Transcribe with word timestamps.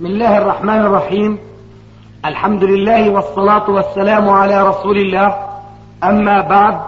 بسم 0.00 0.08
الله 0.08 0.38
الرحمن 0.38 0.80
الرحيم. 0.80 1.38
الحمد 2.24 2.64
لله 2.64 3.10
والصلاة 3.10 3.70
والسلام 3.70 4.28
على 4.28 4.68
رسول 4.68 4.96
الله. 4.98 5.34
أما 6.04 6.40
بعد 6.40 6.80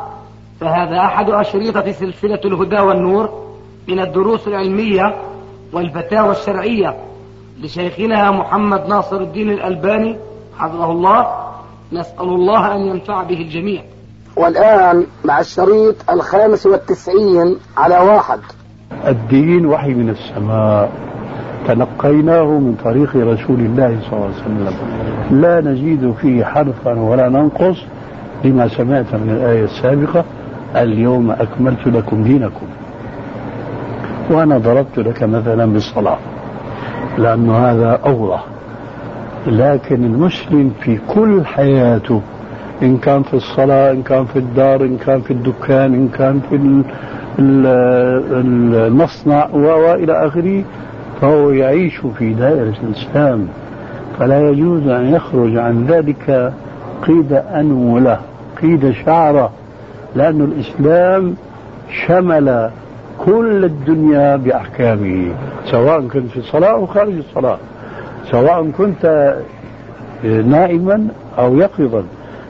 فهذا 0.61 0.99
أحد 0.99 1.31
أشريطة 1.31 1.93
سلسلة 1.93 2.41
الهدى 2.45 2.81
والنور 2.81 3.29
من 3.89 4.01
الدروس 4.01 4.49
العلمية 4.49 5.15
والفتاوى 5.73 6.31
الشرعية 6.31 6.97
لشيخنا 7.61 8.31
محمد 8.31 8.89
ناصر 8.89 9.17
الدين 9.17 9.51
الألباني 9.51 10.17
حفظه 10.59 10.91
الله. 10.91 11.27
نسأل 11.93 12.29
الله 12.29 12.75
أن 12.75 12.81
ينفع 12.81 13.23
به 13.23 13.41
الجميع. 13.41 13.83
والآن 14.37 15.07
مع 15.25 15.41
الشريط 15.41 16.11
الخامس 16.11 16.67
والتسعين 16.67 17.57
على 17.77 17.99
واحد. 17.99 18.41
الدين 19.07 19.67
وحي 19.67 19.95
من 19.95 20.09
السماء. 20.09 21.12
تلقيناه 21.69 22.45
من 22.45 22.77
طريق 22.85 23.17
رسول 23.17 23.61
الله 23.61 23.99
صلى 24.11 24.13
الله 24.13 24.25
عليه 24.25 24.35
وسلم. 24.35 25.41
لا 25.41 25.61
نزيد 25.61 26.13
فيه 26.13 26.45
حرفا 26.45 27.01
ولا 27.01 27.29
ننقص 27.29 27.85
لما 28.45 28.69
سمعت 28.69 29.15
من 29.15 29.31
الآية 29.31 29.65
السابقة 29.65 30.25
اليوم 30.77 31.31
أكملت 31.31 31.87
لكم 31.87 32.23
دينكم. 32.23 32.67
وأنا 34.31 34.59
ضربت 34.59 34.99
لك 34.99 35.23
مثلا 35.23 35.67
بالصلاة 35.67 36.19
لأن 37.19 37.51
هذا 37.51 38.01
أوضح. 38.07 38.45
لكن 39.47 40.05
المسلم 40.05 40.73
في 40.81 40.99
كل 41.09 41.45
حياته 41.45 42.21
إن 42.83 42.97
كان 42.97 43.23
في 43.23 43.35
الصلاة 43.35 43.93
إن 43.93 44.03
كان 44.03 44.25
في 44.25 44.39
الدار 44.39 44.81
إن 44.81 44.97
كان 44.97 45.21
في 45.21 45.31
الدكان 45.31 45.95
إن 45.95 46.09
كان 46.09 46.41
في 46.51 46.83
المصنع 48.87 49.49
وإلى 49.53 50.27
آخره 50.27 50.65
فهو 51.23 51.51
يعيش 51.51 52.01
في 52.19 52.33
دائرة 52.33 52.75
الإسلام 52.83 53.49
فلا 54.19 54.51
يجوز 54.51 54.87
أن 54.89 55.15
يخرج 55.15 55.57
عن 55.57 55.87
ذلك 55.87 56.53
قيد 57.03 57.33
أنملة 57.33 58.19
قيد 58.63 58.91
شعرة 58.91 59.51
لأن 60.17 60.41
الإسلام 60.41 61.35
شمل 62.07 62.71
كل 63.19 63.65
الدنيا 63.65 64.37
بأحكامه 64.37 65.35
سواء 65.65 66.01
كنت 66.01 66.31
في 66.31 66.37
الصلاة 66.37 66.71
أو 66.71 66.87
خارج 66.87 67.15
الصلاة 67.17 67.59
سواء 68.31 68.71
كنت 68.71 69.35
نائما 70.25 71.09
أو 71.39 71.57
يقظا 71.57 72.05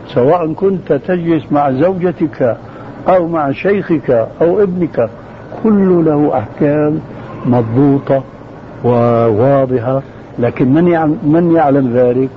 سواء 0.06 0.52
كنت 0.52 0.92
تجلس 0.92 1.52
مع 1.52 1.70
زوجتك 1.70 2.56
أو 3.08 3.28
مع 3.28 3.52
شيخك 3.52 4.28
أو 4.42 4.62
ابنك 4.62 5.10
كل 5.62 6.04
له 6.04 6.38
أحكام 6.38 7.00
مضبوطة 7.46 8.22
وواضحة 8.84 10.02
لكن 10.38 10.74
من 10.74 10.88
يعلم, 10.88 11.18
من 11.22 11.52
يعلم 11.52 11.92
ذلك؟ 11.94 12.28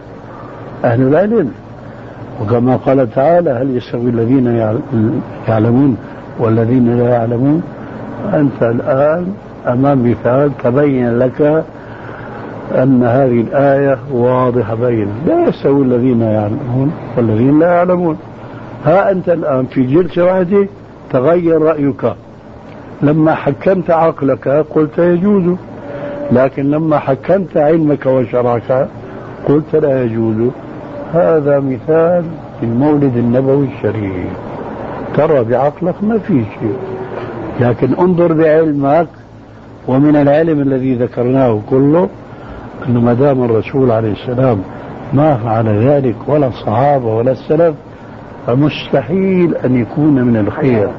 أهل 0.85 1.02
العلم. 1.02 1.52
وكما 2.41 2.75
قال 2.75 3.11
تعالى 3.11 3.49
هل 3.49 3.77
يستوي 3.77 4.09
الذين 4.09 4.71
يعلمون 5.47 5.97
والذين 6.39 6.97
لا 6.97 7.09
يعلمون؟ 7.09 7.63
أنت 8.33 8.63
الآن 8.63 9.33
أمام 9.67 10.11
مثال 10.11 10.52
تبين 10.63 11.19
لك 11.19 11.63
أن 12.71 13.03
هذه 13.03 13.41
الآية 13.41 13.97
واضحة 14.11 14.75
بينة 14.75 15.11
لا 15.27 15.47
يستوي 15.47 15.85
الذين 15.85 16.21
يعلمون 16.21 16.91
والذين 17.17 17.59
لا 17.59 17.73
يعلمون. 17.73 18.17
ها 18.85 19.11
أنت 19.11 19.30
الآن 19.30 19.65
في 19.65 19.83
جلسة 19.83 20.25
واحدة 20.25 20.67
تغير 21.11 21.61
رأيك. 21.61 22.13
لما 23.02 23.35
حكمت 23.35 23.91
عقلك 23.91 24.47
قلت 24.47 24.97
يجوز. 24.97 25.57
لكن 26.31 26.71
لما 26.71 26.99
حكمت 26.99 27.57
علمك 27.57 28.05
وشرعك 28.05 28.87
قلت 29.47 29.75
لا 29.75 30.03
يجوز. 30.03 30.51
هذا 31.13 31.59
مثال 31.59 32.23
المولد 32.63 33.17
النبوي 33.17 33.67
الشريف. 33.75 34.27
ترى 35.17 35.43
بعقلك 35.43 36.03
ما 36.03 36.17
في 36.17 36.43
شيء. 36.59 36.77
لكن 37.59 37.93
انظر 37.93 38.33
بعلمك 38.33 39.08
ومن 39.87 40.15
العلم 40.15 40.61
الذي 40.61 40.95
ذكرناه 40.95 41.59
كله 41.69 42.09
أنه 42.89 43.02
ما 43.02 43.14
دام 43.14 43.43
الرسول 43.43 43.91
عليه 43.91 44.11
السلام 44.11 44.61
ما 45.14 45.37
فعل 45.37 45.67
ذلك 45.87 46.15
ولا 46.27 46.47
الصحابة 46.47 47.15
ولا 47.15 47.31
السلف 47.31 47.75
فمستحيل 48.47 49.55
أن 49.55 49.81
يكون 49.81 50.21
من 50.21 50.37
الخير. 50.37 50.89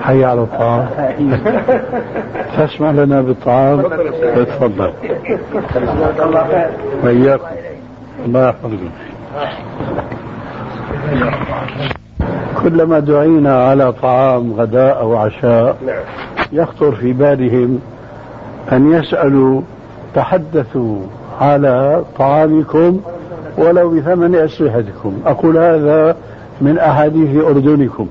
حي 0.00 0.24
على 0.24 0.40
الطعام. 0.40 0.88
تسمع 2.58 2.90
لنا 2.90 3.20
بالطعام؟ 3.20 3.82
تفضل. 4.36 4.92
وإياكم. 7.04 7.44
الله 8.26 8.48
يحفظكم 8.48 8.90
كلما 12.62 12.98
دعينا 12.98 13.64
على 13.64 13.92
طعام 13.92 14.52
غداء 14.52 15.00
أو 15.00 15.16
عشاء 15.16 15.76
يخطر 16.52 16.92
في 16.92 17.12
بالهم 17.12 17.78
أن 18.72 18.92
يسألوا 18.92 19.62
تحدثوا 20.14 20.98
على 21.40 22.04
طعامكم 22.18 23.00
ولو 23.58 23.90
بثمن 23.90 24.34
أسلحتكم. 24.34 25.18
أقول 25.26 25.56
هذا 25.56 26.16
من 26.60 26.78
أحاديث 26.78 27.44
أردنكم. 27.44 28.06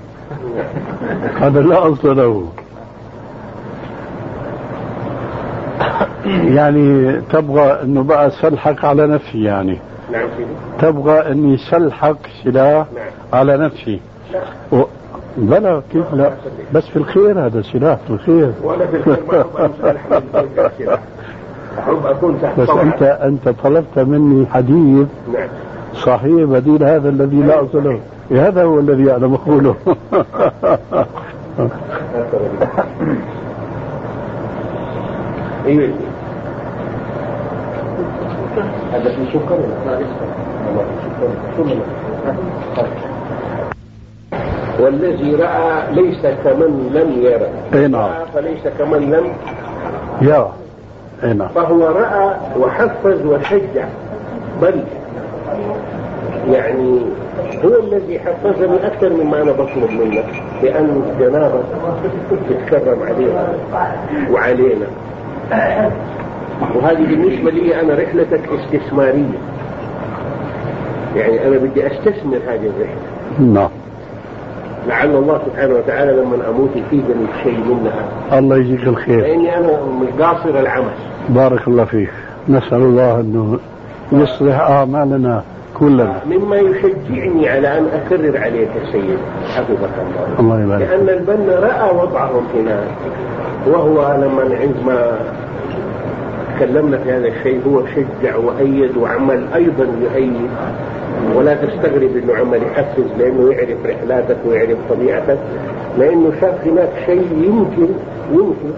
هذا 1.41 1.61
لا 1.61 1.93
أصل 1.93 2.17
له. 2.17 2.47
يعني 6.25 7.11
تبغى 7.21 7.81
إنه 7.83 8.03
بقى 8.03 8.31
سلحك 8.31 8.85
على 8.85 9.07
نفسي 9.07 9.43
يعني. 9.43 9.77
نعم. 10.11 10.27
تبغى 10.79 11.31
إني 11.31 11.57
سلحك 11.57 12.17
سلاح 12.43 12.85
نعم. 12.95 13.07
على 13.33 13.57
نفسي. 13.57 13.99
و... 14.71 14.81
بلا 15.37 15.81
كيف 15.93 16.13
لا؟ 16.13 16.31
بس 16.73 16.87
في 16.87 16.95
الخير 16.97 17.45
هذا 17.45 17.61
سلاح 17.61 17.97
في 18.07 18.09
الخير. 18.09 18.51
ولا 18.63 18.87
في 18.87 18.95
الخير 18.95 19.45
أحب 21.79 22.05
أكون 22.05 22.41
تحت 22.41 22.59
بس 22.59 22.69
أنت 22.69 23.03
أنت 23.03 23.49
طلبت 23.63 23.99
مني 23.99 24.45
حديث 24.45 25.07
نعم. 25.33 25.47
صحيح 25.93 26.43
بديل 26.43 26.83
هذا 26.83 27.09
الذي 27.09 27.35
لا 27.41 27.63
أصل 27.63 27.83
له. 27.83 27.99
هذا 28.31 28.63
هو 28.63 28.79
الذي 28.79 29.03
مقوله 29.27 29.75
أيوه 35.65 35.89
هذا 38.93 39.09
في 39.09 39.31
والذي 44.79 45.35
رأى 45.35 45.93
ليس 45.95 46.21
كمن 46.43 46.91
لم 46.93 47.21
يرى. 47.21 47.47
أي 47.73 47.87
نعم. 47.87 48.09
فليس 48.33 48.67
كمن 48.79 49.11
لم 49.11 49.33
يرى 50.21 50.51
أي 51.23 51.33
نعم. 51.33 51.47
فهو 51.47 51.87
رأى 51.87 52.35
وحفز 52.59 53.25
وشجع. 53.25 53.85
بل 54.61 54.83
يعني 56.51 56.99
هو 57.65 57.79
الذي 57.83 58.19
حفزني 58.19 58.87
أكثر 58.87 59.13
مما 59.13 59.41
أنا 59.41 59.51
بطلب 59.51 59.91
منك 59.91 60.25
لأن 60.63 61.03
الجنابة 61.09 61.61
تتكرم 62.49 63.03
علينا 63.03 63.53
وعلينا. 64.31 64.85
وهذه 66.75 67.05
بالنسبة 67.05 67.51
لي 67.51 67.81
أنا 67.81 67.93
رحلتك 67.93 68.41
استثمارية. 68.59 69.39
يعني 71.15 71.47
أنا 71.47 71.57
بدي 71.57 71.87
أستثمر 71.87 72.37
هذه 72.47 72.71
الرحلة. 72.77 72.99
نعم. 73.39 73.69
لعل 74.87 75.15
الله 75.15 75.39
سبحانه 75.45 75.73
وتعالى 75.73 76.11
لما 76.11 76.49
أموت 76.49 76.69
يفيدني 76.75 77.25
شيء 77.43 77.57
منها. 77.57 78.39
الله 78.39 78.57
يجزيك 78.57 78.87
الخير. 78.87 79.21
لأني 79.21 79.57
أنا 79.57 79.79
مش 80.01 80.21
قاصر 80.21 80.59
العمل. 80.59 80.93
بارك 81.29 81.67
الله 81.67 81.85
فيك. 81.85 82.09
نسأل 82.49 82.81
الله 82.81 83.19
أنه 83.19 83.59
يصلح 84.11 84.59
أعمالنا 84.59 85.43
كلنا 85.79 86.21
مما 86.25 86.57
يشجعني 86.57 87.49
على 87.49 87.77
أن 87.77 87.85
أكرر 87.85 88.37
عليك 88.37 88.69
سيد 88.91 89.19
حفظك 89.55 89.89
الله. 89.99 90.39
الله 90.39 90.63
يبارك 90.63 90.81
لأن 90.81 91.09
البنا 91.09 91.59
رأى 91.59 91.95
وضعهم 91.95 92.43
هناك 92.55 92.87
وهو 93.67 94.15
لما 94.17 94.55
عندما 94.55 95.19
تكلمنا 96.55 96.97
في 96.97 97.11
هذا 97.11 97.27
الشيء 97.27 97.61
هو 97.67 97.81
شجع 97.85 98.35
وأيد 98.35 98.97
وعمل 98.97 99.43
أيضا 99.55 99.87
يؤيد. 100.01 100.49
ولا 101.35 101.53
تستغرب 101.53 102.17
إنه 102.23 102.35
عمل 102.35 102.63
يحفز 102.63 103.03
لأنه 103.19 103.51
يعرف 103.51 103.77
رحلاتك 103.85 104.37
ويعرف 104.45 104.77
طبيعتك. 104.89 105.37
لأنه 105.97 106.31
شاف 106.41 106.67
هناك 106.67 106.89
شيء 107.05 107.27
يمكن 107.43 107.93
يمكن 108.31 108.71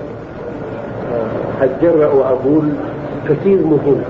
أتجرأ 1.62 2.14
وأقول 2.14 2.64
كثير 3.30 3.58
مهم. 3.58 4.02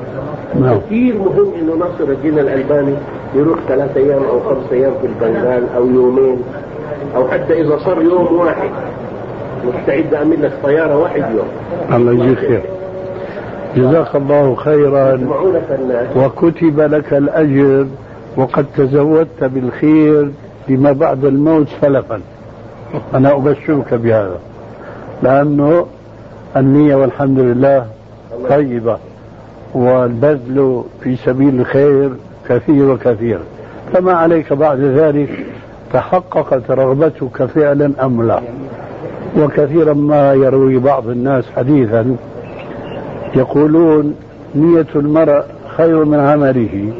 نعم. 0.59 0.77
كثير 0.79 1.15
مهم 1.15 1.53
إنه 1.59 1.75
ناصر 1.75 2.11
الدين 2.11 2.39
الألباني 2.39 2.93
يروح 3.35 3.59
ثلاث 3.67 3.97
أيام 3.97 4.23
أو 4.23 4.39
خمس 4.39 4.71
أيام 4.71 4.93
في 5.01 5.07
البنغال 5.07 5.63
أو 5.75 5.87
يومين 5.87 6.41
أو 7.15 7.27
حتى 7.27 7.61
إذا 7.61 7.77
صار 7.77 8.01
يوم 8.01 8.39
واحد. 8.39 8.69
مستعد 9.65 10.13
اعمل 10.13 10.43
لك 10.43 10.51
طيارة 10.63 10.97
واحد 10.97 11.23
يوم. 11.35 11.47
الله 11.95 12.11
يجزيك 12.11 12.39
خير. 12.39 12.61
جزاك 13.75 14.15
الله 14.15 14.55
خيرا. 14.55 15.19
وكتب 16.15 16.79
لك 16.79 17.13
الأجر 17.13 17.87
وقد 18.37 18.65
تزودت 18.77 19.43
بالخير 19.43 20.31
لما 20.69 20.91
بعد 20.91 21.25
الموت 21.25 21.67
سلفا 21.81 22.21
أنا 23.15 23.35
أبشرك 23.35 23.93
بهذا. 23.93 24.39
لأنه 25.23 25.85
النية 26.57 26.95
والحمد 26.95 27.39
لله 27.39 27.85
طيبة. 28.49 28.97
والبذل 29.73 30.83
في 31.03 31.15
سبيل 31.15 31.59
الخير 31.59 32.09
كثير 32.49 32.89
وكثير. 32.89 33.39
فما 33.93 34.13
عليك 34.13 34.53
بعد 34.53 34.79
ذلك 34.79 35.45
تحققت 35.93 36.71
رغبتك 36.71 37.45
فعلا 37.45 37.91
أم 38.05 38.27
لا؟ 38.27 38.41
وكثيرا 39.37 39.93
ما 39.93 40.33
يروي 40.33 40.77
بعض 40.77 41.07
الناس 41.09 41.45
حديثا 41.55 42.15
يقولون 43.35 44.15
نية 44.55 44.87
المرء 44.95 45.43
خير 45.77 46.05
من 46.05 46.19
عمله 46.19 46.93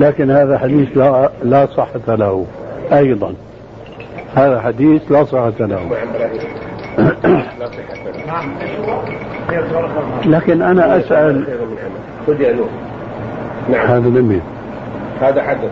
لكن 0.00 0.30
هذا 0.30 0.58
حديث 0.58 0.96
لا, 0.96 1.30
لا 1.42 1.66
صحة 1.66 2.14
له 2.14 2.46
أيضا. 2.92 3.34
هذا 4.36 4.60
حديث 4.60 5.12
لا 5.12 5.24
صحة 5.24 5.52
له. 5.60 5.80
لكن 10.26 10.62
أنا 10.62 10.96
أسأل 10.96 11.44
خذ 12.26 12.40
يا 12.40 12.52
نور 12.52 12.68
نعم. 13.70 13.86
هذا 13.86 14.08
لمين 14.08 14.40
هذا 15.20 15.42
حقك 15.42 15.70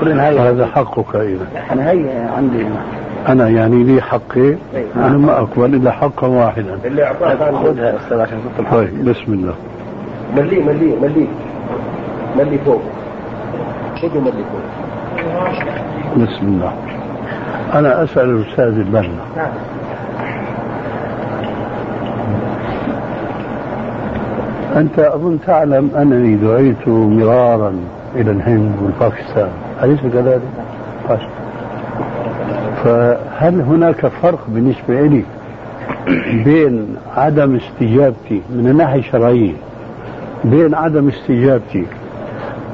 فيه 0.00 0.48
هذا 0.50 0.66
حقك 0.66 1.16
أيضا 1.16 1.46
أنا 1.72 1.90
هي 1.90 2.28
عندي. 2.36 2.66
أنا 3.28 3.48
يعني 3.48 3.84
لي 3.84 4.02
حقي. 4.02 4.54
أنا 4.96 5.18
ما 5.18 5.38
أقبل 5.38 5.74
إلا 5.74 5.90
حقا 5.90 6.26
واحدا. 6.26 6.78
اللي 6.84 7.04
اعطاك 7.04 7.42
عنه. 7.42 7.62
خذها 7.62 7.90
يا 7.90 7.96
أستاذ 7.96 8.20
عشان 8.20 8.38
طيب 8.72 9.04
بسم 9.04 9.32
الله. 9.32 9.54
مليه 10.36 10.62
مليه 10.62 10.96
مليه 10.96 11.26
ملي 12.38 12.58
فوق. 12.58 12.82
خذوا 14.02 14.20
ملي 14.20 14.44
فوق. 14.52 14.62
بسم 16.16 16.46
الله. 16.46 16.72
أنا 17.74 18.04
أسأل 18.04 18.30
الأستاذ 18.30 18.78
البنا 18.78 19.08
نعم 19.36 19.52
أنت 24.76 24.98
أظن 24.98 25.38
تعلم 25.46 25.90
أنني 25.96 26.34
دعيت 26.36 26.88
مرارا 26.88 27.74
إلى 28.16 28.30
الهند 28.30 28.72
والباكستان 28.82 29.48
أليس 29.82 30.00
كذلك؟ 30.00 30.40
طيب. 31.08 31.18
فهل 32.84 33.60
هناك 33.60 34.06
فرق 34.06 34.38
بالنسبة 34.48 35.00
لي 35.02 35.24
بين 36.44 36.96
عدم 37.16 37.56
استجابتي 37.56 38.42
من 38.50 38.68
الناحية 38.68 38.98
الشرعية 38.98 39.52
بين 40.44 40.74
عدم 40.74 41.08
استجابتي 41.08 41.86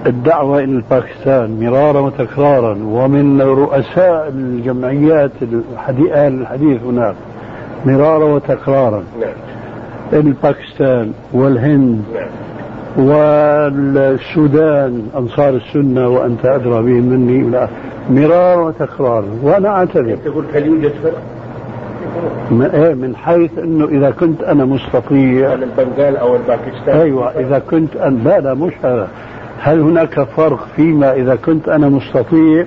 الدعوة 0.07 0.59
إلى 0.59 0.73
الباكستان 0.73 1.61
مرارا 1.61 2.01
وتكرارا 2.01 2.79
ومن 2.85 3.43
رؤساء 3.43 4.29
الجمعيات 4.29 5.31
الحديث 6.01 6.83
هناك 6.83 7.15
مرارا 7.87 8.25
وتكرارا. 8.25 9.03
نعم. 9.21 9.33
الباكستان 10.13 11.13
والهند 11.33 12.03
نعم. 12.15 12.29
والسودان 13.07 15.03
أنصار 15.17 15.49
السنة 15.49 16.09
وأنت 16.09 16.45
أدرى 16.47 16.83
بهم 16.83 17.05
مني 17.05 17.69
مرارا 18.11 18.63
وتكرارا 18.63 19.29
وأنا 19.43 19.69
أعتذر. 19.69 20.15
قلت 20.35 20.57
هل 20.57 20.67
يوجد 20.67 20.93
فرق؟ 21.03 21.23
من, 22.51 22.71
إيه 22.75 22.95
من 22.95 23.17
حيث 23.17 23.59
أنه 23.59 23.85
إذا 23.85 24.11
كنت 24.11 24.43
أنا 24.43 24.65
مستطيع. 24.65 25.55
بين 25.55 25.63
البنغال 25.63 26.17
أو 26.17 26.37
الباكستان؟ 26.37 26.97
أيوة 27.01 27.31
إذا 27.31 27.59
كنت 27.59 27.97
أن 27.97 28.21
لا 28.25 28.41
لا 28.41 28.55
مش 28.55 28.73
هذا. 28.83 29.09
هل 29.63 29.81
هناك 29.81 30.23
فرق 30.23 30.69
فيما 30.77 31.13
إذا 31.13 31.37
كنت 31.37 31.69
أنا 31.69 31.89
مستطيع 31.89 32.67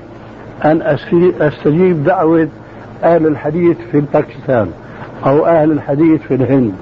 أن 0.65 0.81
أستجيب 1.41 2.03
دعوة 2.03 2.47
أهل 3.03 3.27
الحديث 3.27 3.77
في 3.91 4.03
باكستان 4.13 4.67
أو 5.25 5.45
أهل 5.45 5.71
الحديث 5.71 6.21
في 6.21 6.35
الهند 6.35 6.73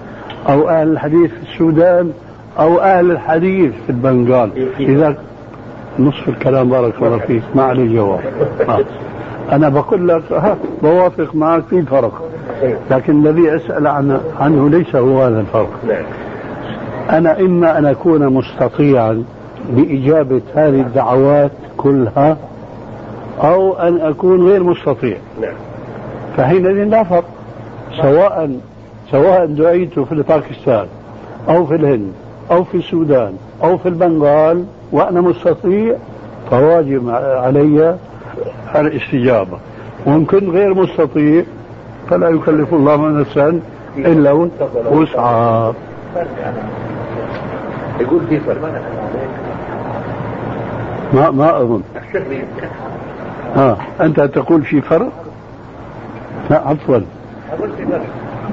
أو 0.50 0.70
أهل 0.70 0.92
الحديث 0.92 1.32
في 1.32 1.42
السودان 1.52 2.12
أو 2.60 2.80
أهل 2.80 3.12
الحديث 3.12 3.74
في 3.86 3.90
البنغال؟ 3.90 4.52
إذا 4.80 5.16
نصف 6.00 6.30
الكلام 6.30 6.70
بارك 6.70 6.94
الله 7.02 7.18
فيك. 7.18 7.44
ما 7.56 7.64
عليه 7.64 7.96
جواب 7.96 8.20
آه. 8.70 8.80
أنا 9.52 9.70
بقول 9.70 10.08
لك 10.08 10.32
ها 10.32 10.58
بوافق 10.84 11.36
معك 11.36 11.64
في 11.64 11.82
فرق. 11.82 12.24
لكن 12.92 13.28
الذي 13.28 13.56
أسأل 13.56 13.88
عنه, 13.88 14.22
عنه 14.40 14.70
ليس 14.70 14.96
هو 14.96 15.22
هذا 15.22 15.40
الفرق. 15.40 15.80
نعم. 15.88 16.04
أنا 17.10 17.40
إما 17.40 17.78
أن 17.78 17.86
أكون 17.86 18.34
مستطيعا 18.34 19.24
لإجابة 19.76 20.42
هذه 20.56 20.82
الدعوات 20.82 21.52
كلها 21.78 22.38
أو 23.44 23.74
أن 23.74 24.02
أكون 24.02 24.48
غير 24.48 24.64
مستطيع. 24.64 25.18
نعم. 25.42 25.54
فحينئذ 26.38 26.84
لا 26.84 27.04
فرق. 27.04 27.24
سواء 28.02 28.60
سواء 29.12 29.46
دعيت 29.46 30.00
في 30.00 30.16
باكستان 30.16 30.86
أو 31.50 31.66
في 31.66 31.76
الهند 31.76 32.12
أو 32.52 32.64
في 32.64 32.78
السودان 32.78 33.34
أو 33.64 33.78
في 33.78 33.90
البنغال 33.90 34.66
وأنا 34.92 35.22
مستطيع 35.22 35.96
فواجب 36.52 37.10
علي 37.10 37.98
الاستجابة. 38.76 39.58
وإن 40.06 40.26
كنت 40.26 40.44
غير 40.44 40.74
مستطيع 40.74 41.44
فلا 42.10 42.30
يكلف 42.30 42.74
الله 42.74 42.96
نفسا 42.96 43.60
إلا 43.98 44.50
وسعها. 44.92 45.74
يقول 48.00 48.22
في 48.30 48.40
فرق. 48.40 48.82
ما 51.14 51.32
ما 51.32 51.62
أظن. 51.62 51.82
ها 53.56 53.78
أنت 54.02 54.20
تقول 54.20 54.64
في 54.64 54.82
فرق؟ 54.82 55.12
لا 56.50 56.68
عفوا. 56.68 57.00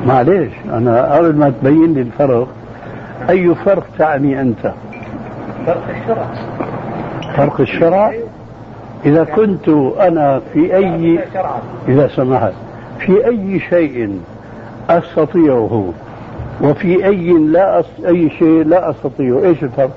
معليش 0.06 0.52
أنا 0.72 1.18
أريد 1.18 1.38
ما 1.38 1.50
تبين 1.50 1.94
لي 1.94 2.00
الفرق. 2.00 2.48
أي 3.30 3.54
فرق 3.54 3.86
تعني 3.98 4.40
أنت؟ 4.40 4.72
فرق 5.66 5.84
الشرع. 5.88 6.26
فرق 7.36 7.60
الشرع؟ 7.60 8.14
إذا 9.04 9.24
كنت 9.24 9.68
أنا 10.00 10.40
في 10.52 10.76
أي 10.76 11.18
إذا 11.88 12.08
سمحت. 12.08 12.52
في 12.98 13.26
أي 13.26 13.60
شيء 13.60 14.20
أستطيعه؟ 14.90 15.92
وفي 16.62 17.06
أي 17.06 17.32
لا 17.32 17.80
أس... 17.80 17.86
أي 18.06 18.30
شيء 18.30 18.64
لا 18.64 18.90
أستطيعه. 18.90 19.44
إيش 19.44 19.62
الفرق؟ 19.62 19.90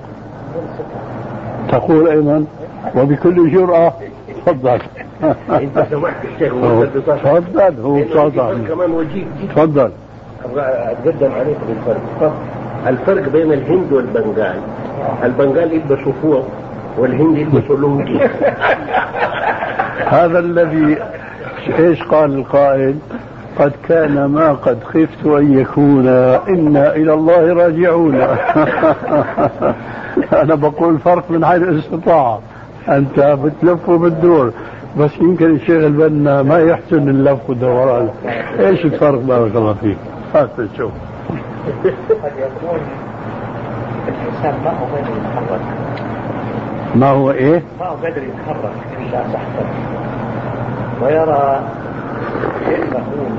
تقول 1.69 2.07
أيمن 2.07 2.45
وبكل 2.95 3.51
جرأة 3.51 3.93
تفضل. 4.45 4.79
إنت 5.49 5.85
سمحت 5.91 6.25
الشيخ 6.33 6.53
تفضل 6.53 7.81
هو 7.81 7.97
الفرق 7.97 8.29
تفضل. 8.29 8.67
كمان 8.67 8.91
تفضل. 9.55 9.91
أبغى 10.45 10.63
أتقدم 10.63 11.31
عليك 11.31 11.57
بالفرق. 11.67 12.33
الفرق 12.87 13.29
بين 13.29 13.53
الهند 13.53 13.93
والبنغال. 13.93 14.59
البنغال 15.23 15.73
يلبسوا 15.73 16.13
فوق 16.21 16.45
والهند 16.97 17.37
يلبسوا 17.37 17.77
لونجي. 17.77 18.19
هذا 20.05 20.39
الذي 20.39 20.97
إيش 21.79 22.03
قال 22.03 22.33
القائل؟ 22.33 22.95
قد 23.61 23.71
كان 23.87 24.25
ما 24.25 24.53
قد 24.53 24.83
خفت 24.83 25.25
أن 25.25 25.57
يكون. 25.59 26.07
إنا 26.07 26.95
إلى 26.95 27.13
الله 27.13 27.53
راجعون. 27.53 28.15
أنا 30.43 30.55
بقول 30.55 30.99
فرق 30.99 31.31
من 31.31 31.45
حيث 31.45 31.61
الاستطاعه 31.61 32.39
أنت 32.89 33.19
بتلف 33.19 33.89
وبتدور. 33.89 34.51
بس 34.99 35.11
يمكن 35.21 35.55
الشيخ 35.55 35.83
البنا 35.83 36.43
ما 36.43 36.59
يحسن 36.59 37.09
اللف 37.09 37.49
والدوران. 37.49 38.09
إيش 38.59 38.85
الفرق 38.85 39.19
بارك 39.19 39.55
الله 39.55 39.73
فيك؟ 39.73 39.97
هات 40.35 40.49
نشوف 40.59 40.91
قد 42.23 42.31
يكون 42.37 42.79
الإنسان 44.07 44.55
ما 44.63 44.71
هو 44.71 44.85
قادر 44.85 45.09
يتحرك 45.17 45.61
ما 46.95 47.09
هو 47.09 47.31
إيه؟ 47.31 47.63
ما 47.79 47.85
هو 47.85 47.95
قادر 47.95 48.23
يتحرك 48.23 48.71
إلا 48.99 49.23
تحت 49.33 49.65
ويرى 51.01 51.59
كأنه 52.65 53.29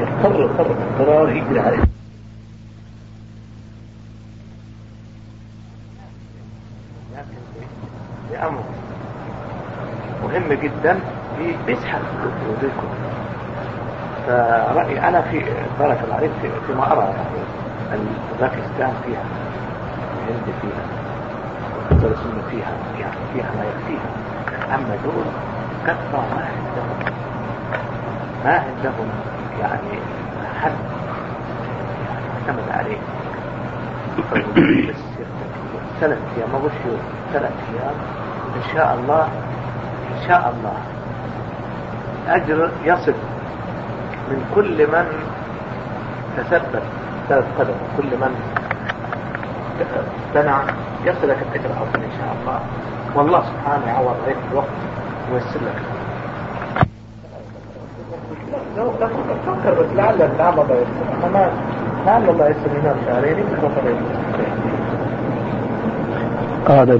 يضطر 0.00 0.44
اضطر 0.44 0.70
اضطرار 0.70 1.28
يجري 1.28 1.60
عليه. 1.60 1.84
لكن 7.14 8.56
مهم 10.22 10.52
جدا 10.52 11.00
في 11.38 11.54
بيسحب 11.66 12.00
وجودكم 12.20 12.88
فرأيي 14.26 15.08
أنا 15.08 15.20
في 15.22 15.38
بارك 15.80 15.98
الله 16.04 16.14
عليك 16.14 16.30
في- 16.42 16.66
فيما 16.66 16.92
أرى 16.92 17.00
يعني 17.04 17.44
أن 17.92 18.06
باكستان 18.40 18.92
فيها 19.06 19.24
الهند 20.28 20.54
فيها 20.62 20.84
والدول 21.90 22.12
السنة 22.12 22.42
فيها 22.50 22.72
يعني 23.00 23.16
فيها 23.34 23.50
ما 23.58 23.64
يكفيها. 23.64 24.74
أما 24.74 24.96
دول 25.04 25.24
كثرة 25.86 26.20
ما 26.34 26.44
عندهم. 26.44 27.13
ما 28.44 28.50
عندهم 28.50 29.08
يعني 29.60 29.98
حد 30.62 30.72
يعني 32.06 32.20
معتمد 32.34 32.70
عليه. 32.70 32.98
ثلاث 36.00 36.18
أيام 36.36 36.48
ما 36.52 36.58
يوم 36.86 36.98
ثلاث 37.32 37.52
أيام. 37.72 37.94
إن 38.56 38.62
شاء 38.74 38.98
الله 39.00 39.22
إن 40.12 40.28
شاء 40.28 40.54
الله. 40.56 40.76
أجر 42.28 42.70
يصل 42.84 43.14
من 44.30 44.50
كل 44.54 44.86
من 44.86 45.06
تثبت 46.36 46.82
ثلاث 47.28 47.44
قدم 47.58 47.74
كل 47.96 48.16
من 48.16 48.34
بنى 50.34 50.54
يصلك 51.04 51.38
الأجر 51.42 51.72
عظيم 51.72 52.02
إن 52.04 52.12
شاء 52.18 52.36
الله. 52.40 52.60
والله 53.14 53.42
سبحانه 53.42 53.86
يعوض 53.86 54.16
عليك 54.24 54.36
الوقت 54.52 54.68
ويسر 55.32 55.60
لك 55.60 55.82
لو 58.76 58.90
تفكر 58.92 59.74
بس 59.74 59.90
لعل 60.44 60.54
لعل 60.54 60.58
الله 60.58 60.74
يسر 60.74 61.26
أما 61.26 61.50
لعل 62.06 62.28
الله 62.28 62.48
هنا 62.82 62.94
شهرين 63.06 63.36
قال 66.68 66.90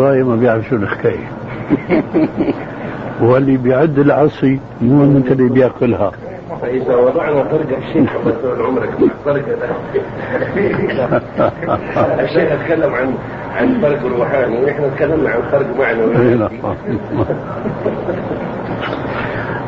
راي 0.00 0.22
ما 0.22 0.36
بيعرف 0.36 0.68
شو 0.68 0.76
الحكاية 0.76 1.28
واللي 3.20 3.56
بيعد 3.56 3.98
العصي 3.98 4.60
مو 4.80 5.04
أنت 5.04 5.32
اللي 5.32 5.48
بيأكلها. 5.48 6.12
فإذا 6.62 6.96
وضعنا 6.96 7.44
فرقة 7.44 7.78
الشيخ 7.78 8.12
طول 8.42 8.66
عمرك 8.66 8.90
فرقة 9.24 9.56
الشيخ 12.20 12.52
اتكلم 12.52 12.94
عن 12.94 13.14
عن 13.56 13.80
فرق 13.80 14.06
روحاني 14.18 14.62
ونحن 14.62 14.90
تكلمنا 14.96 15.30
عن 15.30 15.40
فرق 15.52 15.66
معنوي. 15.78 16.48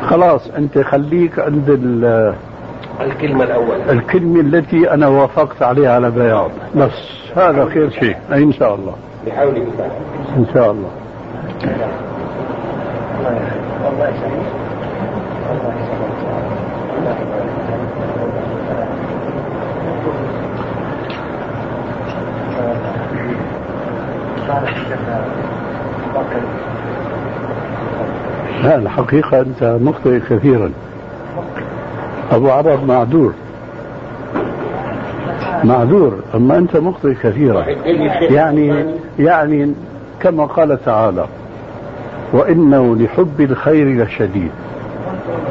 خلاص 0.01 0.51
أنت 0.57 0.79
خليك 0.79 1.39
عند 1.39 1.69
الكلمة 3.03 3.43
الأولى 3.43 3.91
الكلمة 3.91 4.39
التي 4.39 4.91
أنا 4.91 5.07
وافقت 5.07 5.61
عليها 5.61 5.95
على 5.95 6.11
بياض. 6.11 6.51
بس 6.75 6.91
هذا 7.35 7.65
خير 7.65 7.89
شيء. 7.89 8.15
إن 8.33 8.53
شاء 8.53 8.75
الله. 8.75 8.95
بحول 9.27 9.55
الله. 9.55 9.91
إن 10.37 10.45
شاء 10.53 10.71
الله. 10.71 10.89
لا 28.63 28.75
الحقيقة 28.75 29.41
أنت 29.41 29.63
مخطئ 29.63 30.19
كثيرا. 30.19 30.71
أبو 32.31 32.49
عرب 32.49 32.87
معذور. 32.87 33.33
معذور. 35.63 36.19
أما 36.35 36.57
أنت 36.57 36.77
مخطئ 36.77 37.13
كثيرا. 37.13 37.65
يعني 38.21 38.85
يعني 39.19 39.73
كما 40.19 40.45
قال 40.45 40.85
تعالى 40.85 41.25
وإنه 42.33 42.95
لحب 42.95 43.41
الخير 43.41 44.03
لشديد. 44.03 44.51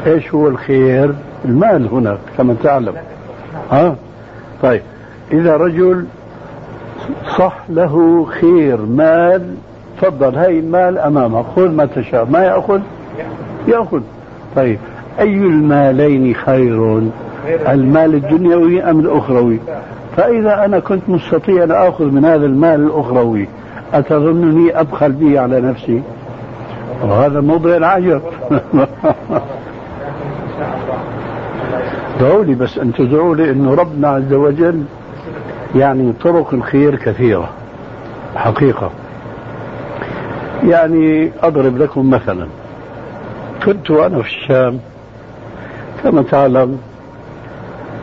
إيش 0.07 0.35
هو 0.35 0.49
الخير؟ 0.49 1.15
المال 1.45 1.89
هنا 1.93 2.19
كما 2.39 2.57
تعلم. 2.63 2.95
ها؟ 3.71 3.97
طيب. 4.63 4.83
إذا 5.33 5.57
رجل 5.57 6.05
صح 7.39 7.59
له 7.69 8.27
خير 8.41 8.81
مال 8.81 9.55
تفضل. 10.01 10.37
هاي 10.37 10.59
المال 10.59 10.99
أمامك. 10.99 11.45
خذ 11.57 11.69
ما 11.69 11.85
تشاء. 11.87 12.25
ما 12.25 12.45
يأخذ؟ 12.45 12.81
يأخذ. 13.69 14.01
طيب. 14.57 14.79
أي 15.21 15.35
المالين 15.35 16.35
خير؟ 16.35 17.03
المال 17.69 18.15
الدنيوي 18.15 18.83
أم 18.83 19.01
الأخروي؟ 19.01 19.59
فإذا 20.17 20.65
أنا 20.65 20.79
كنت 20.79 21.03
مستطيع 21.09 21.65
أن 21.65 21.71
آخذ 21.71 22.05
من 22.05 22.25
هذا 22.25 22.47
المال 22.47 22.81
الأخروي 22.81 23.49
أتظنني 23.95 24.81
أبخل 24.81 25.13
به 25.13 25.41
على 25.41 25.61
نفسي؟ 25.61 26.03
وهذا 27.03 27.41
موضع 27.41 27.77
العجب. 27.77 28.23
ادعوا 32.21 32.45
لي 32.45 32.55
بس 32.55 32.79
أن 32.79 32.93
تدعوا 32.93 33.37
لي 33.37 33.51
أنه 33.51 33.75
ربنا 33.75 34.09
عز 34.09 34.33
وجل 34.33 34.85
يعني 35.75 36.13
طرق 36.13 36.55
الخير 36.55 36.97
كثيرة. 36.97 37.49
حقيقة. 38.37 38.91
يعني 40.65 41.33
أضرب 41.43 41.79
لكم 41.79 42.11
مثلا. 42.11 42.47
كنت 43.65 43.91
وأنا 43.91 44.23
في 44.23 44.29
الشام 44.29 44.79
كما 46.05 46.23
تعلم 46.23 46.79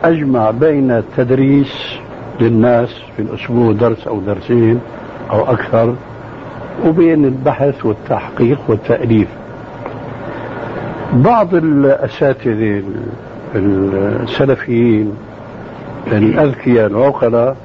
أجمع 0.04 0.50
بين 0.50 0.90
التدريس 0.90 1.98
للناس 2.40 2.88
في 3.16 3.22
الأسبوع 3.22 3.72
درس 3.72 4.06
أو 4.06 4.20
درسين 4.20 4.80
أو 5.30 5.44
أكثر 5.44 5.94
وبين 6.86 7.24
البحث 7.24 7.86
والتحقيق 7.86 8.58
والتأليف. 8.68 9.28
بعض 11.12 11.54
الأساتذة 11.54 12.82
السلفيين 13.54 15.12
الأذكياء 16.06 16.86
العقلاء 16.86 17.56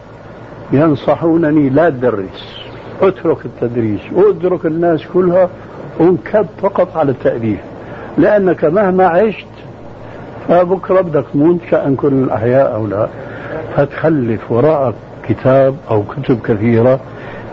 ينصحونني 0.72 1.70
لا 1.70 1.90
تدرس 1.90 2.64
اترك 3.02 3.46
التدريس 3.46 4.02
واترك 4.12 4.66
الناس 4.66 5.06
كلها 5.14 5.50
وانكب 6.00 6.46
فقط 6.62 6.98
على 6.98 7.12
التأليف. 7.12 7.60
لأنك 8.18 8.66
مهما 8.66 9.06
عشت 9.08 9.46
فبكرة 10.48 11.02
بدك 11.02 11.26
تموت 11.34 11.60
شأن 11.72 11.96
كل 11.96 12.14
الأحياء 12.14 12.76
أو 12.76 12.88
لا 12.88 13.08
فتخلف 13.76 14.52
وراءك 14.52 14.94
كتاب 15.28 15.76
أو 15.92 16.04
كتب 16.04 16.40
كثيرة. 16.42 17.00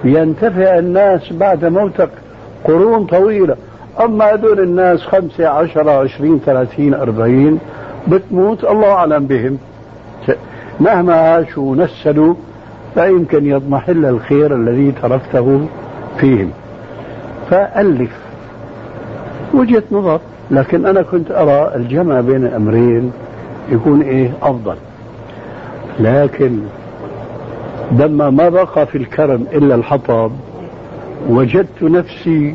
ينتفع 0.04 0.78
الناس 0.78 1.32
بعد 1.32 1.64
موتك 1.64 2.10
قرون 2.64 3.06
طويلة. 3.06 3.56
أما 4.00 4.24
هذول 4.24 4.60
الناس 4.60 5.00
خمسة 5.00 5.48
عشرة 5.48 5.90
عشرين 5.90 6.40
ثلاثين 6.46 6.94
أربعين 6.94 7.58
بتموت 8.08 8.64
الله 8.64 8.92
أعلم 8.92 9.26
بهم. 9.26 9.58
مهما 10.80 11.14
عاشوا 11.14 11.70
ونسلوا 11.70 12.34
فيمكن 12.94 13.46
يضمحل 13.46 14.06
الخير 14.06 14.54
الذي 14.54 14.92
تركته 15.02 15.66
فيهم. 16.18 16.50
فألف. 17.50 18.29
وجهة 19.54 19.82
نظر 19.92 20.20
لكن 20.50 20.86
أنا 20.86 21.02
كنت 21.02 21.30
أرى 21.30 21.72
الجمع 21.76 22.20
بين 22.20 22.44
الأمرين 22.46 23.12
يكون 23.72 24.02
إيه 24.02 24.32
أفضل. 24.42 24.76
لكن 26.00 26.58
لما 27.98 28.30
ما 28.30 28.48
بقى 28.48 28.86
في 28.86 28.98
الكرم 28.98 29.46
إلا 29.52 29.74
الحطب 29.74 30.32
وجدت 31.28 31.82
نفسي 31.82 32.54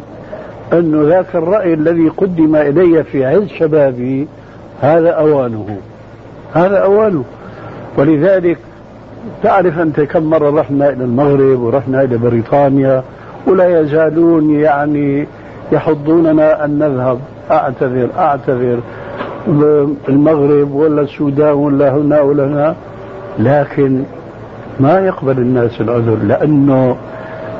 أن 0.73 1.03
ذاك 1.03 1.35
الرأي 1.35 1.73
الذي 1.73 2.09
قدم 2.09 2.55
إلي 2.55 3.03
في 3.03 3.25
عز 3.25 3.47
شبابي 3.47 4.27
هذا 4.81 5.09
أوانه. 5.09 5.77
هذا 6.53 6.77
أوانه. 6.77 7.23
ولذلك 7.97 8.57
تعرف 9.43 9.79
أنت 9.79 9.99
كم 10.01 10.23
مرة 10.23 10.59
رحنا 10.61 10.89
إلى 10.89 11.03
المغرب 11.03 11.59
ورحنا 11.59 12.01
إلى 12.03 12.17
بريطانيا 12.17 13.03
ولا 13.47 13.79
يزالون 13.81 14.51
يعني 14.51 15.27
يحضوننا 15.71 16.65
أن 16.65 16.79
نذهب. 16.79 17.19
أعتذر 17.51 18.09
أعتذر. 18.17 18.79
المغرب 20.09 20.71
ولا 20.71 21.01
السودان 21.01 21.53
ولا 21.53 21.95
هنا 21.95 22.21
ولا 22.21 22.45
هنا. 22.45 22.75
لكن 23.39 24.03
ما 24.79 24.99
يقبل 24.99 25.37
الناس 25.37 25.81
العذر 25.81 26.17
لأنه 26.27 26.95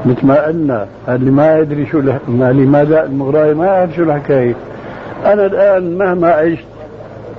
مثل 0.05 0.27
ما 0.27 0.45
قلنا 0.45 0.85
اللي 1.09 1.31
ما 1.31 1.59
يدري 1.59 1.85
شو 1.85 2.01
ما 2.27 2.51
لماذا 2.51 3.05
المغراي 3.05 3.53
ما 3.53 3.65
يعرف 3.65 3.95
شو 3.95 4.03
الحكاية 4.03 4.55
أنا 5.25 5.45
الآن 5.45 5.97
مهما 5.97 6.31
عشت 6.31 6.65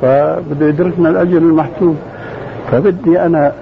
فبده 0.03 0.67
يدركنا 0.67 1.09
الأجر 1.09 1.39
المحتوم 1.39 1.99
فبدي 2.73 3.21
أنا 3.21 3.53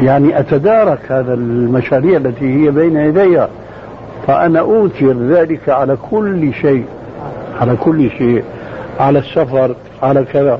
يعني 0.00 0.38
أتدارك 0.38 1.12
هذا 1.12 1.34
المشاريع 1.34 2.16
التي 2.16 2.44
هي 2.44 2.70
بين 2.70 2.96
يدي. 2.96 3.40
فأنا 4.26 4.60
أوثر 4.60 5.12
ذلك 5.12 5.68
على 5.68 5.96
كل 6.10 6.54
شيء 6.54 6.84
على 7.60 7.76
كل 7.76 8.10
شيء 8.10 8.44
على 9.00 9.18
السفر 9.18 9.74
على 10.02 10.24
كذا. 10.24 10.58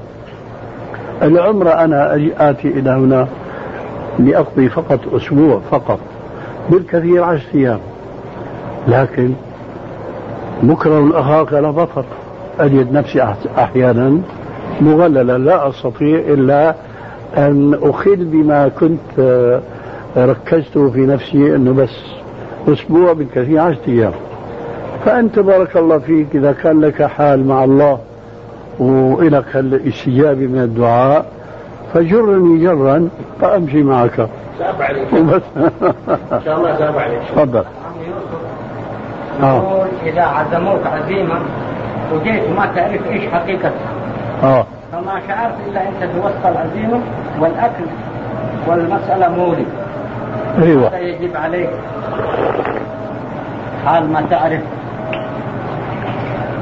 العمرة 1.23 1.71
أنا 1.71 2.15
آتي 2.39 2.69
إلى 2.69 2.91
هنا 2.91 3.29
لأقضي 4.19 4.69
فقط 4.69 5.01
أسبوع 5.15 5.61
فقط 5.71 5.99
بالكثير 6.71 7.25
عشر 7.25 7.47
أيام. 7.55 7.79
لكن 8.89 9.33
مكره 10.63 10.99
الأخاك 10.99 11.53
لا 11.53 11.71
بطل 11.71 12.05
أجد 12.61 12.93
نفسي 12.93 13.35
أحيانا 13.59 14.21
مغللا 14.81 15.39
لا 15.39 15.69
أستطيع 15.69 16.19
إلا 16.19 16.75
أن 17.37 17.79
أخل 17.83 18.25
بما 18.25 18.69
كنت 18.69 19.19
آه، 19.19 19.61
ركزته 20.17 20.91
في 20.91 21.01
نفسي 21.01 21.57
أنه 21.57 21.73
بس 21.73 22.22
أسبوع 22.69 23.13
بالكثير 23.13 23.61
عشرة 23.61 23.81
أيام. 23.89 24.13
فأنت 25.05 25.39
بارك 25.39 25.77
الله 25.77 25.99
فيك 25.99 26.27
إذا 26.35 26.53
كان 26.53 26.81
لك 26.81 27.03
حال 27.03 27.47
مع 27.47 27.65
الله 27.65 27.99
وإلك 28.79 29.57
الاستجابة 29.57 30.47
من 30.47 30.59
الدعاء 30.59 31.27
فجرني 31.95 32.65
جرا 32.65 33.09
فأمشي 33.41 33.83
معك. 33.83 34.29
الله 34.61 35.21
وبس. 35.21 35.43
إن 36.33 36.41
شاء 36.45 36.59
الله 36.59 36.79
شاء 36.79 36.91
الله 36.91 37.21
تفضل. 37.35 37.65
آه. 39.43 39.57
يقول 39.57 39.89
إذا 40.07 40.23
عزموك 40.23 40.87
عزيمة 40.87 41.35
وجيت 42.13 42.51
ما 42.57 42.67
تعرف 42.77 43.11
إيش 43.11 43.23
حقيقتها 43.33 43.73
آه. 44.43 44.67
فما 44.93 45.21
شعرت 45.29 45.55
إلا 45.69 45.89
أنت 45.89 46.11
في 46.13 46.19
وسط 46.19 46.47
العزيمة 46.47 47.01
والأكل 47.41 47.85
والمسألة 48.67 49.29
مولد. 49.29 49.67
أيوه. 50.63 50.89
هذا 50.89 50.99
يجب 50.99 51.37
عليك. 51.37 51.71
حال 53.85 54.13
ما 54.13 54.23
تعرف. 54.31 54.61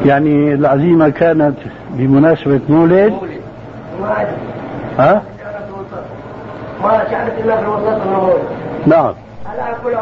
يعني 0.07 0.55
العزيمة 0.55 1.09
كانت 1.09 1.57
بمناسبة 1.91 2.61
مولد؟ 2.69 3.13
مولد. 4.01 4.29
ها؟ 4.99 5.23
ما 6.83 7.05
شعرت 7.11 7.33
إلا 7.45 7.57
في 7.57 7.63
الوسط 7.63 7.87
أنه 7.87 8.21
مولد 8.21 8.43
نعم. 8.87 9.15
أخذ 9.47 9.95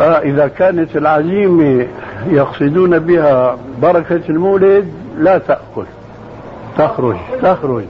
آه 0.00 0.18
إذا 0.18 0.48
كانت 0.48 0.96
العزيمة 0.96 1.86
يقصدون 2.30 2.98
بها 2.98 3.56
بركة 3.82 4.20
المولد 4.28 4.92
لا 5.18 5.38
تأكل. 5.38 5.84
تخرج 6.78 7.16
تخرج. 7.42 7.84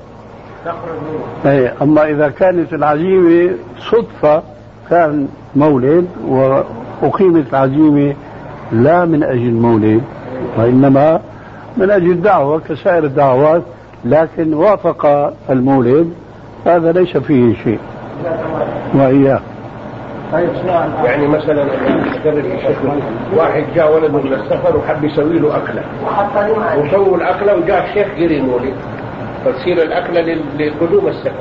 أي 1.47 1.73
أما 1.83 2.05
إذا 2.05 2.29
كانت 2.29 2.73
العزيمة 2.73 3.51
صدفة 3.79 4.43
كان 4.91 5.29
مولد 5.57 6.09
وأقيمت 7.03 7.45
العزيمة 7.51 8.15
لا 8.73 9.05
من 9.05 9.23
أجل 9.23 9.53
مولد 9.53 10.01
وإنما 10.59 11.21
من 11.77 11.91
أجل 11.91 12.23
دعوة 12.23 12.61
كسائر 12.69 13.05
الدعوات 13.05 13.63
لكن 14.05 14.55
وافق 14.55 15.33
المولد 15.51 16.13
هذا 16.67 16.93
ليس 16.93 17.17
فيه 17.17 17.55
شيء. 17.65 17.79
وإياه 18.95 19.41
طيب 20.33 20.49
يعني 21.05 21.27
مثلا 21.29 21.67
واحد 23.37 23.65
جاء 23.75 23.95
ولده 23.97 24.09
من 24.23 24.33
السفر 24.33 24.77
وحب 24.77 25.05
يسوي 25.05 25.39
له 25.39 25.53
أعرف 25.53 25.69
وسووا 26.79 27.17
الأكلة 27.17 27.57
وجاء 27.57 27.85
الشيخ 27.89 28.09
قري 28.17 28.41
مولد 28.43 28.73
فتصير 29.45 29.83
الأكلة 29.83 30.21
لل- 30.21 30.41
لقدوم 30.59 31.09
السفر. 31.09 31.33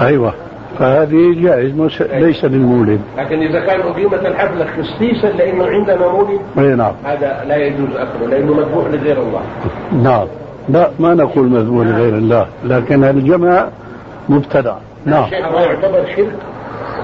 أيوة. 0.00 0.34
فهذه 0.78 1.42
جائز 1.42 1.74
مس- 1.74 2.02
ليس 2.02 2.44
للمولد. 2.44 3.00
لكن 3.18 3.42
إذا 3.42 3.60
كان 3.60 3.80
أقيمت 3.80 4.26
الحفلة 4.26 4.66
خصيصا 4.66 5.26
لأنه 5.28 5.66
عندنا 5.66 6.08
مولد 6.08 6.40
أي 6.58 6.74
نعم. 6.74 6.92
هذا 7.04 7.44
لا 7.48 7.56
يجوز 7.56 7.96
أكله 7.96 8.26
لأنه 8.30 8.54
مذبوح 8.54 8.86
لغير 8.86 9.22
الله. 9.22 9.40
نعم. 10.02 10.26
لا 10.68 10.90
ما 11.00 11.14
نقول 11.14 11.46
مذموم 11.48 11.82
لغير 11.88 12.14
الله 12.14 12.46
لكن 12.64 13.04
الجمع 13.04 13.66
مبتدع. 14.28 14.74
نعم. 15.04 15.30
ما 15.30 15.60
يعتبر 15.60 16.04
شرك؟ 16.16 16.32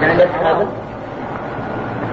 يعني 0.02 0.22
هذا؟ 0.22 0.66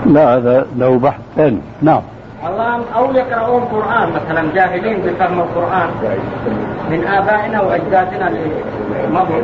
لا 0.06 0.36
هذا 0.38 0.66
له 0.78 1.00
بحث 1.00 1.20
ثاني 1.36 1.58
نعم. 1.82 2.02
الله 2.48 2.82
أو 2.96 3.12
يقرؤون 3.12 3.64
قرآن 3.64 4.10
مثلا 4.10 4.50
جاهلين 4.56 5.02
بفهم 5.02 5.40
القرآن. 5.40 5.90
من 6.90 7.08
آبائنا 7.08 7.62
وأجدادنا 7.62 8.28
اللي 8.28 8.52
مضوا 9.12 9.42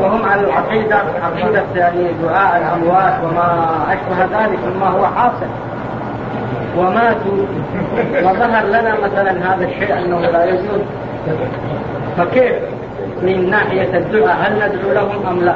وهم 0.00 0.22
على 0.24 0.40
العقيدة 0.40 0.96
عقيدة 1.22 1.62
يعني 1.74 2.12
دعاء 2.22 2.58
الأموات 2.58 3.14
وما 3.24 3.68
أشبه 3.88 4.38
ذلك 4.38 4.58
مما 4.76 4.86
هو 4.86 5.06
حاصل. 5.06 5.46
وماتوا. 6.76 7.46
وظهر 8.22 8.64
لنا 8.64 8.94
مثلا 9.04 9.54
هذا 9.54 9.64
الشيء 9.64 9.98
أنه 9.98 10.20
لا 10.20 10.44
يجوز. 10.44 10.80
فكيف؟ 12.16 12.54
من 13.22 13.50
ناحية 13.50 13.98
الدعاء 13.98 14.36
هل 14.40 14.56
ندعو 14.56 14.92
لهم 14.92 15.26
أم 15.26 15.44
لا؟ 15.44 15.54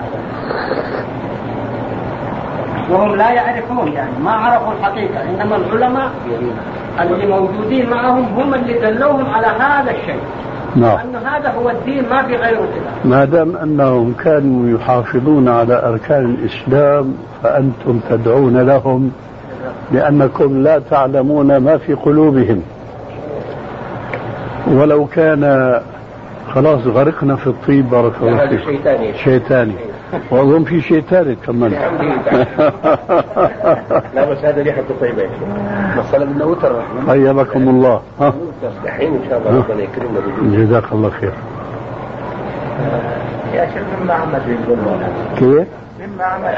وهم 2.90 3.16
لا 3.16 3.30
يعرفون 3.30 3.92
يعني 3.92 4.10
ما 4.24 4.30
عرفوا 4.30 4.72
الحقيقة 4.72 5.22
إنما 5.22 5.56
العلماء 5.56 6.10
اللي 7.00 7.26
موجودين 7.26 7.90
معهم 7.90 8.24
هم 8.24 8.54
اللي 8.54 8.78
دلوهم 8.78 9.26
على 9.26 9.46
هذا 9.46 9.90
الشيء. 9.90 10.20
نعم. 10.76 10.98
أن 10.98 11.16
هذا 11.16 11.50
هو 11.50 11.70
الدين 11.70 12.08
ما 12.10 12.22
في 12.22 12.36
غيره 12.36 12.58
كذا. 12.58 13.10
ما 13.10 13.24
دام 13.24 13.56
أنهم 13.56 14.14
كانوا 14.24 14.78
يحافظون 14.78 15.48
على 15.48 15.82
أركان 15.88 16.24
الإسلام 16.24 17.14
فأنتم 17.42 18.00
تدعون 18.10 18.56
لهم 18.56 19.10
لأنكم 19.92 20.62
لا 20.62 20.78
تعلمون 20.90 21.56
ما 21.56 21.78
في 21.78 21.94
قلوبهم. 21.94 22.62
ولو 24.66 25.06
كان 25.06 25.74
خلاص 26.54 26.86
غرقنا 26.86 27.36
في 27.36 27.46
الطيب 27.46 27.90
بارك 27.90 28.12
الله 28.22 28.42
هذا 28.42 28.56
فيك 28.56 28.64
شيء 28.64 28.80
ثاني 28.84 29.14
شيء 29.18 29.38
ثاني 29.38 29.72
واظن 30.30 30.64
في 30.64 30.80
شيء 30.80 31.00
ثالث 31.00 31.46
كمان. 31.46 31.70
لا 34.14 34.30
بس 34.30 34.38
هذا 34.38 34.62
ريحته 34.62 34.94
طيبة 35.00 35.22
يا 35.22 35.28
شيخ. 35.28 35.48
مسألة 35.98 36.24
من 36.24 36.42
وتر 36.42 36.82
طيبكم 37.08 37.68
الله. 37.68 38.00
ها 38.20 38.34
دحين 38.84 39.14
إن 39.14 39.20
شاء 39.28 39.38
الله 39.38 39.50
ربنا 39.58 39.82
يكرمنا 39.82 40.20
بجوز 40.20 40.54
جزاك 40.54 40.92
الله 40.92 41.10
خير. 41.10 41.32
يا 43.54 43.66
شيخ 43.74 43.82
مما 44.02 44.14
عمل 44.14 44.40
في 44.40 44.52
الظلم 44.52 45.08
كيف؟ 45.38 45.68
مما 46.00 46.24
عمل 46.24 46.54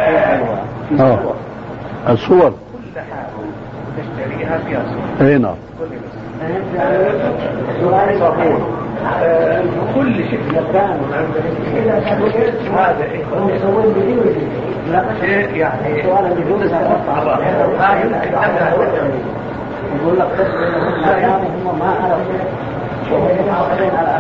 في 0.89 1.03
آه. 1.03 1.19
الصور. 2.13 2.51
كل 2.51 3.01
حاجة 3.01 3.27
تشتريها 3.99 4.59
فيها 4.59 4.83
صور 5.19 5.27
أي 5.29 5.39
نعم. 5.39 5.55
آه، 6.79 7.11
كل 9.95 10.15
شيء 10.15 10.41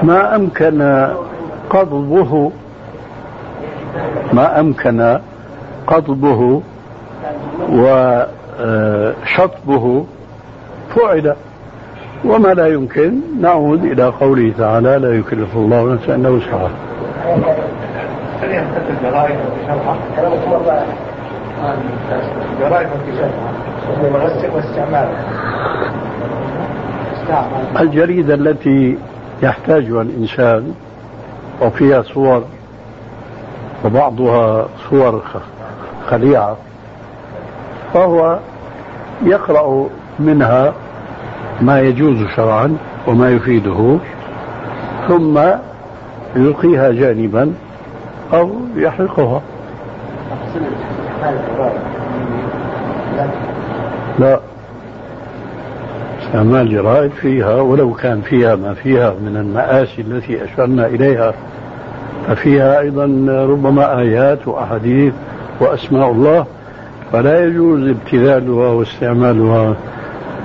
ما 0.02 0.36
أمكن 0.36 1.08
قضبه؟ 1.70 2.52
ما 4.32 4.60
أمكن 4.60 5.18
قضبه 5.86 6.62
وشطبه 9.28 10.04
فعل. 10.94 11.36
وما 12.24 12.54
لا 12.54 12.66
يمكن 12.66 13.20
نعود 13.40 13.84
إلى 13.84 14.04
قوله 14.04 14.52
تعالى 14.58 14.98
لا 14.98 15.14
يكلف 15.18 15.56
الله 15.56 15.94
نفسا 15.94 16.14
إلا 16.14 16.28
وسعها. 16.28 16.70
الجريدة 27.80 28.34
التي 28.34 28.98
يحتاجها 29.42 30.02
الإنسان 30.02 30.74
وفيها 31.62 32.02
صور 32.02 32.44
وبعضها 33.84 34.68
صور 34.90 35.22
خليعة 36.06 36.56
فهو 37.94 38.38
يقرأ 39.22 39.86
منها 40.18 40.72
ما 41.60 41.80
يجوز 41.80 42.26
شرعا 42.36 42.76
وما 43.06 43.30
يفيده 43.30 43.96
ثم 45.08 45.40
يلقيها 46.36 46.90
جانبا 46.90 47.52
أو 48.32 48.50
يحرقها. 48.76 49.42
لا. 54.18 54.40
استعمال 56.22 56.70
جرائد 56.70 57.10
فيها؟ 57.10 57.54
ولو 57.54 57.94
كان 57.94 58.20
فيها 58.20 58.56
ما 58.56 58.74
فيها 58.74 59.14
من 59.24 59.36
المآسي 59.36 60.02
التي 60.02 60.44
أشرنا 60.44 60.86
إليها 60.86 61.34
ففيها 62.28 62.80
أيضا 62.80 63.04
ربما 63.28 63.98
آيات 63.98 64.48
وأحاديث 64.48 65.12
وأسماء 65.60 66.10
الله 66.10 66.46
فلا 67.12 67.44
يجوز 67.46 67.88
ابتذالها 67.88 68.68
واستعمالها 68.68 69.74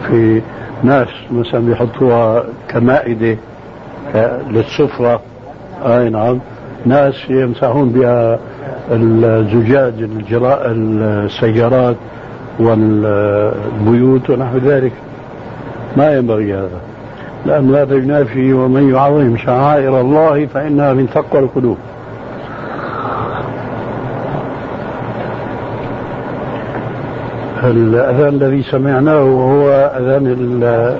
في 0.07 0.41
ناس 0.85 1.07
مثلا 1.31 1.59
بيحطوها 1.59 2.43
كمائدة 2.69 3.37
ك- 4.13 4.39
للسفرة. 4.49 5.21
أي 5.85 6.09
نعم. 6.09 6.39
ناس 6.85 7.13
يمسحون 7.29 7.89
بها 7.89 8.39
الزجاج 8.91 9.93
الجراء 10.01 10.61
السيارات 10.71 11.95
والبيوت 12.59 14.29
ونحو 14.29 14.57
ذلك. 14.57 14.91
ما 15.97 16.17
ينبغي 16.17 16.53
هذا. 16.53 16.79
لأن 17.45 17.75
هذا 17.75 17.95
ينافي 17.95 18.53
ومن 18.53 18.93
يعظم 18.93 19.37
شعائر 19.37 20.01
الله 20.01 20.45
فإنها 20.45 20.93
من 20.93 21.09
تقوى 21.09 21.39
القلوب. 21.41 21.77
الأذان 27.71 28.27
الذي 28.33 28.63
سمعناه 28.63 29.19
هو 29.21 29.69
أذان 29.97 30.27
ال- 30.27 30.97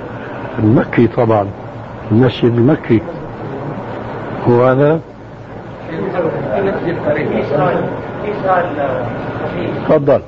المكي 0.58 1.06
طبعا 1.06 1.46
المسجد 2.12 2.54
المكي؟ 2.54 3.02
هو 4.48 4.64
هذا؟ 4.64 5.00
تفضل. 9.88 10.20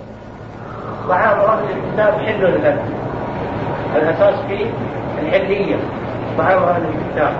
طعام 1.08 1.38
أهل 1.40 1.64
الكتاب 1.76 2.12
حل 2.14 2.58
لنا 2.58 2.76
الأساس 3.96 4.34
فيه 4.48 4.66
الحلية 5.22 5.76
طعام 6.38 6.62
أهل 6.62 6.82
الكتاب 6.82 7.32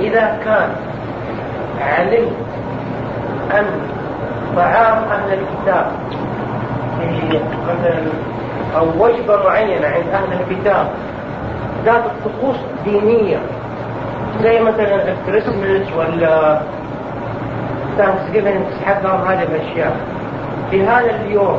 إذا 0.00 0.38
كان 0.44 0.68
علمت 1.80 2.32
أن 3.54 3.64
طعام 4.56 5.02
أهل 5.10 5.38
الكتاب 5.38 5.86
مثلا 7.68 8.00
أو 8.76 8.86
وجبة 8.98 9.44
معينة 9.44 9.86
عند 9.86 10.08
أهل 10.12 10.40
الكتاب. 10.40 10.86
ذات 11.84 12.04
طقوس 12.24 12.56
دينية. 12.84 13.38
زي 14.42 14.60
مثلا 14.60 15.12
الكريسماس 15.12 15.86
ولا 15.98 16.60
Thanksgiving 17.98 18.62
تحضر 18.80 19.08
هذه 19.08 19.42
الأشياء. 19.42 19.96
في 20.70 20.86
هذا 20.86 21.10
اليوم 21.10 21.58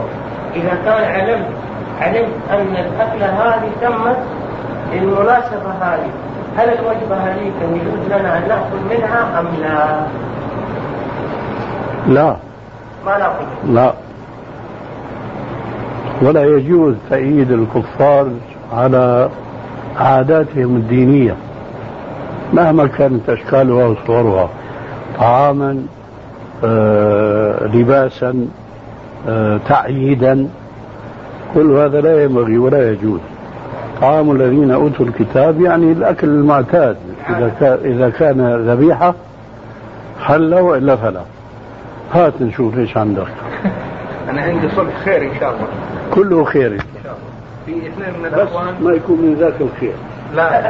إذا 0.56 0.78
كان 0.86 1.04
علمت 1.14 1.48
علمت 2.02 2.34
أن 2.52 2.76
الأكلة 2.76 3.26
هذه 3.26 3.70
تمت 3.82 4.18
للمناسبة 4.94 5.72
هذه 5.82 6.10
هل 6.58 6.70
الوجبة 6.70 7.16
هذه 7.16 7.52
كان 7.60 7.76
يجوز 7.76 8.08
لنا 8.08 8.38
أن 8.38 8.48
نأكل 8.48 8.98
منها 8.98 9.40
أم 9.40 9.48
لا؟ 9.62 10.06
لا. 12.08 12.36
ما 13.06 13.18
نأكل. 13.18 13.74
لا. 13.74 13.94
ولا 16.22 16.44
يجوز 16.44 16.96
تأييد 17.10 17.52
الكفار 17.52 18.32
على 18.74 19.30
عاداتهم 19.98 20.76
الدينية 20.76 21.36
مهما 22.54 22.88
كانت 22.88 23.30
أشكالها 23.30 23.86
وصورها 23.86 24.50
طعاما 25.20 25.86
آه، 26.64 27.68
لباسا 27.68 28.48
آه، 29.30 29.60
تعييدا 29.70 30.48
كل 31.54 31.72
هذا 31.72 32.02
لا 32.02 32.24
ينبغي 32.24 32.58
ولا 32.58 32.92
يجوز. 32.92 33.20
طعام 34.02 34.32
الذين 34.32 34.72
أوتوا 34.72 35.06
الكتاب 35.06 35.62
يعني 35.62 35.92
الأكل 35.92 36.28
المعتاد 36.28 36.98
إذا 37.86 38.10
كان, 38.10 38.70
ذبيحة 38.70 39.14
حل 40.22 40.56
وإلا 40.56 40.96
فلا. 40.96 41.22
هات 42.14 42.34
نشوف 42.42 42.78
إيش 42.78 42.98
عندك. 42.98 43.28
أنا 44.30 44.42
عندي 44.42 44.70
صلح 44.70 44.98
خير 45.06 45.22
إن 45.22 45.40
شاء 45.40 45.50
الله. 45.50 45.68
كله 46.14 46.44
خير 46.44 46.72
ان 46.72 46.80
شاء 47.04 47.14
الله 47.18 47.34
في 47.66 47.88
اثنين 47.88 48.20
من 48.20 48.26
الاخوان 48.26 48.84
ما 48.84 48.92
يكون 48.92 49.22
من 49.22 49.36
ذاك 49.36 49.62
الخير 49.62 49.94
لا 50.36 50.62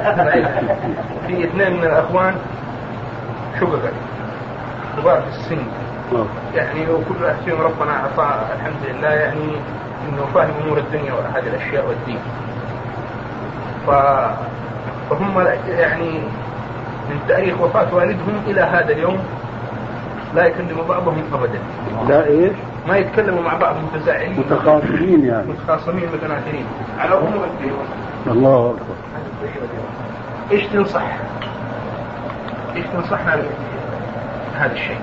في 1.27 1.43
اثنين 1.43 1.73
من 1.77 1.84
الأخوان 1.84 2.36
شققا 3.60 3.91
كبار 4.97 5.21
في 5.21 5.27
السن 5.27 5.63
آه. 6.15 6.25
يعني 6.56 6.82
وكل 6.89 7.23
واحد 7.23 7.36
فيهم 7.45 7.62
ربنا 7.62 7.91
أعطاه 7.91 8.53
الحمد 8.56 8.82
لله 8.89 9.08
يعني 9.10 9.49
إنه 10.10 10.25
فاهم 10.34 10.51
أمور 10.65 10.77
الدنيا 10.77 11.13
وهذه 11.13 11.47
الأشياء 11.47 11.88
والدين. 11.88 12.19
ف 13.88 13.89
فهم 15.10 15.47
يعني 15.67 16.19
من 17.10 17.19
تاريخ 17.27 17.62
وفاة 17.62 17.95
والدهم 17.95 18.41
إلى 18.47 18.62
هذا 18.62 18.91
اليوم 18.93 19.19
لا 20.36 20.46
يكلموا 20.46 20.84
بعضهم 20.89 21.24
ابدا. 21.34 21.60
لا 22.10 22.28
إيش؟ 22.28 22.52
ما 22.88 22.98
يتكلموا 22.98 23.41
مع 23.41 23.58
بعض 23.58 23.76
متزاعلين 23.93 24.39
متخاصمين 24.39 25.26
يعني 25.26 25.48
متخاصمين 25.52 26.04
متناثرين 26.13 26.65
على 27.00 27.13
أمور 27.15 27.46
الدين. 27.54 27.74
الله 28.28 28.69
أكبر 28.69 28.96
إيش 30.52 30.63
تنصح؟ 30.65 31.04
إيش 32.76 32.86
تنصحنا 32.93 33.38
هذا 34.58 34.74
الشيء؟ 34.74 34.98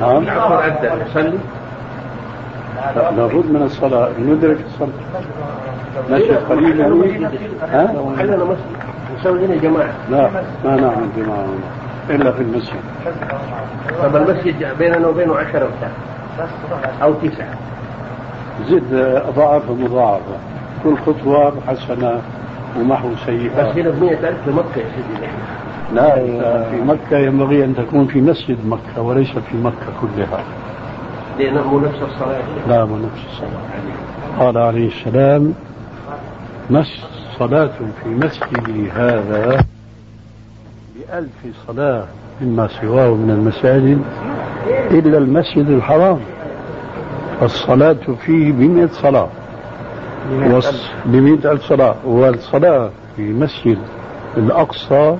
نعم 0.00 0.24
نصلي 1.02 1.38
لا، 2.96 3.10
لابد 3.10 3.46
من 3.50 3.62
الصلاة 3.62 4.10
ندرك 4.18 4.58
الصلاة 4.66 4.88
نشهد 6.10 6.44
قليلا 6.50 6.86
ها؟ 7.62 7.94
خلينا 8.18 8.56
نسوي 9.18 9.46
هنا 9.46 9.56
جماعة 9.56 9.92
لا 10.10 10.30
ما 10.64 10.76
نعمل 10.76 11.08
جماعة 11.16 11.44
هنا. 11.44 11.81
إلا 12.10 12.32
في 12.32 12.42
المسجد. 12.42 12.80
طب 14.02 14.16
المسجد 14.16 14.78
بيننا 14.78 15.06
وبينه 15.06 15.36
عشرة 15.36 15.68
بتاع 15.78 15.90
أو 17.02 17.14
تسعة. 17.14 17.54
زد 18.68 18.94
أضاعف 19.28 19.70
مضاعفة 19.70 20.36
كل 20.84 20.96
خطوة 20.96 21.52
حسنة 21.66 22.22
ومحو 22.80 23.08
بس 23.08 23.18
سيئة 23.26 23.72
هنا 23.72 23.90
ب 23.90 24.02
100000 24.02 24.44
في 24.44 24.50
مكة 24.50 24.76
يا 24.76 24.86
سيدي. 24.96 25.26
لا 25.94 26.14
في 26.70 26.80
مكة 26.80 27.18
ينبغي 27.18 27.64
أن 27.64 27.74
تكون 27.74 28.06
في 28.06 28.20
مسجد 28.20 28.66
مكة 28.66 29.02
وليس 29.02 29.30
في 29.30 29.56
مكة 29.56 29.92
كلها. 30.00 30.44
لأنه 31.38 31.68
مو 31.68 31.78
نفس 31.80 31.98
الصلاة. 32.02 32.42
لا 32.68 32.84
مو 32.84 32.96
نفس 32.96 33.24
الصلاة. 33.32 33.60
قال 34.38 34.58
عليه 34.58 34.88
السلام 34.88 35.54
مس 36.70 37.04
صلاة 37.38 37.70
في 38.02 38.08
مسجدي 38.08 38.90
هذا 38.90 39.64
بألف 41.12 41.56
صلاة 41.66 42.04
مما 42.40 42.68
سواه 42.80 43.14
من 43.14 43.30
المساجد 43.30 44.02
إلا 44.90 45.18
المسجد 45.18 45.68
الحرام. 45.68 46.18
الصلاة 47.42 47.96
فيه 48.26 48.52
بمئة 48.52 48.86
صلاة. 48.86 49.28
بمئة 51.06 51.52
ألف. 51.52 51.62
صلاة. 51.64 51.94
والصلاة 52.04 52.90
في 53.16 53.22
مسجد 53.22 53.78
الأقصى 54.36 55.16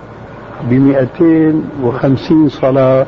بمئتين 0.63 1.65
وخمسين 1.83 2.49
صلاة 2.49 3.07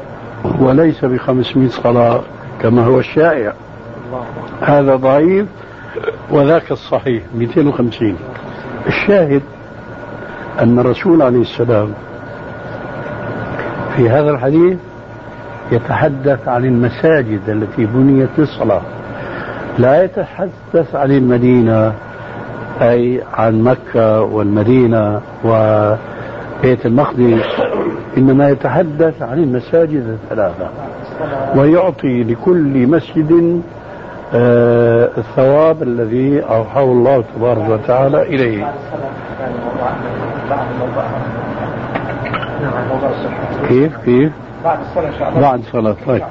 وليس 0.60 1.04
بخمسمائة 1.04 1.68
صلاة 1.68 2.20
كما 2.62 2.84
هو 2.84 2.98
الشائع. 2.98 3.52
هذا 4.60 4.96
ضعيف 4.96 5.46
وذاك 6.30 6.72
الصحيح 6.72 7.22
250 7.34 8.16
الشاهد 8.86 9.42
أن 10.60 10.78
الرسول 10.78 11.22
عليه 11.22 11.40
السلام 11.40 11.94
في 13.96 14.10
هذا 14.10 14.30
الحديث 14.30 14.78
يتحدث 15.72 16.48
عن 16.48 16.64
المساجد 16.64 17.40
التي 17.48 17.86
بنيت 17.86 18.28
للصلاة. 18.38 18.82
لا 19.78 20.04
يتحدث 20.04 20.94
عن 20.94 21.10
المدينة 21.10 21.92
أي 22.82 23.22
عن 23.34 23.62
مكة 23.62 24.20
والمدينة 24.20 25.20
وبيت 25.44 26.86
المقدس 26.86 27.44
إنما 28.18 28.48
يتحدث 28.50 29.22
عن 29.22 29.38
المساجد 29.38 30.18
الثلاثة. 30.22 30.68
ويعطي 31.56 32.22
لكل 32.24 32.86
مسجد 32.86 33.62
آه، 34.34 35.10
الثواب 35.18 35.82
الذي 35.82 36.40
أوحاه 36.40 36.84
الله 36.84 37.24
تبارك 37.36 37.68
وتعالى 37.68 38.22
إليه. 38.22 38.72
كيف؟ 43.68 43.96
كيف؟ 44.04 44.32
بعد 44.64 44.78
الصلاة 44.80 45.08
إن 45.08 45.18
شاء 45.18 45.28
الله. 45.28 45.40
بعد 45.40 45.58
الصلاة 45.58 45.96
طيب. 46.06 46.22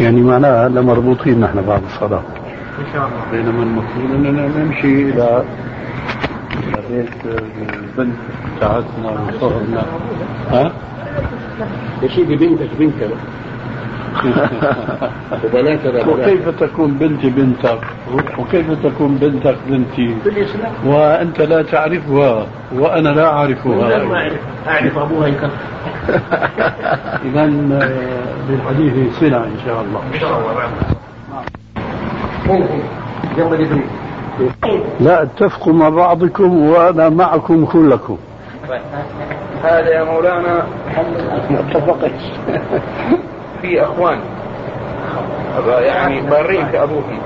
يعني 0.00 0.20
معناها 0.20 0.66
هلا 0.66 0.80
مربوطين 0.80 1.40
نحن 1.40 1.62
بعد 1.62 1.82
الصلاة. 1.94 2.22
إن 2.78 2.84
شاء 2.92 3.06
الله. 3.06 3.30
بينما 3.32 3.62
المفروض 3.62 4.10
إننا 4.14 4.48
نمشي 4.64 5.02
إلى 5.02 5.44
بيت 6.90 7.08
البنت 7.74 8.16
بتاعتنا 8.56 9.10
وصهرنا 9.10 9.82
ها؟ 10.50 10.72
يا 12.02 12.08
سيدي 12.08 12.36
بنتك. 12.36 12.68
بنات 12.78 12.92
وكيف 16.08 16.48
تكون 16.48 16.92
بنتي 16.92 17.30
بنتك؟ 17.30 17.78
وكيف 18.38 18.66
تكون 18.86 19.14
بنتك 19.14 19.56
بنتي؟ 19.68 20.16
وأنت 20.86 21.40
لا 21.40 21.62
تعرفها 21.62 22.46
وأنا 22.74 23.08
لا 23.08 23.26
أعرفها. 23.26 24.04
ما 24.04 24.28
أعرف. 24.68 24.98
أبوها 24.98 25.26
يكفر. 25.28 25.50
إذا 27.24 27.42
آه، 27.42 27.90
للحديث 28.48 29.18
صلة 29.20 29.44
إن 29.44 29.56
شاء 29.66 29.80
الله. 29.82 30.00
إن 30.14 30.20
شاء 30.20 30.38
الله 30.38 30.52
لا 35.00 35.22
اتفقوا 35.22 35.72
مع 35.72 35.88
بعضكم 35.88 36.66
وأنا 36.68 37.08
معكم 37.08 37.64
كلكم. 37.64 38.16
هذا 39.62 39.88
يا 39.88 40.04
مولانا 40.04 40.66
متفق. 41.50 42.10
في 43.62 43.82
أخوان. 43.82 44.18
يعني 45.68 46.20
بارين 46.20 46.66
في 46.66 46.82
أبوهم. 46.82 47.18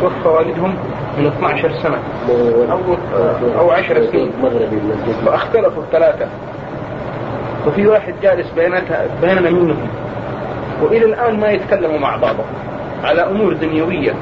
توفى 0.00 0.28
والدهم 0.28 0.74
من 1.18 1.26
12 1.26 1.70
سنة. 1.82 1.98
أو 2.72 2.80
أو 3.58 3.70
10 3.70 4.10
سنين. 4.10 4.32
فاختلفوا 5.26 5.82
الثلاثة. 5.82 6.26
وفي 7.66 7.86
واحد 7.86 8.14
جالس 8.22 8.50
بيناتها 8.56 9.06
بيننا 9.22 9.50
منهم. 9.50 9.88
وإلى 10.82 11.04
الآن 11.04 11.40
ما 11.40 11.48
يتكلموا 11.48 11.98
مع 11.98 12.16
بعضهم. 12.16 12.46
على 13.04 13.20
أمور 13.20 13.52
دنيوية. 13.52 14.12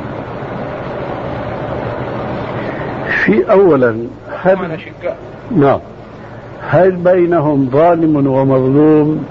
في 3.25 3.51
أولا 3.51 3.97
هل 4.43 4.79
نعم. 5.57 5.81
هل 6.69 6.97
بينهم 6.97 7.71
ظالم 7.73 8.27
ومظلوم؟ 8.27 9.27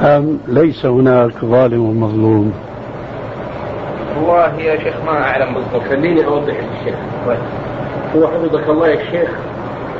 أم 0.00 0.38
ليس 0.48 0.86
هناك 0.86 1.44
ظالم 1.44 1.80
ومظلوم 1.88 2.52
والله 4.16 4.60
يا 4.60 4.78
شيخ 4.78 4.94
ما 5.06 5.12
أعلم 5.12 5.54
بالضبط. 5.54 5.88
خليني 5.90 6.24
أوضح 6.26 6.54
للشيخ 6.54 6.98
هو 8.16 8.26
حفظك 8.26 8.68
الله 8.68 8.88
يا 8.88 9.04
شيخ 9.10 9.30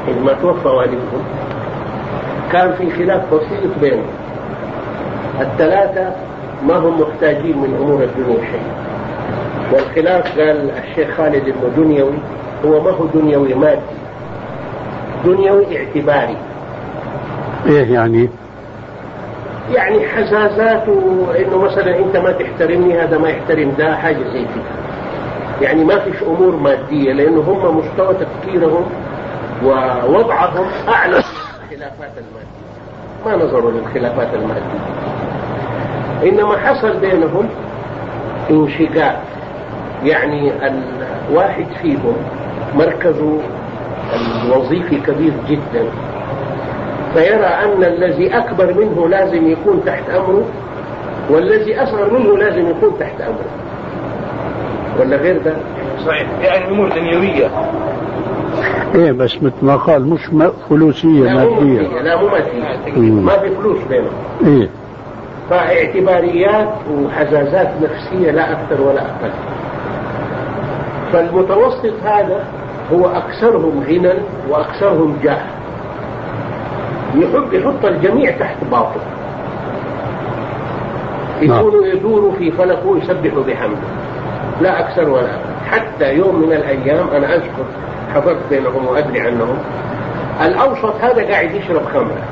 عندما 0.09 0.33
توفى 0.33 0.69
والدهم 0.69 1.23
كان 2.53 2.73
في 2.79 2.91
خلاف 2.91 3.35
بسيط 3.35 3.79
بينهم 3.81 4.07
الثلاثة 5.41 6.13
ما 6.69 6.77
هم 6.77 7.01
محتاجين 7.01 7.59
من 7.59 7.77
أمور 7.81 8.03
الدنيا 8.03 8.37
شيء. 8.51 8.63
والخلاف 9.73 10.39
قال 10.39 10.71
الشيخ 10.71 11.17
خالد 11.17 11.49
إنه 11.49 11.71
دنيوي 11.77 12.19
هو 12.65 12.81
ما 12.81 12.91
هو 12.91 13.07
دنيوي 13.15 13.55
مادي. 13.55 13.81
دنيوي 15.25 15.79
اعتباري. 15.79 16.37
إيه 17.67 17.93
يعني؟ 17.95 18.29
يعني 19.75 20.09
حزازات 20.09 20.89
وانه 20.89 21.59
مثلا 21.59 21.99
أنت 21.99 22.17
ما 22.17 22.33
تحترمني 22.33 23.01
هذا 23.03 23.19
ما 23.19 23.29
يحترم 23.29 23.73
ده 23.79 23.97
حاجة 23.97 24.17
زي 24.33 24.41
كده. 24.43 24.71
يعني 25.61 25.85
ما 25.85 25.99
فيش 25.99 26.23
أمور 26.23 26.57
مادية 26.57 27.13
لأنه 27.13 27.41
هم 27.41 27.79
مستوى 27.79 28.15
تفكيرهم 28.15 28.85
ووضعهم 29.65 30.67
أعلى 30.89 31.17
من 31.17 31.23
الخلافات 31.73 32.11
المادية. 32.19 32.67
ما 33.27 33.37
نظروا 33.45 33.71
للخلافات 33.71 34.29
المادية. 34.35 34.81
إنما 36.25 36.57
حصل 36.57 36.97
بينهم 37.01 37.49
انشقاق. 38.51 39.23
يعني 40.05 40.53
الواحد 41.31 41.67
فيهم 41.83 42.17
مركزه 42.75 43.39
الوظيفي 44.45 44.97
كبير 45.01 45.33
جدا. 45.49 45.85
فيرى 47.17 47.47
أن 47.47 47.85
الذي 47.85 48.37
أكبر 48.39 48.75
منه 48.75 49.09
لازم 49.09 49.51
يكون 49.51 49.83
تحت 49.87 50.11
أمره 50.11 50.45
والذي 51.31 51.83
أصغر 51.83 52.19
منه 52.19 52.39
لازم 52.39 52.71
يكون 52.71 52.99
تحت 53.01 53.21
أمره. 53.21 53.51
ولا 55.01 55.17
غير 55.17 55.43
ده؟ 55.43 55.57
صحيح. 56.07 56.29
يعني 56.43 56.69
أمور 56.69 56.89
دنيوية. 56.89 57.51
إيه 58.95 59.13
بس 59.13 59.43
مثل 59.43 59.55
ما 59.63 59.77
قال 59.77 60.11
مش 60.11 60.21
فلوسية 60.69 61.23
لا 61.23 61.45
مو 61.45 61.61
مادية. 61.61 62.03
لا 62.03 62.17
مو 62.17 62.29
مادية. 62.29 63.01
ما 63.01 63.39
في 63.39 63.51
فلوس 63.51 63.79
بينهم. 63.89 64.11
إيه. 64.47 64.69
فاعتباريات 65.51 66.69
وحزازات 66.93 67.69
نفسية 67.83 68.31
لا 68.31 68.53
أكثر 68.53 68.83
ولا 68.83 69.01
أقل. 69.03 69.31
فالمتوسط 71.13 71.93
هذا 72.05 72.45
هو 72.93 73.07
أكثرهم 73.07 73.85
غنى 73.89 74.13
وأكثرهم 74.49 75.17
جاه. 75.23 75.56
يحب 77.17 77.53
يحط 77.53 77.85
الجميع 77.85 78.31
تحت 78.31 78.57
باطل. 78.71 79.01
يكونوا 81.41 81.87
يدوروا 81.87 82.33
في 82.39 82.51
فلكه 82.51 82.87
ويسبحوا 82.87 83.43
بحمده. 83.43 83.89
لا 84.61 84.81
أكثر 84.81 85.09
ولا 85.09 85.29
حتى 85.71 86.15
يوم 86.15 86.37
من 86.47 86.53
الأيام 86.53 87.09
أنا 87.09 87.35
أذكر 87.35 87.65
حضرت 88.15 88.39
بينهم 88.51 88.87
وأدري 88.87 89.21
عنهم 89.21 89.59
الأوسط 90.45 90.95
هذا 91.01 91.31
قاعد 91.31 91.55
يشرب 91.55 91.83
خمرة. 91.95 92.23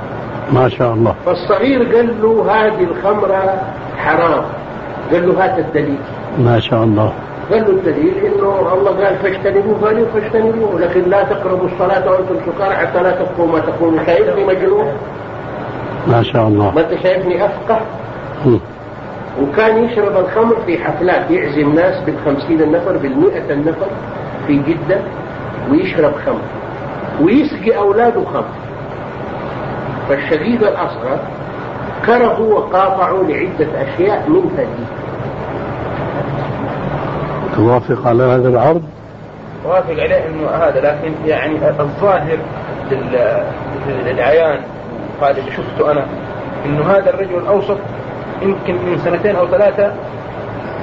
ما 0.52 0.68
شاء 0.68 0.94
الله. 0.94 1.14
فالصغير 1.26 1.96
قال 1.96 2.22
له 2.22 2.46
هذه 2.50 2.84
الخمرة 2.84 3.62
حرام. 3.98 4.44
قال 5.12 5.28
له 5.28 5.44
هات 5.44 5.58
الدليل. 5.58 5.98
ما 6.38 6.60
شاء 6.60 6.84
الله. 6.84 7.12
قال 7.50 7.62
له 7.62 7.70
الدليل 7.70 8.14
إنه 8.26 8.72
الله 8.74 8.90
قال 8.90 9.16
فاجتنبوه 9.16 9.80
قالوا 9.82 10.06
فاجتنبوه. 10.14 10.80
لكن 10.80 11.10
لا 11.10 11.22
تقربوا 11.22 11.66
الصلاة 11.66 12.10
وأنتم 12.10 12.36
سكارى 12.46 12.74
حتى 12.74 13.02
لا 13.02 13.10
تبقوا 13.10 13.52
ما 13.52 13.58
تقولوا 13.58 14.04
شايفني 14.06 14.44
مجنون 14.44 14.92
ما 16.06 16.22
شاء 16.22 16.48
الله. 16.48 16.70
ما 16.74 16.80
أنت 16.80 17.02
شايفني 17.02 17.44
أفقه. 17.44 17.80
وكان 19.42 19.84
يشرب 19.84 20.16
الخمر 20.16 20.56
في 20.66 20.78
حفلات 20.84 21.30
يعزم 21.30 21.74
ناس 21.74 22.00
بالخمسين 22.06 22.62
النفر 22.62 22.96
بالمئة 22.96 23.52
النفر 23.52 23.86
في 24.46 24.56
جدة 24.56 24.98
ويشرب 25.70 26.12
خمر 26.26 26.42
ويسقي 27.20 27.78
أولاده 27.78 28.24
خمر. 28.24 28.44
فالشديد 30.08 30.62
الأصغر 30.62 31.18
كرهوا 32.06 32.54
وقاطعوا 32.54 33.24
لعدة 33.24 33.68
أشياء 33.82 34.24
منها 34.28 34.64
دي 34.64 34.84
توافق 37.56 38.06
على 38.08 38.22
هذا 38.22 38.48
العرض؟ 38.48 38.82
وافق 39.64 39.90
عليه 40.02 40.26
إنه 40.26 40.48
هذا 40.48 40.80
لكن 40.80 41.12
يعني 41.26 41.54
الظاهر 41.80 42.38
لل- 42.90 43.44
للعيان 44.06 44.60
هذا 45.22 45.30
اللي 45.38 45.50
شفته 45.50 45.90
أنا 45.92 46.06
إنه 46.66 46.82
هذا 46.90 47.10
الرجل 47.10 47.38
الأوسط 47.38 47.76
يمكن 48.42 48.74
من 48.74 49.00
سنتين 49.04 49.36
أو 49.36 49.46
ثلاثة 49.48 49.92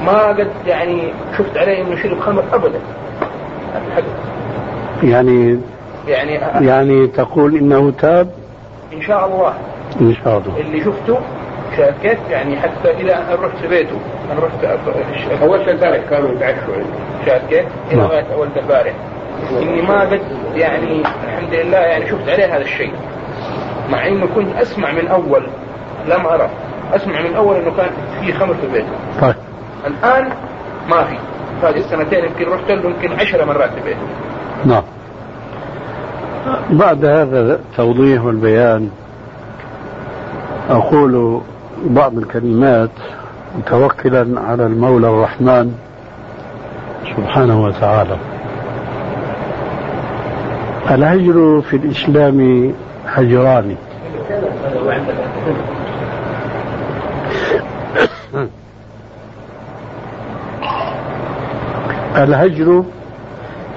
ما 0.06 0.28
قد 0.28 0.48
يعني 0.68 1.02
شفت 1.38 1.58
عليه 1.58 1.82
إنه 1.82 1.96
شرب 2.04 2.20
خمر 2.20 2.44
ابدا. 2.54 2.80
يعني 5.04 5.60
يعني 6.08 6.32
يعني 6.68 7.08
تقول 7.08 7.56
إنه 7.56 7.92
تاب؟ 8.00 8.30
إن 8.94 9.02
شاء 9.02 9.26
الله. 9.26 9.54
إن 10.02 10.14
شاء 10.24 10.38
الله. 10.38 10.60
اللي 10.60 10.84
شفته 10.84 11.20
شاكيت 11.78 12.18
يعني 12.30 12.60
حتى 12.60 12.92
إلى 12.92 13.14
أن 13.14 13.38
رحت 13.42 13.66
بيته. 13.70 14.00
أنا 14.32 14.40
رحت 14.40 14.82
أول 15.42 15.70
البارح 15.70 16.00
كانوا 16.10 16.32
يتعشوا 16.32 16.84
شاكيت 17.26 17.66
إلى 17.92 18.02
نعم. 18.02 18.08
غاية 18.08 18.26
أول 18.34 18.48
البارح. 18.58 18.94
إني 19.52 19.82
ما 19.82 20.02
قد 20.02 20.22
يعني 20.56 21.02
الحمد 21.02 21.54
لله 21.54 21.78
يعني 21.78 22.10
شفت 22.10 22.30
عليه 22.30 22.56
هذا 22.56 22.64
الشيء. 22.64 22.94
مع 23.92 24.08
إنه 24.08 24.28
كنت 24.36 24.56
أسمع 24.56 24.92
من 24.92 25.08
أول 25.08 25.48
لم 26.08 26.26
أرى. 26.26 26.50
أسمع 26.94 27.22
من 27.22 27.36
أول 27.36 27.56
إنه 27.56 27.72
كان 27.78 27.90
في 28.22 28.34
خمر 28.34 28.54
في 28.54 28.68
بيته. 28.74 29.22
طيب. 29.22 29.36
الآن 29.88 30.30
ما 30.90 31.04
في. 31.04 31.18
هذه 31.64 31.78
السنتين 31.78 32.26
يمكن 32.26 32.52
رحت 32.52 32.72
له 32.72 32.90
يمكن 32.90 33.20
عشرة 33.20 33.46
مرات 33.46 33.70
في 33.70 33.82
بيته. 33.86 34.00
نعم. 34.66 34.84
بعد 36.70 37.06
هذا 37.06 37.54
التوضيح 37.54 38.24
والبيان 38.24 38.90
أقول 40.70 41.42
بعض 41.90 42.18
الكلمات 42.18 42.90
متوكلا 43.58 44.42
على 44.42 44.66
المولى 44.66 45.08
الرحمن 45.08 45.74
سبحانه 47.18 47.64
وتعالى. 47.64 48.18
الهجر 50.92 51.62
في 51.62 51.76
الإسلام 51.78 52.72
هجران. 53.08 53.76
الهجر 62.16 62.84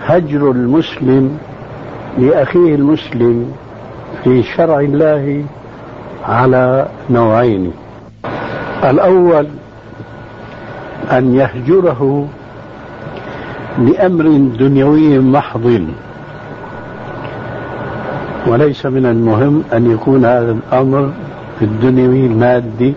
هجر 0.07 0.51
المسلم 0.51 1.39
لأخيه 2.19 2.75
المسلم 2.75 3.53
في 4.25 4.43
شرع 4.43 4.81
الله 4.81 5.45
على 6.29 6.87
نوعين. 7.11 7.73
الأول 8.91 9.47
أن 11.13 11.35
يهجره 11.35 12.29
لأمر 13.79 14.25
دنيوي 14.59 15.19
محض. 15.19 15.87
وليس 18.47 18.87
من 18.87 19.07
المهم 19.07 19.63
أن 19.73 19.91
يكون 19.91 20.25
هذا 20.25 20.53
الأمر 20.53 21.11
في 21.59 21.65
الدنيوي 21.65 22.29
مادي 22.29 22.95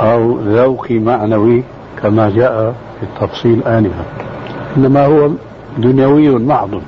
أو 0.00 0.38
ذوقي 0.38 0.98
معنوي 0.98 1.62
كما 2.02 2.30
جاء 2.30 2.74
في 3.00 3.06
التفصيل 3.06 3.62
آنفا. 3.62 4.04
إنما 4.76 5.06
هو 5.06 5.30
دنيوي 5.78 6.28
محض. 6.38 6.80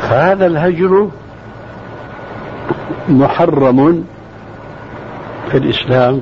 فهذا 0.00 0.46
الهجر 0.46 1.08
محرم 3.08 4.04
في 5.50 5.58
الإسلام 5.58 6.20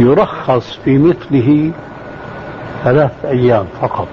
يرخص 0.00 0.78
في 0.84 0.98
مثله 0.98 1.70
ثلاث 2.84 3.24
أيام 3.24 3.64
فقط. 3.80 4.08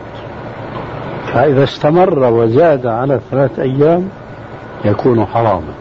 فإذا 1.33 1.63
استمر 1.63 2.19
وزاد 2.19 2.87
على 2.87 3.19
ثلاث 3.31 3.59
أيام 3.59 4.09
يكون 4.85 5.25
حراما. 5.25 5.73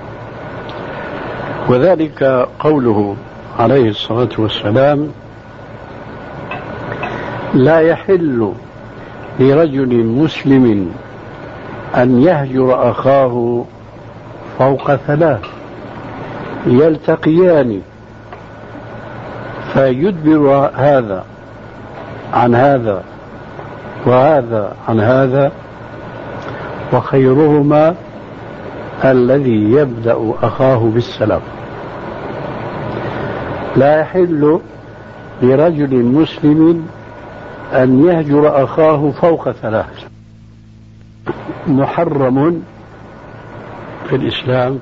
وذلك 1.68 2.48
قوله 2.58 3.16
عليه 3.58 3.88
الصلاة 3.88 4.28
والسلام 4.38 5.08
لا 7.54 7.80
يحل 7.80 8.52
لرجل 9.40 10.04
مسلم 10.04 10.92
أن 11.96 12.22
يهجر 12.22 12.90
أخاه 12.90 13.64
فوق 14.58 14.94
ثلاث 14.94 15.57
يلتقيان. 16.66 17.80
فيدبر 19.72 20.70
هذا 20.74 21.24
عن 22.32 22.54
هذا 22.54 23.02
وهذا 24.06 24.76
عن 24.88 25.00
هذا 25.00 25.52
وخيرهما 26.92 27.94
الذي 29.04 29.72
يبدأ 29.72 30.32
أخاه 30.42 30.78
بالسلام. 30.94 31.40
لا 33.76 34.00
يحل 34.00 34.60
لرجل 35.42 36.04
مسلم 36.04 36.86
أن 37.72 38.04
يهجر 38.04 38.64
أخاه 38.64 39.10
فوق 39.10 39.50
ثلاث. 39.50 40.04
محرم 41.66 42.62
في 44.08 44.16
الإسلام 44.16 44.78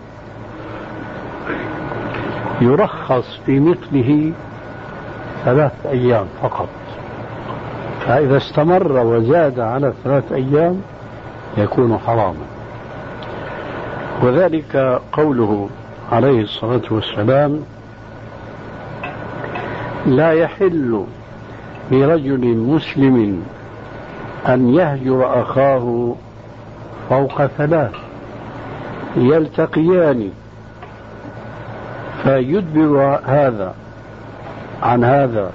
يرخص 2.60 3.40
في 3.46 3.60
مثله 3.60 4.32
ثلاث 5.44 5.86
أيام 5.86 6.26
فقط. 6.42 6.68
فإذا 8.06 8.36
استمر 8.36 8.92
وزاد 8.92 9.60
على 9.60 9.92
ثلاث 10.04 10.32
أيام 10.32 10.80
يكون 11.58 11.98
حراما. 11.98 12.46
وذلك 14.22 15.00
قوله 15.12 15.68
عليه 16.12 16.42
الصلاة 16.42 16.82
والسلام 16.90 17.60
لا 20.06 20.32
يحل 20.32 21.04
لرجل 21.90 22.56
مسلم 22.56 23.42
أن 24.48 24.74
يهجر 24.74 25.42
أخاه 25.42 26.14
فوق 27.08 27.46
ثلاث 27.46 27.94
يلتقيان 29.16 30.30
فيدبر 32.26 33.20
هذا 33.24 33.74
عن 34.82 35.04
هذا 35.04 35.50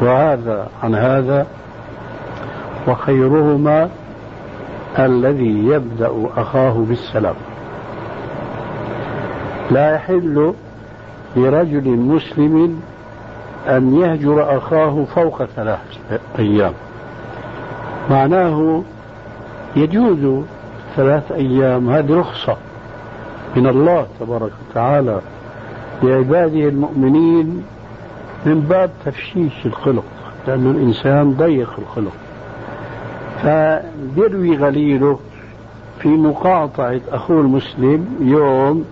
وهذا 0.00 0.68
عن 0.82 0.94
هذا 0.94 1.46
وخيرهما 2.88 3.88
الذي 4.98 5.66
يبدأ 5.66 6.12
أخاه 6.36 6.72
بالسلام. 6.88 7.34
لا 9.70 9.94
يحل 9.94 10.54
لرجل 11.36 11.88
مسلم 11.88 12.80
أن 13.68 14.00
يهجر 14.00 14.56
أخاه 14.56 15.04
فوق 15.14 15.44
ثلاث 15.44 15.78
أيام. 16.38 16.72
معناه 18.10 18.82
يجوز 19.76 20.44
ثلاث 20.96 21.32
أيام 21.32 21.90
هذه 21.90 22.20
رخصة 22.20 22.56
من 23.56 23.66
الله 23.66 24.06
تبارك 24.20 24.52
وتعالى. 24.70 25.20
لعباده 26.02 26.68
المؤمنين 26.68 27.62
من 28.46 28.60
باب 28.60 28.90
تفشيش 29.04 29.66
الخلق 29.66 30.04
لأن 30.46 30.70
الإنسان 30.70 31.32
ضيق 31.32 31.70
الخلق. 31.78 32.12
فبيروي 33.42 34.56
غليله 34.56 35.18
في 35.98 36.08
مقاطعة 36.08 37.00
أخوه 37.12 37.40
المسلم 37.40 38.06
يوم 38.20 38.84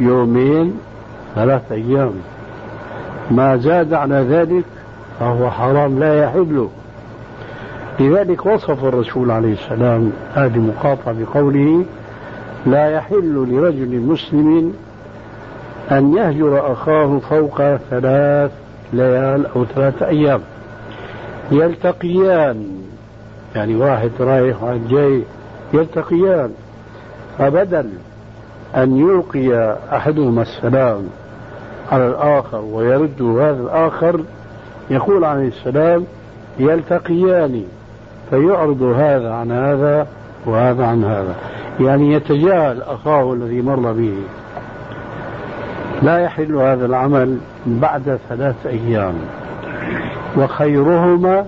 يومين 0.00 0.74
ثلاث 1.34 1.72
أيام. 1.72 2.12
ما 3.30 3.56
زاد 3.56 3.92
على 3.94 4.14
ذلك 4.14 4.64
فهو 5.20 5.50
حرام 5.50 5.98
لا 5.98 6.24
يحل. 6.24 6.68
لذلك 8.00 8.46
وصف 8.46 8.84
الرسول 8.84 9.30
عليه 9.30 9.52
السلام 9.52 10.12
هذه 10.34 10.58
مقاطعة 10.58 11.14
بقوله 11.18 11.84
لا 12.66 12.90
يحل 12.90 13.46
لرجل 13.50 14.00
مسلم 14.00 14.74
أن 15.92 16.16
يهجر 16.16 16.72
أخاه 16.72 17.18
فوق 17.18 17.76
ثلاث 17.76 18.50
ليال 18.92 19.46
أو 19.46 19.64
ثلاثة 19.64 20.08
أيام. 20.08 20.40
يلتقيان. 21.50 22.66
يعني 23.54 23.76
واحد 23.76 24.10
رايح 24.20 24.62
واحد 24.62 24.88
جاي. 24.88 25.22
يلتقيان. 25.74 26.50
فبدل 27.38 27.90
أن 28.76 28.96
يلقي 28.96 29.76
أحدهما 29.92 30.42
السلام 30.42 31.02
على 31.92 32.08
الآخر 32.08 32.60
ويرد 32.60 33.22
هذا 33.22 33.62
الآخر 33.62 34.20
يقول 34.90 35.24
عليه 35.24 35.48
السلام 35.48 36.04
يلتقيان. 36.58 37.64
فيعرض 38.30 38.82
هذا 38.82 39.32
عن 39.32 39.52
هذا 39.52 40.06
وهذا 40.46 40.86
عن 40.86 41.04
هذا. 41.04 41.34
يعني 41.80 42.12
يتجاهل 42.12 42.82
أخاه 42.82 43.32
الذي 43.32 43.62
مر 43.62 43.92
به. 43.92 44.14
لا 46.02 46.18
يحل 46.18 46.54
هذا 46.54 46.86
العمل 46.86 47.38
بعد 47.66 48.18
ثلاث 48.28 48.66
أيام. 48.66 49.14
وخيرهما 50.36 51.46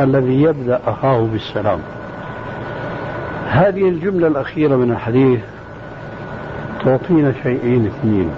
الذي 0.00 0.42
يبدأ 0.42 0.80
أخاه 0.86 1.26
بالسلام. 1.32 1.78
هذه 3.48 3.88
الجملة 3.88 4.26
الأخيرة 4.26 4.76
من 4.76 4.90
الحديث 4.90 5.40
تعطينا 6.84 7.32
شيئين 7.42 7.86
اثنين. 7.86 8.30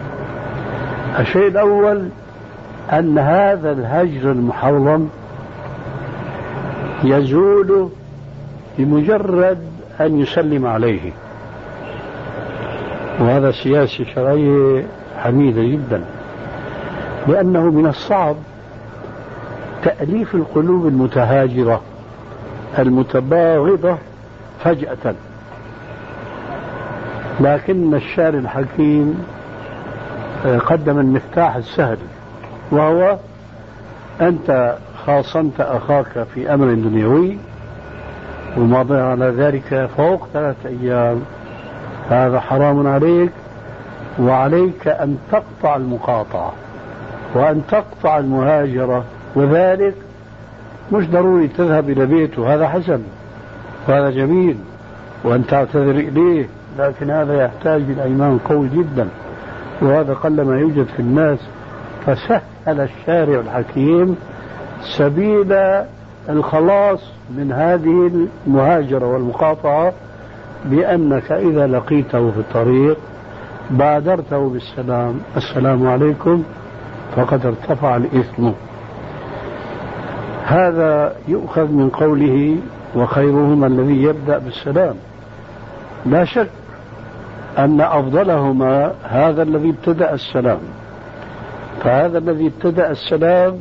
الشيء 1.18 1.48
الأول 1.48 2.08
أن 2.92 3.18
هذا 3.18 3.72
الهجر 3.72 4.30
المحرم 4.32 5.10
يزول 7.04 7.88
بمجرد 8.78 9.58
أن 10.00 10.20
يسلم 10.20 10.66
عليه. 10.66 11.12
وهذا 13.20 13.50
سياسة 13.50 14.04
شرعية 14.04 14.84
حميدة 15.24 15.62
جدا. 15.62 16.04
لأنه 17.28 17.70
من 17.70 17.86
الصعب 17.86 18.36
تأليف 19.82 20.34
القلوب 20.34 20.86
المتهاجرة 20.86 21.80
المتباغضة 22.78 23.96
فجأة. 24.64 25.14
لكن 27.40 27.94
الشارع 27.94 28.38
الحكيم 28.38 29.24
آه، 30.46 30.58
قدم 30.58 30.98
المفتاح 30.98 31.56
السهل 31.56 31.98
وهو 32.70 33.16
أنت 34.20 34.76
خاصمت 35.06 35.60
أخاك 35.60 36.26
في 36.34 36.54
أمر 36.54 36.66
دنيوي 36.66 37.38
ومضى 38.56 39.00
على 39.00 39.24
ذلك 39.24 39.88
فوق 39.96 40.28
ثلاثة 40.32 40.68
أيام. 40.68 41.20
هذا 42.10 42.40
حرام 42.40 42.86
عليك. 42.86 43.30
وعليك 44.20 44.88
أن 44.88 45.18
تقطع 45.32 45.76
المقاطعة 45.76 46.52
وأن 47.34 47.62
تقطع 47.70 48.18
المهاجرة 48.18 49.04
وذلك 49.36 49.94
مش 50.92 51.06
ضروري 51.10 51.48
تذهب 51.48 51.90
إلى 51.90 52.06
بيته 52.06 52.54
هذا 52.54 52.68
حسن 52.68 53.00
وهذا 53.88 54.10
جميل 54.10 54.56
وأن 55.24 55.46
تعتذر 55.46 55.90
إليه 55.90 56.48
لكن 56.78 57.10
هذا 57.10 57.44
يحتاج 57.44 57.82
إلى 57.82 58.02
إيمان 58.02 58.38
قوي 58.38 58.68
جدا 58.68 59.08
وهذا 59.82 60.14
قل 60.14 60.42
ما 60.42 60.58
يوجد 60.58 60.86
في 60.96 61.00
الناس 61.00 61.38
فسهل 62.06 62.40
الشارع 62.80 63.40
الحكيم 63.40 64.16
سبيل 64.82 65.56
الخلاص 66.28 67.00
من 67.36 67.52
هذه 67.52 68.28
المهاجرة 68.46 69.06
والمقاطعة 69.06 69.92
بأنك 70.64 71.32
إذا 71.32 71.66
لقيته 71.66 72.30
في 72.30 72.38
الطريق 72.38 72.98
بادرته 73.70 74.48
بالسلام. 74.48 75.20
السلام 75.36 75.86
عليكم. 75.86 76.42
فقد 77.16 77.46
ارتفع 77.46 77.96
الإثم. 77.96 78.50
هذا 80.44 81.16
يؤخذ 81.28 81.66
من 81.72 81.88
قوله 81.90 82.56
وخيرهما 82.96 83.66
الذي 83.66 84.02
يبدأ 84.02 84.38
بالسلام 84.38 84.94
لا 86.06 86.24
شك 86.24 86.50
أن 87.58 87.80
أفضلهما 87.80 88.92
هذا 89.02 89.42
الذي 89.42 89.70
ابتدأ 89.70 90.14
السلام. 90.14 90.58
فهذا 91.82 92.18
الذي 92.18 92.46
ابتدأ 92.46 92.90
السلام 92.90 93.56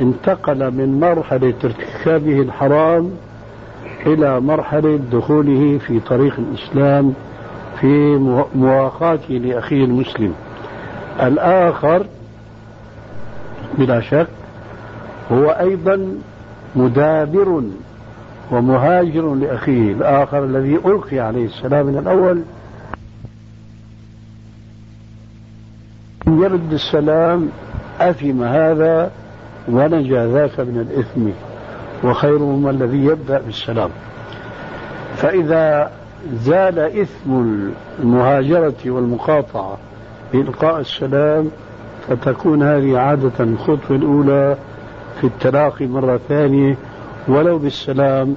انتقل 0.00 0.70
من 0.70 1.00
مرحلة 1.00 1.54
ارتكابه 1.64 2.40
الحرام 2.40 3.10
إلى 4.06 4.40
مرحلة 4.40 4.96
دخوله 5.12 5.78
في 5.78 6.00
طريق 6.00 6.34
الإسلام 6.38 7.14
في 7.80 8.16
مواقاته 8.54 9.34
لأخيه 9.34 9.84
المسلم. 9.84 10.34
الآخر 11.22 12.06
بلا 13.78 14.00
شك 14.00 14.26
هو 15.32 15.50
أيضا 15.50 16.14
مدابر 16.76 17.62
ومهاجر 18.50 19.34
لأخيه. 19.34 19.92
الآخر 19.92 20.44
الذي 20.44 20.74
ألقي 20.74 21.18
عليه 21.18 21.46
السلام 21.46 21.86
من 21.86 21.98
الأول. 21.98 22.42
يرد 26.26 26.72
السلام 26.72 27.48
أثم 28.00 28.42
هذا 28.42 29.10
ونجا 29.68 30.26
ذاك 30.26 30.60
من 30.60 30.86
الإثم 30.90 31.28
وخيرهما 32.08 32.70
الذي 32.70 33.04
يبدأ 33.04 33.40
بالسلام. 33.46 33.90
فإذا 35.16 35.90
زال 36.34 36.78
إثم 36.78 37.60
المهاجرة 38.02 38.74
والمقاطعة 38.86 39.78
بإلقاء 40.32 40.80
السلام 40.80 41.50
فتكون 42.08 42.62
هذه 42.62 42.98
عادة 42.98 43.32
الخطوة 43.40 43.96
الأولى 43.96 44.56
في 45.20 45.26
التلاقي 45.26 45.86
مرة 45.86 46.20
ثانية 46.28 46.76
ولو 47.28 47.58
بالسلام 47.58 48.36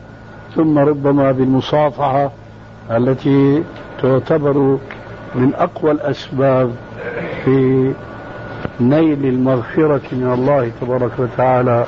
ثم 0.56 0.80
ربما 0.80 1.32
بالمصافحة 1.32 2.32
التي 2.92 3.64
تعتبر 4.02 4.78
من 5.36 5.54
أقوى 5.56 5.92
الأسباب 5.92 6.72
في 7.46 7.94
نيل 8.80 9.26
المغفرة 9.26 10.02
من 10.12 10.34
الله 10.34 10.72
تبارك 10.82 11.12
وتعالى 11.20 11.86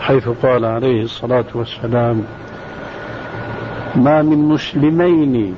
حيث 0.00 0.28
قال 0.28 0.64
عليه 0.64 1.02
الصلاة 1.02 1.44
والسلام 1.54 2.22
ما 3.96 4.22
من 4.22 4.38
مسلمين 4.38 5.56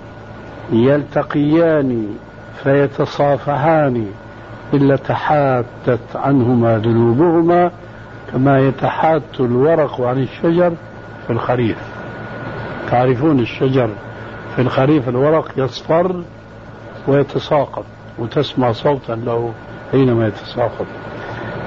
يلتقيان 0.73 2.17
فيتصافحان 2.63 4.07
إلا 4.75 4.97
تحاتت 4.97 6.01
عنهما 6.15 6.79
ذنوبهما 6.79 7.71
كما 8.33 8.61
يتحات 8.61 9.23
الورق 9.41 10.01
عن 10.01 10.23
الشجر 10.23 10.73
في 11.27 11.33
الخريف. 11.33 11.77
تعرفون 12.91 13.41
الشجر 13.41 13.91
في 14.57 14.63
الخريف 14.63 15.09
الورق 15.09 15.53
يصفر 15.57 16.23
ويتساقط 17.09 17.85
وتسمع 18.19 18.73
صوتا 18.73 19.13
له 19.13 19.53
حينما 19.93 20.27
يتساقط. 20.27 20.87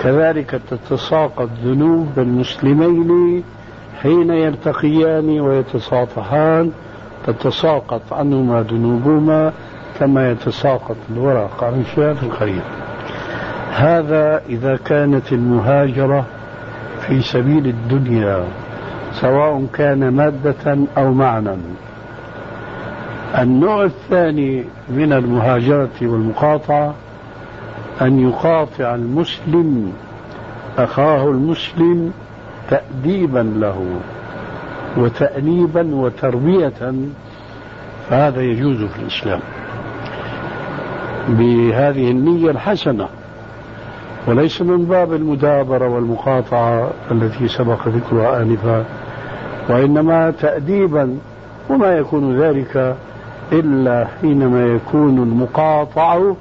كذلك 0.03 0.61
تتساقط 0.70 1.49
ذنوب 1.63 2.09
المسلمين 2.18 3.43
حين 4.06 4.30
يلتقيان 4.30 5.39
ويتصافحان 5.39 6.72
تتساقط 7.28 8.01
عنهما 8.12 8.62
ذنوبهما 8.62 9.53
كما 9.99 10.32
يتساقط 10.32 10.95
الورق 11.12 11.64
عن 11.64 11.82
الشجر 11.82 12.16
في 12.39 12.60
هذا 13.72 14.41
إذا 14.49 14.78
كانت 14.86 15.34
المهاجرة 15.34 16.26
في 17.08 17.22
سبيل 17.22 17.68
الدنيا 17.68 18.43
سواء 19.14 19.66
كان 19.74 20.10
مادة 20.10 20.78
أو 20.97 21.14
معنى. 21.14 21.58
النوع 23.38 23.84
الثاني 23.84 24.64
من 24.89 25.14
المهاجرة 25.14 25.89
والمقاطعة 26.01 26.93
أن 28.01 28.30
يقاطع 28.30 28.95
المسلم 28.95 29.93
أخاه 30.78 31.30
المسلم 31.30 32.14
تأديبا 32.70 33.53
له 33.59 33.99
وتأنيبا 34.97 35.95
وتربية 35.95 36.93
فهذا 38.09 38.41
يجوز 38.41 38.84
في 38.84 38.99
الإسلام 38.99 39.39
بهذه 41.30 42.11
النية 42.11 42.51
الحسنة. 42.51 43.07
وليس 44.28 44.61
من 44.61 44.86
باب 44.86 45.13
المدابرة 45.13 45.88
والمقاطعة 45.88 46.91
التي 47.11 47.47
سبق 47.47 47.88
ذكرها 47.88 48.41
آنفا 48.41 48.86
وإنما 49.70 50.32
تأديبا 50.32 51.18
وما 51.70 51.88
يكون 51.88 52.39
ذلك 52.39 52.95
إلا 53.51 54.07
حينما 54.22 54.66
يكون 54.66 55.18
المقاطع 55.18 56.34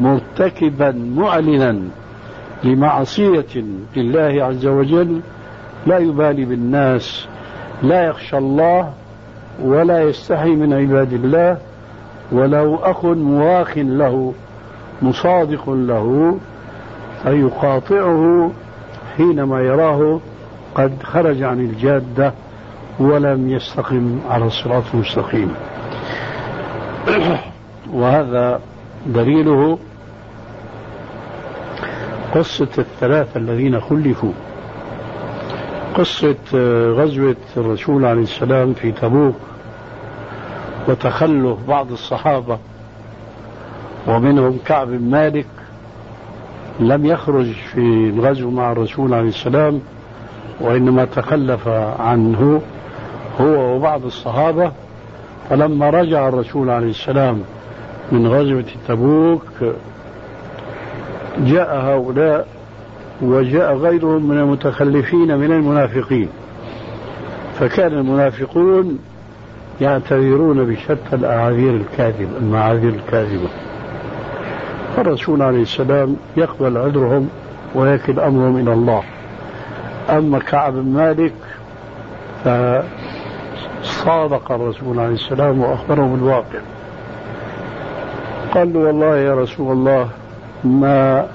مرتكبا 0.00 1.12
معلنا 1.16 1.78
لمعصية 2.64 3.64
لله 3.96 4.44
عز 4.44 4.66
وجل 4.66 5.20
لا 5.86 5.98
يبالي 5.98 6.44
بالناس 6.44 7.26
لا 7.82 8.04
يخشى 8.04 8.38
الله 8.38 8.92
ولا 9.62 10.02
يستحي 10.02 10.50
من 10.50 10.72
عباد 10.72 11.12
الله. 11.12 11.58
ولو 12.32 12.76
أخ 12.76 13.04
مواخ 13.04 13.78
له 13.78 14.34
مصادق 15.02 15.70
له 15.70 16.38
فيقاطعه 17.22 18.50
حينما 19.16 19.60
يراه 19.60 20.20
قد 20.74 20.92
خرج 21.02 21.42
عن 21.42 21.60
الجادة 21.60 22.32
ولم 22.98 23.50
يستقم 23.50 24.20
على 24.28 24.44
الصراط 24.44 24.82
المستقيم. 24.94 25.54
وهذا 27.92 28.60
دليله 29.06 29.78
قصة 32.34 32.68
الثلاثة 32.78 33.40
الذين 33.40 33.80
خلفوا. 33.80 34.32
قصة 35.94 36.36
غزوة 36.92 37.36
الرسول 37.56 38.04
عليه 38.04 38.22
السلام 38.22 38.72
في 38.74 38.92
تبوك 38.92 39.34
وتخلف 40.88 41.58
بعض 41.68 41.92
الصحابة 41.92 42.58
ومنهم 44.06 44.58
كعب 44.64 44.88
بن 44.88 45.10
مالك 45.10 45.46
لم 46.80 47.06
يخرج 47.06 47.52
في 47.52 48.10
الغزو 48.14 48.50
مع 48.50 48.72
الرسول 48.72 49.14
عليه 49.14 49.28
السلام 49.28 49.80
وإنما 50.60 51.04
تخلف 51.04 51.68
عنه 52.00 52.62
هو 53.40 53.76
وبعض 53.76 54.04
الصحابة. 54.04 54.72
فلما 55.50 55.90
رجع 55.90 56.28
الرسول 56.28 56.70
عليه 56.70 56.90
السلام 56.90 57.42
من 58.12 58.26
غزوة 58.26 58.64
تبوك 58.88 59.42
جاء 61.38 61.80
هؤلاء 61.80 62.46
وجاء 63.22 63.76
غيرهم 63.76 64.28
من 64.28 64.38
المتخلفين 64.38 65.38
من 65.38 65.52
المنافقين. 65.52 66.28
فكان 67.54 67.92
المنافقون 67.92 68.98
يعتذرون 69.80 70.64
بشتى 70.64 70.96
الأعاذير 71.12 71.76
الكاذبة 71.76 72.38
المعاذير 72.38 72.94
الكاذبة. 72.94 73.48
فالرسول 74.96 75.42
عليه 75.42 75.62
السلام 75.62 76.16
يقبل 76.36 76.76
عذرهم 76.76 77.28
ويكل 77.74 78.20
أمرهم 78.20 78.56
إلى 78.56 78.72
الله. 78.72 79.02
أما 80.10 80.38
كعب 80.38 80.72
بن 80.72 80.92
مالك 80.92 81.34
فصادق 83.82 84.52
الرسول 84.52 85.00
عليه 85.00 85.14
السلام 85.14 85.60
وأخبره 85.60 86.06
بالواقع. 86.06 86.60
قال 88.54 88.72
له 88.72 88.80
والله 88.80 89.16
يا 89.16 89.34
رسول 89.34 89.72
الله 89.72 90.08
ما 90.64 91.26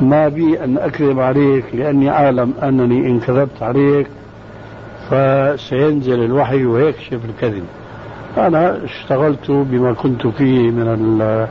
ما 0.00 0.28
بي 0.28 0.64
أن 0.64 0.78
أكذب 0.78 1.20
عليك 1.20 1.64
لأني 1.74 2.10
أعلم 2.10 2.54
أنني 2.62 3.06
إن 3.06 3.20
كذبت 3.20 3.62
عليك 3.62 4.06
فسينزل 5.10 6.24
الوحي 6.24 6.64
ويكشف 6.64 7.18
الكذب. 7.24 7.64
أنا 8.38 8.84
اشتغلت 8.84 9.50
بما 9.50 9.92
كنت 9.92 10.26
فيه 10.26 10.70
من 10.70 11.46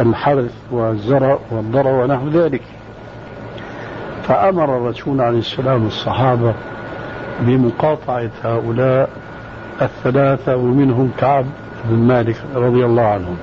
الحرث 0.00 0.54
والزرع 0.70 1.38
والضرع 1.50 1.90
ونحو 1.90 2.28
ذلك. 2.28 2.62
فأمر 4.22 4.76
الرسول 4.76 5.20
عليه 5.20 5.38
السلام 5.38 5.86
الصحابة 5.86 6.54
بمقاطعة 7.40 8.30
هؤلاء 8.44 9.08
الثلاثة 9.82 10.56
ومنهم 10.56 11.10
كعب 11.18 11.46
بن 11.84 11.98
مالك 11.98 12.36
رضي 12.54 12.84
الله 12.84 13.02
عنهم 13.02 13.36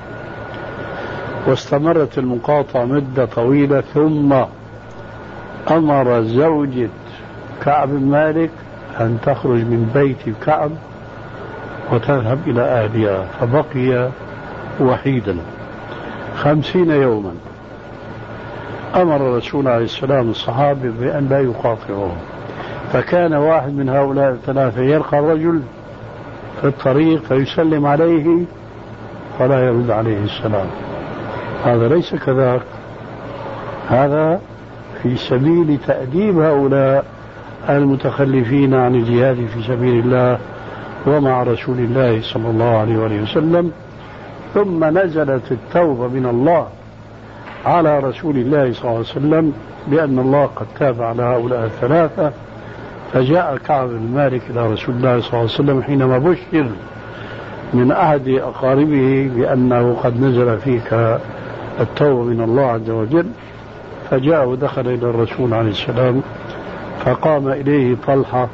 واستمرت 1.46 2.18
المقاطعة 2.18 2.84
مدة 2.84 3.24
طويلة 3.24 3.80
ثم 3.94 4.34
أمر 5.70 6.22
زوجة 6.22 6.88
كعب 7.64 7.88
بن 7.88 8.10
مالك 8.10 8.50
أن 9.00 9.18
تخرج 9.22 9.58
من 9.58 9.90
بيت 9.94 10.36
كعب 10.46 10.70
وتذهب 11.92 12.38
إلى 12.46 12.62
أهلها 12.62 13.26
فبقي 13.40 14.08
وحيدا 14.80 15.36
خمسين 16.36 16.90
يوما. 16.90 17.32
أمر 18.96 19.16
الرسول 19.16 19.68
عليه 19.68 19.84
السلام 19.84 20.30
الصحابة 20.30 20.90
بأن 21.00 21.28
لا 21.28 21.40
يقاطعوهم 21.40 22.16
فكان 22.92 23.34
واحد 23.34 23.72
من 23.72 23.88
هؤلاء 23.88 24.30
الثلاثة 24.30 24.82
يلقى 24.82 25.18
الرجل 25.18 25.60
في 26.60 26.66
الطريق 26.66 27.22
فيسلم 27.22 27.86
عليه 27.86 28.44
فلا 29.38 29.60
يرد 29.60 29.90
عليه 29.90 30.24
السلام. 30.24 30.66
هذا 31.64 31.88
ليس 31.88 32.14
كذاك. 32.14 32.62
هذا 33.88 34.40
في 35.02 35.16
سبيل 35.16 35.78
تأديب 35.86 36.38
هؤلاء 36.38 37.04
المتخلفين 37.68 38.74
عن 38.74 38.94
الجهاد 38.94 39.36
في 39.36 39.62
سبيل 39.62 40.04
الله 40.04 40.38
ومع 41.06 41.42
رسول 41.42 41.78
الله 41.78 42.20
صلى 42.22 42.50
الله 42.50 42.76
عليه 42.76 42.98
وآله 42.98 43.22
وسلم. 43.22 43.72
ثم 44.54 44.98
نزلت 44.98 45.52
التوبة 45.52 46.08
من 46.08 46.26
الله 46.26 46.66
على 47.66 47.98
رسول 47.98 48.36
الله 48.36 48.72
صلى 48.72 48.82
الله 48.82 48.90
عليه 48.90 49.00
وسلم 49.00 49.52
بأن 49.86 50.18
الله 50.18 50.46
قد 50.56 50.66
تاب 50.78 51.02
على 51.02 51.22
هؤلاء 51.22 51.64
الثلاثة. 51.64 52.32
فجاء 53.12 53.56
كعب 53.56 53.88
بن 53.88 54.14
مالك 54.14 54.42
إلى 54.50 54.72
رسول 54.72 54.94
الله 54.94 55.20
صلى 55.20 55.28
الله 55.28 55.38
عليه 55.38 55.44
وسلم 55.44 55.82
حينما 55.82 56.18
بشر 56.18 56.66
من 57.74 57.92
أحد 57.92 58.28
أقاربه 58.28 59.30
بأنه 59.36 59.96
قد 60.02 60.20
نزل 60.20 60.58
فيك 60.58 61.18
التوبة 61.80 62.22
من 62.22 62.40
الله 62.40 62.66
عز 62.66 62.90
وجل 62.90 63.26
فجاء 64.10 64.48
ودخل 64.48 64.80
إلى 64.88 65.10
الرسول 65.10 65.54
عليه 65.54 65.70
السلام 65.70 66.22
فقام 67.04 67.48
إليه 67.48 67.96
طلحة 68.06 68.48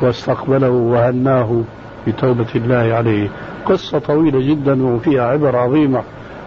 واستقبله 0.00 0.70
وهناه 0.70 1.62
بتوبة 2.06 2.46
الله 2.54 2.94
عليه. 2.94 3.28
قصة 3.66 3.98
طويلة 3.98 4.40
جدا 4.40 4.86
وفيها 4.86 5.22
عبر 5.22 5.56
عظيمة 5.56 6.02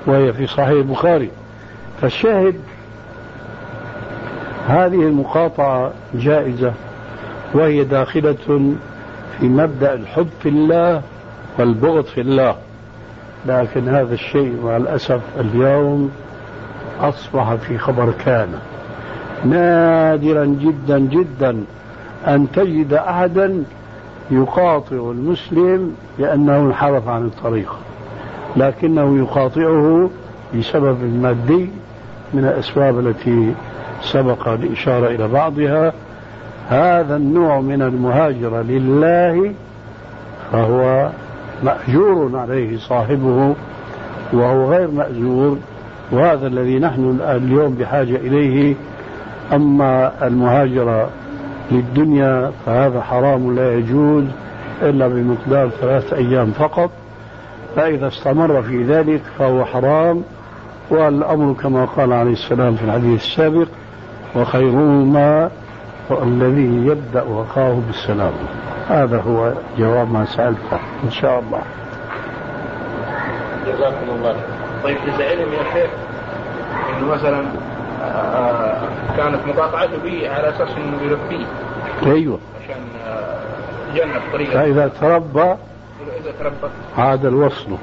وهي 0.07 0.33
في 0.33 0.47
صحيح 0.47 0.69
البخاري. 0.69 1.29
فالشاهد 2.01 2.55
هذه 4.67 5.01
المقاطعة 5.01 5.91
جائزة 6.13 6.73
وهي 7.53 7.83
داخلة 7.83 8.75
في 9.39 9.45
مبدأ 9.45 9.93
الحب 9.93 10.27
في 10.39 10.49
الله 10.49 11.01
والبغض 11.59 12.05
في 12.05 12.21
الله. 12.21 12.55
لكن 13.47 13.89
هذا 13.89 14.13
الشيء 14.13 14.55
مع 14.63 14.77
الأسف 14.77 15.21
اليوم 15.39 16.11
أصبح 17.01 17.55
في 17.55 17.77
خبر 17.77 18.11
كان. 18.25 18.49
نادرا 19.45 20.45
جدا 20.45 20.99
جدا 20.99 21.63
أن 22.27 22.51
تجد 22.51 22.93
أحدا 22.93 23.63
يقاطع 24.31 24.95
المسلم 24.95 25.95
لأنه 26.19 26.57
انحرف 26.57 27.07
عن 27.07 27.25
الطريق 27.25 27.75
لكنه 28.55 29.17
يقاطعه 29.17 30.09
بسبب 30.57 30.97
مادي 31.21 31.69
من 32.33 32.45
الأسباب 32.45 32.99
التي 32.99 33.53
سبق 34.01 34.47
الإشارة 34.47 35.07
إلى 35.07 35.27
بعضها. 35.27 35.93
هذا 36.69 37.15
النوع 37.15 37.61
من 37.61 37.81
المهاجرة 37.81 38.61
لله 38.61 39.53
فهو 40.51 41.09
مأجور 41.63 42.37
عليه 42.37 42.77
صاحبه 42.77 43.55
وهو 44.33 44.71
غير 44.71 44.91
مأجور 44.91 45.57
وهذا 46.11 46.47
الذي 46.47 46.79
نحن 46.79 47.19
اليوم 47.21 47.75
بحاجة 47.75 48.15
إليه. 48.15 48.75
أما 49.53 50.11
المهاجرة 50.27 51.09
للدنيا 51.71 52.51
فهذا 52.65 53.01
حرام 53.01 53.55
لا 53.55 53.73
يجوز 53.73 54.23
إلا 54.81 55.07
بمقدار 55.07 55.69
ثلاثة 55.69 56.17
أيام 56.17 56.51
فقط. 56.51 56.89
فإذا 57.75 58.07
استمر 58.07 58.61
في 58.61 58.83
ذلك 58.83 59.21
فهو 59.39 59.65
حرام 59.65 60.23
والأمر 60.89 61.53
كما 61.53 61.85
قال 61.85 62.13
عليه 62.13 62.33
السلام 62.33 62.75
في 62.75 62.83
الحديث 62.83 63.23
السابق 63.25 63.67
وخيرهما 64.35 65.49
الذي 66.11 66.87
يبدأ 66.87 67.23
أخاه 67.27 67.81
بالسلام. 67.87 68.33
هذا 68.89 69.21
هو 69.21 69.53
جواب 69.77 70.11
ما 70.11 70.25
سألته 70.25 70.79
إن 71.03 71.11
شاء 71.11 71.39
الله. 71.39 71.61
جزاكم 73.67 74.09
الله 74.15 74.35
طيب 74.83 74.97
إذا 75.07 75.29
علم 75.29 75.53
يا 75.53 75.63
شيخ 75.73 75.89
إنه 76.97 77.07
مثلا 77.13 77.45
آه، 78.03 78.81
كانت 79.17 79.39
مقاطعته 79.47 79.97
به 80.03 80.29
على 80.29 80.49
أساس 80.49 80.69
إنه 80.77 81.01
يربيه. 81.01 81.45
أيوه. 82.05 82.39
عشان 82.63 82.81
آه، 83.07 83.39
يتجنب 83.93 84.21
طريقة. 84.33 84.53
فإذا 84.53 84.87
تربى 84.87 85.55
إذا 86.21 86.31
تربى. 86.39 86.73
عاد 86.97 87.25
الوصل 87.25 87.77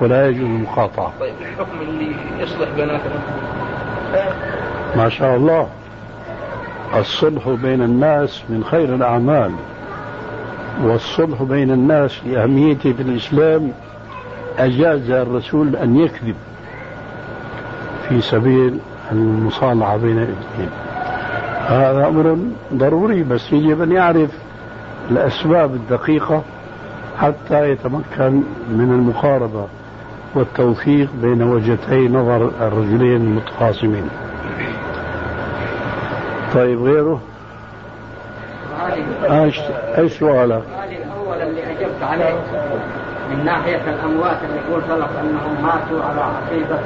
ولا 0.00 0.28
يجوز 0.28 0.42
المقاطعة 0.44 1.12
طيب 1.20 1.34
الحكم 1.40 1.80
اللي 1.80 2.16
يصلح 2.38 2.68
بيناتهم 2.76 3.20
ما 4.96 5.08
شاء 5.08 5.36
الله. 5.36 5.68
الصلح 6.96 7.48
بين 7.48 7.82
الناس 7.82 8.42
من 8.48 8.64
خير 8.64 8.94
الأعمال 8.94 9.52
والصلح 10.82 11.42
بين 11.42 11.70
الناس 11.70 12.20
لأهميته 12.26 12.92
في 12.92 13.02
الإسلام 13.02 13.72
أجاز 14.58 15.10
الرسول 15.10 15.76
أن 15.76 15.96
يكذب 15.96 16.34
في 18.08 18.20
سبيل 18.20 18.78
المصالحة 19.12 19.96
بين 19.96 20.18
الاثنين. 20.18 20.70
هذا 21.66 22.08
أمر 22.08 22.38
ضروري 22.74 23.22
بس 23.22 23.52
يجب 23.52 23.82
أن 23.82 23.92
يعرف 23.92 24.30
الأسباب 25.10 25.74
الدقيقة 25.74 26.42
حتى 27.18 27.70
يتمكن 27.70 28.42
من 28.70 28.92
المقاربة 28.92 29.66
والتوفيق 30.34 31.08
بين 31.22 31.42
وجهتي 31.42 32.08
نظر 32.08 32.50
الرجلين 32.60 33.16
المتخاصمين. 33.16 34.08
طيب 36.54 36.82
غيره؟ 36.82 37.20
إيش 39.30 39.60
إيش 39.98 40.12
سؤالك؟ 40.12 40.62
الأول 41.28 41.42
اللي 41.42 41.62
أجبت 41.62 42.02
عليه 42.02 42.34
من 43.30 43.44
ناحية 43.44 43.76
الأموات 43.76 44.36
اللي 44.44 44.60
يقول 44.68 44.82
سبق 44.88 45.08
أنهم 45.20 45.62
ماتوا 45.62 46.04
على 46.04 46.20
عقيدة 46.20 46.78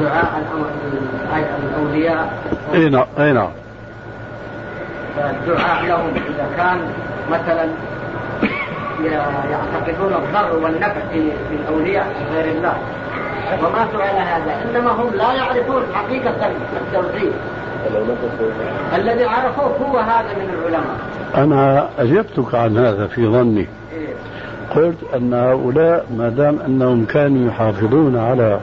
دعاء 0.00 0.42
الأولياء. 1.62 2.32
إي 2.74 2.88
نعم 2.88 3.06
إي 3.18 3.32
نعم. 3.32 3.50
فالدعاء 5.16 5.84
لهم 5.84 6.10
إذا 6.16 6.46
كان 6.56 6.78
مثلا 7.30 7.68
يعتقدون 9.50 10.12
الضر 10.12 10.64
والنفع 10.64 11.00
في 11.12 11.32
الأولياء 11.52 12.06
غير 12.34 12.54
الله. 12.54 12.74
وماتوا 13.62 14.02
على 14.02 14.18
هذا. 14.18 14.64
إنما 14.70 14.90
هم 14.90 15.10
لا 15.14 15.32
يعرفون 15.32 15.82
حقيقة 15.94 16.50
التوحيد. 16.76 17.32
الذي 18.94 19.24
عرفوه 19.24 19.88
هو 19.88 19.98
هذا 19.98 20.34
من 20.38 20.50
العلماء. 20.54 20.96
أنا 21.36 21.88
أجبتك 21.98 22.54
عن 22.54 22.78
هذا 22.78 23.06
في 23.06 23.26
ظني. 23.26 23.60
إيه. 23.60 24.14
قلت 24.74 24.96
أن 25.14 25.34
هؤلاء 25.34 26.06
ما 26.16 26.28
دام 26.28 26.58
أنهم 26.66 27.04
كانوا 27.04 27.48
يحافظون 27.48 28.16
على 28.16 28.60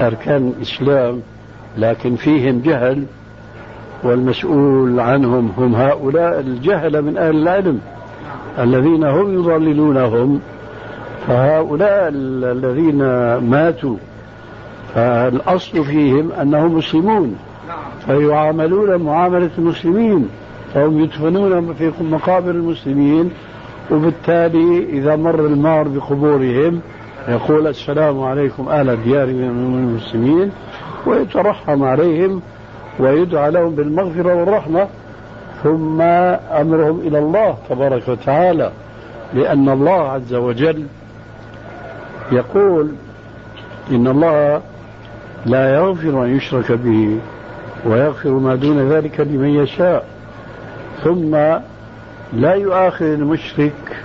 أركان 0.00 0.52
الإسلام 0.56 1.20
لكن 1.78 2.16
فيهم 2.16 2.60
جهل 2.60 3.04
والمسؤول 4.02 5.00
عنهم 5.00 5.52
هم 5.58 5.74
هؤلاء 5.74 6.40
الجهل 6.40 7.02
من 7.02 7.18
أهل 7.18 7.36
العلم 7.36 7.80
الذين 8.58 9.04
هم 9.04 9.34
يضللونهم. 9.34 10.40
فهؤلاء 11.26 12.08
الذين 12.12 12.98
ماتوا 13.36 13.96
فالأصل 14.94 15.84
فيهم 15.84 16.32
أنهم 16.32 16.76
مسلمون. 16.76 17.36
فيعاملون 18.06 18.96
معاملة 18.96 19.50
المسلمين 19.58 20.28
فهم 20.74 21.00
يدفنون 21.00 21.74
في 21.74 21.92
مقابر 22.00 22.50
المسلمين 22.50 23.30
وبالتالي 23.90 24.86
إذا 24.88 25.16
مر 25.16 25.46
المار 25.46 25.88
بقبورهم 25.88 26.80
يقول 27.28 27.66
السلام 27.66 28.20
عليكم 28.20 28.68
أهل 28.68 28.90
الديار 28.90 29.26
من 29.26 29.88
المسلمين 29.88 30.50
ويترحم 31.06 31.82
عليهم 31.82 32.42
ويدعى 32.98 33.50
لهم 33.50 33.74
بالمغفرة 33.74 34.34
والرحمة. 34.34 34.88
ثم 35.62 36.00
أمرهم 36.00 37.00
إلى 37.00 37.18
الله 37.18 37.56
تبارك 37.70 38.08
وتعالى 38.08 38.72
لأن 39.34 39.68
الله 39.68 40.08
عز 40.10 40.34
وجل 40.34 40.86
يقول 42.32 42.92
إن 43.90 44.06
الله 44.06 44.60
لا 45.46 45.74
يغفر 45.74 46.24
أن 46.24 46.36
يشرك 46.36 46.72
به. 46.72 47.18
ويغفر 47.86 48.30
ما 48.30 48.54
دون 48.54 48.92
ذلك 48.92 49.20
لمن 49.20 49.48
يشاء. 49.48 50.04
ثم 51.04 51.34
لا 52.32 52.54
يؤاخذ 52.54 53.04
المشرك 53.04 53.96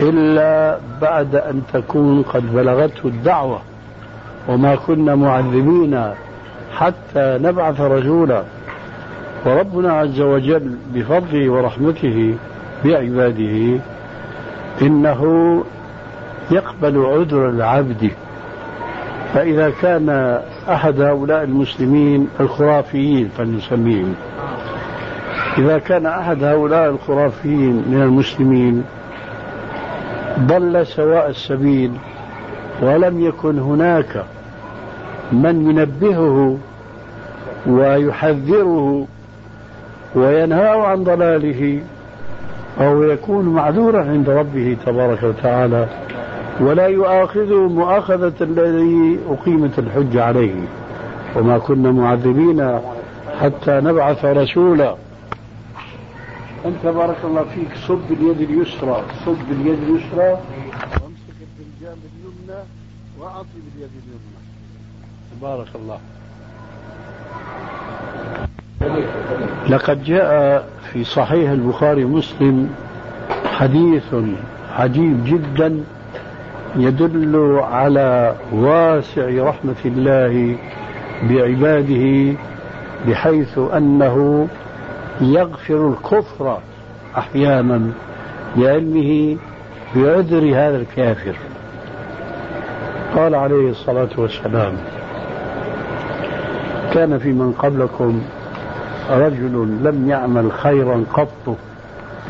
إلا 0.00 0.78
بعد 1.00 1.34
أن 1.36 1.62
تكون 1.72 2.22
قد 2.22 2.54
بلغته 2.54 3.06
الدعوة. 3.06 3.60
وما 4.48 4.74
كنا 4.74 5.14
معذبين 5.14 6.10
حتى 6.76 7.38
نبعث 7.42 7.80
رسولا 7.80 8.42
وربنا 9.46 9.92
عز 9.92 10.20
وجل 10.20 10.76
بفضله 10.94 11.50
ورحمته 11.50 12.34
بعباده 12.84 13.80
إنه 14.82 15.22
يقبل 16.50 17.06
عذر 17.06 17.48
العبد. 17.50 18.10
فإذا 19.34 19.70
كان 19.82 20.38
أحد 20.68 21.00
هؤلاء 21.00 21.44
المسلمين 21.44 22.28
الخرافيين 22.40 23.28
فلنسميهم. 23.38 24.14
إذا 25.58 25.78
كان 25.78 26.06
أحد 26.06 26.44
هؤلاء 26.44 26.90
الخرافيين 26.90 27.84
من 27.88 28.02
المسلمين 28.02 28.84
ضل 30.38 30.86
سواء 30.86 31.28
السبيل 31.30 31.92
ولم 32.82 33.24
يكن 33.24 33.58
هناك 33.58 34.24
من 35.32 35.70
ينبهه 35.70 36.58
ويحذره 37.66 39.06
وينهاه 40.14 40.86
عن 40.86 41.04
ضلاله 41.04 41.80
فهو 42.78 43.02
يكون 43.02 43.48
معذورا 43.48 44.04
عند 44.04 44.30
ربه 44.30 44.76
تبارك 44.86 45.22
وتعالى. 45.22 45.88
ولا 46.60 46.86
يؤاخذه 46.86 47.68
مؤاخذة 47.68 48.32
الذي 48.40 49.18
أقيمت 49.28 49.78
الحجة 49.78 50.24
عليه. 50.24 50.54
وما 51.36 51.58
كنا 51.58 51.92
معذبين 51.92 52.80
حتى 53.40 53.80
نبعث 53.84 54.24
رسولا. 54.24 54.96
أنت 56.64 56.86
بارك 56.86 57.16
الله 57.24 57.44
فيك 57.54 57.68
صب 57.88 58.00
اليد 58.10 58.50
اليسرى 58.50 59.02
صب 59.26 59.50
اليد 59.50 59.78
اليسرى 59.82 60.30
وامسك 60.30 61.38
الفنجان 61.40 61.96
باليمنى 62.02 62.64
وأعطي 63.20 63.58
باليد 63.74 63.90
اليمنى. 64.02 64.38
بارك 65.42 65.68
الله. 65.74 65.98
لقد 69.68 70.04
جاء 70.04 70.68
في 70.92 71.04
صحيح 71.04 71.50
البخاري 71.50 72.04
ومسلم 72.04 72.70
حديث 73.44 74.14
عجيب 74.72 75.24
جدا. 75.24 75.84
يدل 76.76 77.58
على 77.62 78.34
واسع 78.52 79.28
رحمة 79.48 79.76
الله 79.84 80.56
بعباده 81.22 82.34
بحيث 83.08 83.58
أنه 83.58 84.48
يغفر 85.20 85.88
الكفر 85.88 86.58
أحيانا 87.18 87.90
لعلمه 88.56 89.36
بعذر 89.96 90.44
هذا 90.54 90.76
الكافر. 90.76 91.36
قال 93.16 93.34
عليه 93.34 93.70
الصلاة 93.70 94.08
والسلام 94.16 94.72
كان 96.94 97.18
في 97.18 97.32
من 97.32 97.52
قبلكم 97.52 98.22
رجل 99.10 99.68
لم 99.82 100.08
يعمل 100.08 100.52
خيرا 100.52 101.04
قط. 101.14 101.56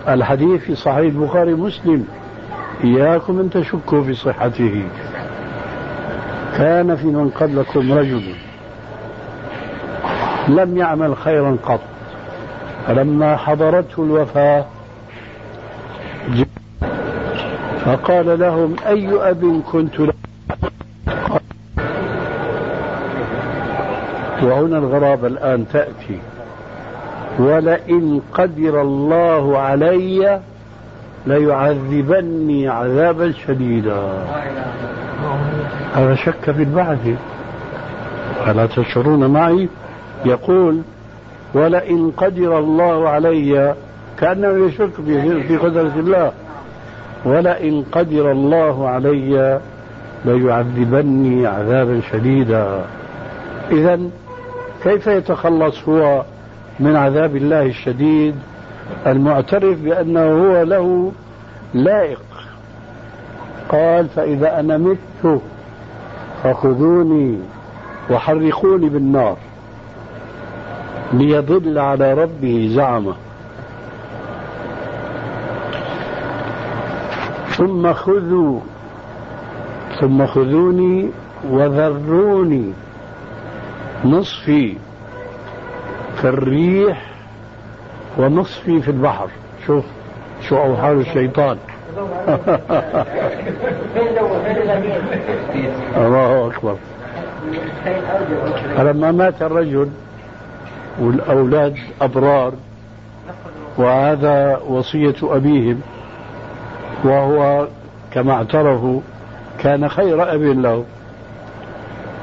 الحديث 0.08 0.60
في 0.60 0.74
صحيح 0.74 0.98
البخاري 0.98 1.54
مسلم 1.54 2.04
إياكم 2.84 3.40
أن 3.40 3.50
تشكوا 3.50 4.02
في 4.02 4.14
صحته. 4.14 4.88
كان 6.58 6.96
في 6.96 7.06
من 7.06 7.30
قبلكم 7.30 7.92
رجل 7.92 8.34
لم 10.48 10.76
يعمل 10.76 11.16
خيرا 11.16 11.56
قط. 11.62 11.80
فلما 12.86 13.36
حضرته 13.36 14.04
الوفاة 14.04 14.64
فقال 17.84 18.40
لهم 18.40 18.76
أي 18.86 19.30
أب 19.30 19.62
كنت 19.72 20.00
له؟ 20.00 20.12
وهنا 24.42 24.78
الغرابة 24.78 25.26
الآن 25.26 25.68
تأتي. 25.72 26.20
ولئن 27.38 28.20
قدر 28.32 28.82
الله 28.82 29.58
علي 29.58 30.40
ليعذبني 31.28 32.68
عذابا 32.68 33.32
شديدا. 33.46 34.02
هذا 35.94 36.14
شك 36.14 36.50
في 36.50 36.62
البعث. 36.62 37.08
ألا 38.46 38.66
تشعرون 38.66 39.26
معي؟ 39.26 39.68
يقول 40.24 40.80
ولئن 41.54 42.10
قدر 42.16 42.58
الله 42.58 43.08
علي 43.08 43.74
كأنه 44.18 44.66
يشك 44.66 44.90
في 45.48 45.56
قدرة 45.56 45.92
الله. 45.96 46.32
ولئن 47.24 47.84
قدر 47.92 48.32
الله 48.32 48.88
علي 48.88 49.60
ليعذبني 50.24 51.46
عذابا 51.46 52.00
شديدا. 52.12 52.84
إذا 53.70 54.00
كيف 54.82 55.06
يتخلص 55.06 55.88
هو 55.88 56.24
من 56.80 56.96
عذاب 56.96 57.36
الله 57.36 57.66
الشديد؟ 57.66 58.34
المعترف 59.06 59.78
بأنه 59.78 60.20
هو 60.20 60.62
له 60.62 61.12
لائق. 61.74 62.22
قال 63.68 64.08
فإذا 64.08 64.60
أنا 64.60 64.76
مت 64.76 65.40
فخذوني 66.44 67.38
وحرقوني 68.10 68.88
بالنار 68.88 69.36
ليضل 71.12 71.78
على 71.78 72.14
ربه 72.14 72.70
زعمة. 72.72 73.14
ثم 77.58 77.92
خذوا 77.92 78.60
ثم 80.00 80.26
خذوني 80.26 81.10
وذروني 81.50 82.72
نصفي 84.04 84.76
في 86.16 86.28
الريح 86.28 87.17
ونصفي 88.18 88.82
في 88.82 88.90
البحر. 88.90 89.28
شوف 89.66 89.84
شو 90.48 90.56
أوحال 90.56 91.00
الشيطان. 91.00 91.58
الله 95.96 96.46
أكبر. 96.46 96.76
فلما 98.76 99.12
مات 99.12 99.42
الرجل 99.42 99.90
والأولاد 101.00 101.76
أبرار 102.00 102.52
وهذا 103.78 104.60
وصية 104.68 105.14
أبيهم 105.22 105.80
وهو 107.04 107.66
كما 108.12 108.32
اعترفوا 108.32 109.00
كان 109.58 109.88
خير 109.88 110.34
أب 110.34 110.42
له. 110.42 110.84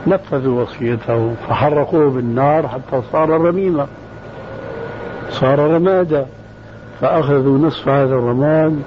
نفذوا 0.07 0.61
وصيته 0.61 1.33
فحرقوه 1.49 2.09
بالنار 2.09 2.67
حتى 2.67 3.01
صار 3.11 3.29
رميما. 3.29 3.87
صار 5.39 5.59
رمادا 5.59 6.25
فأخذوا 7.01 7.57
نصف 7.57 7.89
هذا 7.89 8.15
الرماد 8.15 8.81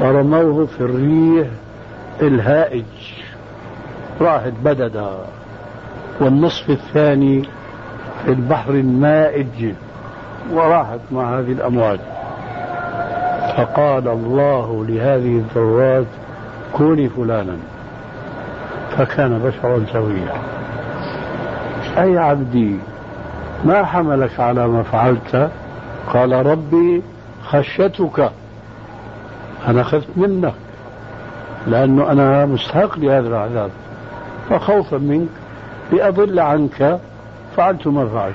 ورموه 0.00 0.66
في 0.66 0.80
الريح 0.80 1.48
الهائج. 2.22 2.84
راحت 4.20 4.52
بددا. 4.64 5.10
والنصف 6.20 6.70
الثاني 6.70 7.42
في 8.24 8.30
البحر 8.32 8.70
المائج 8.70 9.74
وراحت 10.52 11.00
مع 11.12 11.38
هذه 11.38 11.52
الأمواج 11.52 11.98
فقال 13.56 14.08
الله 14.08 14.84
لهذه 14.88 15.36
الذرات 15.38 16.06
كوني 16.72 17.08
فلانا. 17.08 17.56
فكان 18.90 19.38
بشرا 19.38 19.84
سويا. 19.92 20.32
أي 21.98 22.18
عبدي 22.18 22.78
ما 23.64 23.84
حملك 23.84 24.40
على 24.40 24.68
ما 24.68 24.82
فعلت؟ 24.82 25.50
قال 26.12 26.46
ربي 26.46 27.02
خشيتك. 27.44 28.30
أنا 29.68 29.82
خفت 29.82 30.08
منك 30.16 30.54
لأنه 31.66 32.12
أنا 32.12 32.46
مستحق 32.46 32.98
لهذا 32.98 33.28
العذاب. 33.28 33.70
فخوفا 34.50 34.96
منك 34.96 35.28
لأضل 35.92 36.40
عنك 36.40 36.98
فعلت 37.56 37.86
ما 37.86 38.06
فعلت. 38.06 38.34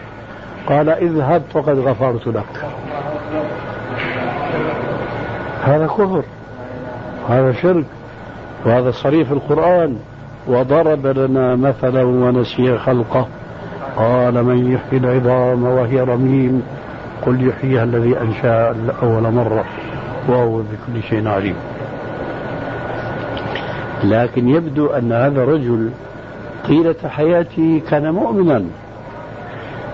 قال 0.67 0.89
اذهب 0.89 1.41
فقد 1.53 1.79
غفرت 1.79 2.27
لك. 2.27 2.65
هذا 5.63 5.87
كفر 5.87 6.23
هذا 7.29 7.51
شرك 7.51 7.85
وهذا 8.65 8.91
صريح 8.91 9.31
القرآن. 9.31 9.99
وضرب 10.47 11.07
لنا 11.07 11.55
مثلا 11.55 12.03
ونسي 12.03 12.77
خلقه. 12.77 13.27
قال 13.97 14.43
من 14.43 14.71
يحيي 14.71 14.99
العظام 14.99 15.63
وهي 15.63 16.01
رميم 16.01 16.63
قل 17.25 17.47
يحييها 17.47 17.83
الذي 17.83 18.21
أنشأ 18.21 18.75
أول 19.01 19.31
مرة. 19.31 19.65
وهو 20.27 20.57
بكل 20.57 21.03
شيء 21.09 21.27
عليم. 21.27 21.55
لكن 24.03 24.49
يبدو 24.49 24.87
أن 24.87 25.11
هذا 25.11 25.43
الرجل 25.43 25.89
طيلة 26.67 26.95
حياته 27.07 27.81
كان 27.89 28.11
مؤمنا. 28.11 28.65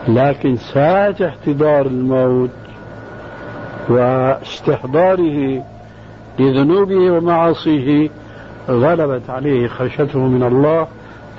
لكن 0.07 0.57
ساعة 0.73 1.15
احتضار 1.25 1.85
الموت 1.85 2.49
واستحضاره 3.89 5.63
لذنوبه 6.39 7.11
ومعاصيه 7.11 8.09
غلبت 8.69 9.29
عليه 9.29 9.67
خشيته 9.67 10.19
من 10.19 10.43
الله 10.43 10.87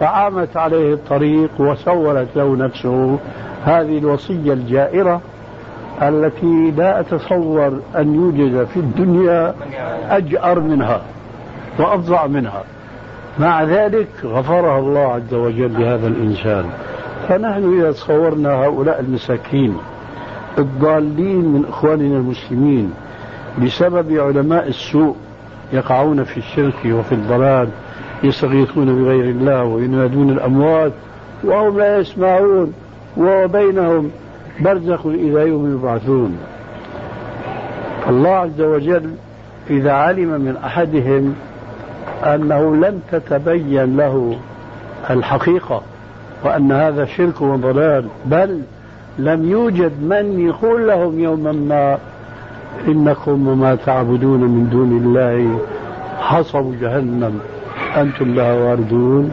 فعامت 0.00 0.56
عليه 0.56 0.94
الطريق 0.94 1.50
وسولت 1.58 2.28
له 2.36 2.56
نفسه. 2.56 3.18
هذه 3.64 3.98
الوصية 3.98 4.52
الجائرة 4.52 5.20
التي 6.02 6.70
لا 6.76 7.00
أتصور 7.00 7.80
أن 7.96 8.14
يوجد 8.14 8.64
في 8.64 8.76
الدنيا 8.76 9.54
أجأر 10.10 10.60
منها 10.60 11.00
وأفظع 11.78 12.26
منها. 12.26 12.62
مع 13.38 13.62
ذلك 13.62 14.08
غفرها 14.24 14.78
الله 14.78 15.12
عز 15.12 15.34
وجل 15.34 15.80
لهذا 15.80 16.06
الإنسان. 16.06 16.64
فنحن 17.28 17.78
إذا 17.78 17.92
تصورنا 17.92 18.50
هؤلاء 18.50 19.00
المساكين 19.00 19.76
الضالين 20.58 21.44
من 21.44 21.64
إخواننا 21.68 22.16
المسلمين 22.16 22.92
بسبب 23.62 24.18
علماء 24.18 24.68
السوء 24.68 25.16
يقعون 25.72 26.24
في 26.24 26.36
الشرك 26.36 26.74
وفي 26.86 27.12
الضلال 27.12 27.68
يستغيثون 28.22 29.02
بغير 29.02 29.24
الله 29.24 29.64
وينادون 29.64 30.30
الأموات 30.30 30.92
وهم 31.44 31.78
لا 31.78 31.98
يسمعون 31.98 32.72
وبينهم 33.16 34.10
برزخ 34.60 35.06
إلى 35.06 35.48
يوم 35.48 35.74
يبعثون. 35.74 36.38
الله 38.08 38.30
عز 38.30 38.60
وجل 38.60 39.10
إذا 39.70 39.92
علم 39.92 40.28
من 40.28 40.56
أحدهم 40.64 41.34
أنه 42.24 42.76
لم 42.76 43.00
تتبين 43.12 43.96
له 43.96 44.36
الحقيقة 45.10 45.82
وأن 46.44 46.72
هذا 46.72 47.04
شرك 47.04 47.40
وضلال 47.40 48.04
بل 48.26 48.60
لم 49.18 49.50
يوجد 49.50 49.92
من 50.02 50.40
يقول 50.48 50.88
لهم 50.88 51.20
يوما 51.20 51.52
ما 51.52 51.98
إنكم 52.88 53.48
وما 53.48 53.74
تعبدون 53.74 54.40
من 54.40 54.68
دون 54.70 54.96
الله 54.96 55.58
حصب 56.20 56.80
جهنم 56.80 57.40
أنتم 57.96 58.34
لها 58.34 58.52
واردون. 58.52 59.32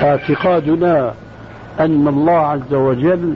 فاعتقادنا 0.00 1.14
أن 1.80 2.08
الله 2.08 2.32
عز 2.32 2.74
وجل 2.74 3.34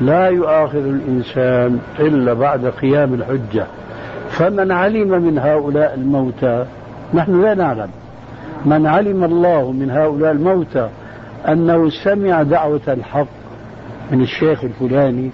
لا 0.00 0.28
يؤاخذ 0.28 0.86
الإنسان 0.86 1.78
إلا 2.00 2.32
بعد 2.32 2.66
قيام 2.66 3.14
الحجة. 3.14 3.66
فمن 4.30 4.72
علم 4.72 5.08
من 5.22 5.38
هؤلاء 5.38 5.94
الموتى 5.94 6.64
نحن 7.14 7.42
لا 7.42 7.54
نعلم. 7.54 7.88
من 8.64 8.86
علم 8.86 9.24
الله 9.24 9.72
من 9.72 9.90
هؤلاء 9.90 10.32
الموتى 10.32 10.88
أنه 11.48 11.90
سمع 11.90 12.42
دعوة 12.42 12.80
الحق 12.88 13.26
من 14.10 14.20
الشيخ 14.20 14.64
الفلاني 14.64 15.30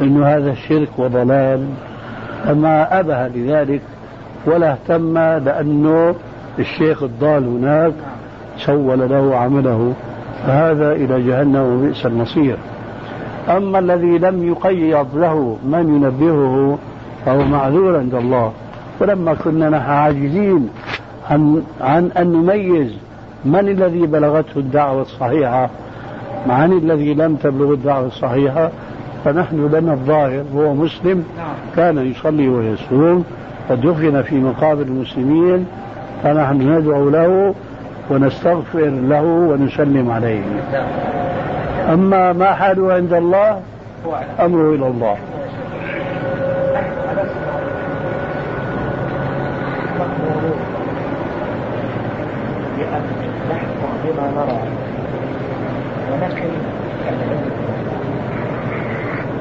أنه 0.00 0.26
هذا 0.26 0.54
شرك 0.54 0.88
وضلال 0.98 1.66
فما 2.44 3.00
أبه 3.00 3.28
لذلك 3.28 3.80
ولا 4.46 4.72
اهتم 4.72 5.18
لأنه 5.18 6.14
الشيخ 6.58 7.02
الضال 7.02 7.44
هناك 7.44 7.92
سول 8.66 9.10
له 9.10 9.36
عمله 9.36 9.94
فهذا 10.46 10.92
إلى 10.92 11.22
جهنم 11.22 11.56
وبئس 11.56 12.06
المصير. 12.06 12.56
أما 13.48 13.78
الذي 13.78 14.18
لم 14.18 14.48
يقيض 14.48 15.06
له 15.16 15.56
من 15.64 15.94
ينبهه 15.96 16.78
فهو 17.26 17.44
معذور 17.44 17.96
عند 17.96 18.14
الله. 18.14 18.52
ولما 19.00 19.34
كنا 19.34 19.70
نحن 19.70 19.90
عاجزين 19.90 20.68
عن, 21.30 21.62
عن 21.80 22.10
أن 22.18 22.32
نميز 22.32 22.92
من 23.44 23.68
الذي 23.68 24.06
بلغته 24.06 24.56
الدعوة 24.58 25.02
الصحيحة 25.02 25.70
عن 26.48 26.72
الذي 26.72 27.14
لم 27.14 27.36
تبلغ 27.36 27.72
الدعوة 27.72 28.06
الصحيحة 28.06 28.70
فنحن 29.24 29.66
لنا 29.72 29.92
الظاهر 29.92 30.44
هو 30.56 30.74
مسلم 30.74 31.24
كان 31.76 32.10
يصلي 32.10 32.48
ويصوم 32.48 33.24
ودفن 33.70 34.22
في 34.22 34.34
مقابر 34.40 34.82
المسلمين 34.82 35.66
فنحن 36.22 36.78
ندعو 36.78 37.10
له 37.10 37.54
ونستغفر 38.10 38.90
له 39.08 39.22
ونسلم 39.22 40.10
عليه. 40.10 40.42
أما 41.88 42.32
ما 42.32 42.54
حاله 42.54 42.92
عند 42.92 43.12
الله 43.12 43.62
أمره 44.40 44.74
إلى 44.74 44.86
الله. 44.86 45.16
بما 54.04 54.30
نرى 54.36 54.58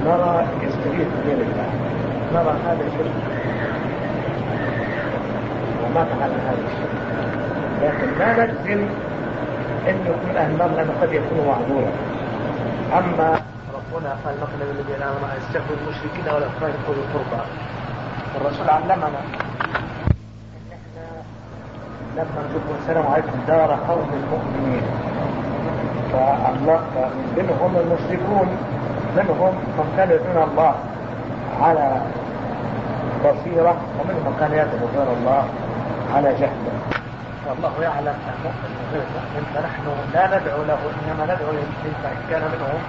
نرى 0.06 0.48
نرى 2.34 2.78
وما 5.86 6.04
فعل 6.06 6.32
هذا 6.32 6.64
الشرك 6.68 6.98
لكن 7.84 8.20
لا 8.20 8.46
نجزم 8.46 8.86
إنه 9.90 10.10
يكون 10.10 10.38
أهل 10.38 10.58
لأنه 10.76 10.94
قد 11.02 11.14
يكون 11.14 11.38
معذورا 11.48 11.92
أما 12.94 13.40
ربنا 13.74 14.10
قال 14.26 14.36
مثلا 14.42 14.72
الذين 14.72 15.02
آمنوا 15.02 15.28
أن 15.34 15.38
يستغفروا 15.38 15.78
المشركين 15.84 16.34
ولا 16.34 16.46
يدخلوا 16.46 17.04
القربى. 17.04 17.42
الرسول 18.36 18.70
علمنا 18.70 19.08
ان 19.08 19.14
إحنا 20.72 21.06
لما 22.16 22.42
نقول 22.50 22.78
السلام 22.82 23.08
عليكم 23.08 23.40
دار 23.48 23.72
قوم 23.88 24.10
المؤمنين. 24.14 24.84
فالله 26.14 26.80
منهم 27.38 27.72
المشركون 27.78 28.48
منهم 29.18 29.54
من 29.78 29.94
كان 29.98 30.12
يدعون 30.12 30.50
الله 30.52 30.76
على 31.62 32.02
بصيرة 33.26 33.78
ومنهم 34.00 34.24
من 34.26 34.36
كان 34.40 34.52
يدعو 34.52 34.88
غير 34.96 35.14
الله 35.18 35.44
على 36.16 36.30
جهل 36.34 36.58
والله 37.48 37.74
يعلم 37.82 38.16
المؤمن 38.34 38.72
وغير 38.82 39.04
المؤمن 39.08 39.44
فنحن 39.56 39.86
لا 40.14 40.24
ندعو 40.28 40.64
له 40.64 40.80
إنما 40.98 41.24
ندعو 41.24 41.52
للمسلمين 41.52 41.96
فان 42.04 42.18
كان 42.30 42.42
منهم 42.42 42.82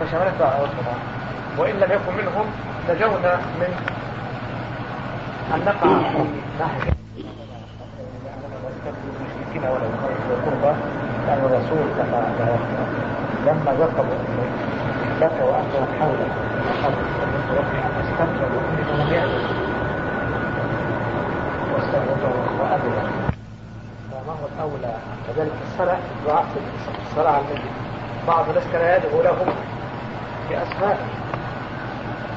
فشملت 0.00 0.34
دعوتنا 0.40 0.94
وإن 1.58 1.74
لم 1.74 1.90
يكن 1.92 2.12
منهم 2.20 2.46
نجونا 2.90 3.34
من 3.60 3.70
أن 5.54 5.60
نقع 5.66 5.88
في 6.10 6.24
ناحية 6.58 6.92
المشركين 8.86 9.62
ولا 9.70 9.86
القربى 10.30 10.72
كان 11.26 11.38
الرسول 11.38 11.86
كما 11.98 12.20
لما 13.46 13.72
ذكروا 13.72 14.52
لك 15.20 15.32
وانت 15.42 15.74
حولك 16.00 16.32
فقد 16.82 16.94
ربي 17.58 17.78
ان 17.78 17.94
استغفر 18.02 18.48
واني 18.56 18.82
لم 19.04 19.14
يأتي 19.14 19.44
واستغفر 21.74 22.32
وأذن 22.60 23.32
فما 24.10 24.32
هو 24.32 24.46
الأولى 24.56 24.94
كذلك 25.26 25.52
الصلاة 25.72 25.98
دعاء 26.26 26.44
الصلاة 27.10 27.32
على 27.32 27.40
النبي. 27.40 27.70
بعض 28.28 28.48
الناس 28.48 28.64
كان 28.72 28.82
يدعو 28.96 29.22
لهم 29.22 29.48
بأسماء 30.50 30.96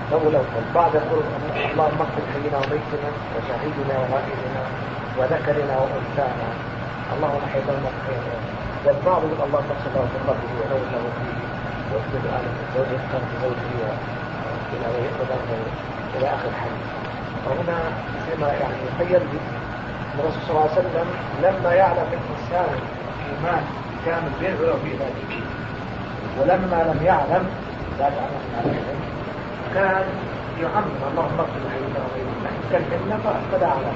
يدعو 0.07 0.29
لهم 0.29 0.45
البعض 0.67 0.95
يقول 0.95 1.23
اللهم 1.71 1.99
اغفر 2.05 2.23
حينا 2.33 2.57
وميتنا 2.57 3.09
وشهيدنا 3.33 3.95
وغائبنا 3.99 4.61
وذكرنا 5.17 5.75
وأنثانا. 5.81 6.47
اللهم 7.13 7.41
حي 7.53 7.59
المحيين 7.59 8.23
والبعض 8.85 9.21
يقول 9.23 9.47
اللهم 9.47 9.71
اغفر 9.71 9.91
له 9.95 10.39
ونور 10.59 10.83
له 10.93 11.03
فيه 11.17 11.39
واكتب 11.91 12.23
آل 12.37 12.45
زوجه 12.75 13.01
كانت 13.11 13.31
زوجه 13.43 13.67
إلى 14.73 14.87
ويقبل 14.93 15.39
إلى 16.15 16.27
آخر 16.35 16.47
الحديث. 16.53 16.87
وهنا 17.45 17.77
كما 18.27 18.47
يعني 18.47 18.79
يخيل 18.87 19.21
الرسول 20.19 20.41
صلى 20.41 20.49
الله 20.49 20.61
عليه 20.61 20.79
وسلم 20.81 21.07
لما 21.43 21.73
يعلم 21.73 22.07
الإنسان 23.25 23.45
الإيمان 23.45 23.63
كامل 24.05 24.31
بينه 24.39 24.73
في 24.83 24.91
ذلك 24.91 25.43
ولما 26.39 26.93
لم 26.93 27.05
يعلم 27.05 27.43
لا 27.99 28.05
عليهم 28.05 28.99
كان 29.73 30.05
يعمم 30.61 30.99
اللهم 31.11 31.39
اغفر 31.39 31.59
لحينا 31.65 31.99
وغيرنا 32.05 32.49
كان 32.71 32.81
منا 33.05 33.17
فاهتدى 33.17 33.65
على 33.65 33.91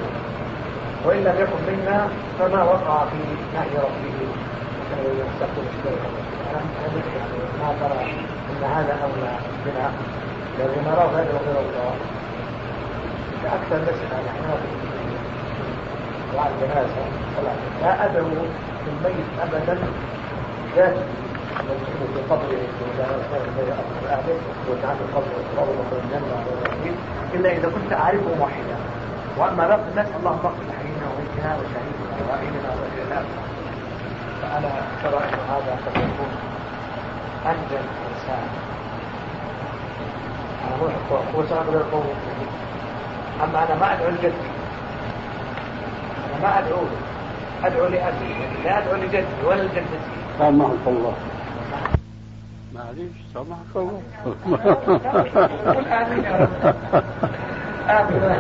وإن 1.06 1.24
لم 1.24 1.36
يكن 1.40 1.62
منا 1.72 2.08
فما 2.40 2.64
وقع 2.64 3.06
في 3.06 3.18
نهي 3.54 3.78
ربه؟ 3.78 4.20
يستقبل 5.00 5.64
الشرك 5.72 6.04
يعني 6.52 7.00
ما 7.62 7.74
ترى 7.80 8.12
إن 8.50 8.64
هذا 8.64 8.94
أولى 9.04 9.32
بنا 9.66 9.90
لو 10.60 10.92
نراه 10.92 11.08
هذا 11.08 11.40
غير 11.46 11.60
الله. 11.60 11.96
أكثر 13.46 13.82
مسألة 13.82 14.20
نحن 14.28 14.50
وعلى 16.36 16.50
الجنازة 16.56 17.04
لا 17.82 18.06
أدعو 18.06 18.26
الميت 18.88 19.30
أبدا. 19.42 19.78
ذاته 20.76 21.04
نكتبه 21.70 22.06
في 22.14 22.22
قبره 22.30 22.62
وجعل 24.70 24.96
القبر 24.96 25.32
قبر 25.58 25.74
الجنة 26.04 26.46
إلا 27.34 27.52
إذا 27.52 27.70
كنت 27.70 27.94
أعرفه 27.94 28.36
موحدا 28.40 28.78
وأما 29.38 29.68
رب 29.68 29.80
الناس 29.92 30.08
اللهم 30.20 30.46
اغفر 30.46 30.64
لحينا 30.70 31.06
وميتنا 31.12 31.56
وشهيدنا 31.58 32.10
وغائبنا 32.20 32.70
وغيرنا 32.70 33.24
فأنا 34.42 34.70
ترى 35.04 35.18
أن 35.18 35.40
هذا 35.50 35.72
قد 35.86 35.96
يكون 35.96 36.32
أنجل 37.46 37.84
إنسان 38.10 38.48
أنا 40.68 40.76
هو 40.82 41.16
هو 41.36 41.46
سأقول 41.50 41.76
القوم 41.76 42.06
أما 43.44 43.64
أنا 43.64 43.76
ما 43.80 43.94
أدعو 43.94 44.10
لجدي. 44.10 44.34
أنا 46.30 46.42
ما 46.44 46.60
أدعو 46.60 46.82
له 46.82 47.09
أدعو 47.64 47.86
لأبي 47.86 48.30
لا 48.66 48.78
أدعو 48.78 48.96
لجدي 48.96 49.26
ولا 49.48 49.62
لجدتي. 49.62 50.10
سامحك 50.40 50.88
الله. 50.88 51.14
معليش 52.76 53.16
سامحك 53.34 53.76
الله. 53.76 54.02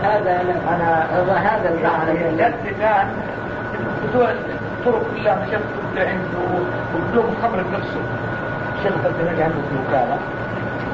هذا 0.03 0.34
أنا 0.70 0.89
هذا 1.38 1.67
المعنى 1.76 2.11
الجد 2.30 2.63
كان 2.80 3.07
الطرق 4.05 5.03
كلها 5.15 5.36
مشيت 5.45 5.61
عنده 5.97 6.41
وبدون 6.95 7.30
خمر 7.41 7.59
بنفسه 7.63 8.03
شيخ 8.84 8.93
التنجي 9.05 9.43
عنده 9.43 9.55
في 9.55 9.72
الوكالة 9.76 10.17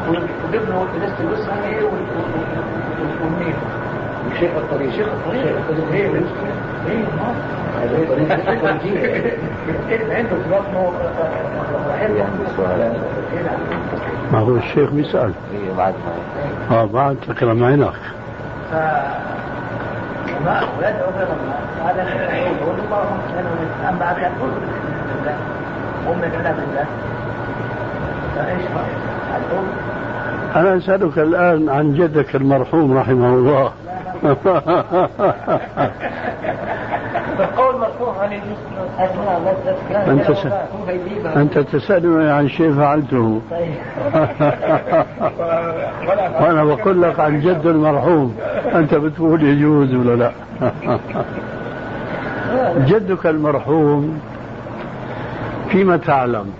وابنه 0.07 0.87
لسه 1.01 1.19
الوسعي 1.19 1.83
والنيل 3.21 3.57
شيخ 4.39 4.51
الطريق. 4.57 4.91
شيخ 4.91 5.07
الطريق. 5.07 5.43
شيخ 5.45 5.55
الطريق. 5.69 6.13
إيه 6.87 7.03
ما 14.31 14.39
هو 14.39 14.55
الشيخ 14.55 14.89
بيسأل 14.89 15.33
آه 16.71 16.85
بعد 16.85 17.17
عينك 17.63 17.93
ما 28.63 28.73
رايك؟ 28.73 28.89
أنا 30.55 30.77
أسألك 30.77 31.19
الآن 31.19 31.69
عن 31.69 31.93
جدك 31.93 32.35
المرحوم 32.35 32.97
رحمه 32.97 33.33
الله 33.33 33.71
القول 37.39 37.79
مرفوع 37.79 38.13
عن 38.19 38.33
أنت 40.07 40.31
س... 40.31 40.47
أنت 41.25 41.59
تسألني 41.59 42.31
عن 42.31 42.49
شيء 42.49 42.73
فعلته. 42.73 43.21
وأنا 46.41 46.63
بقول 46.63 47.01
لك 47.01 47.19
عن 47.19 47.41
جد 47.41 47.65
المرحوم 47.65 48.35
أنت 48.75 48.95
بتقول 48.95 49.43
يجوز 49.43 49.93
ولا 49.95 50.15
لا؟ 50.15 50.31
جدك 52.89 53.25
المرحوم 53.25 54.19
فيما 55.69 55.97
تعلم. 55.97 56.51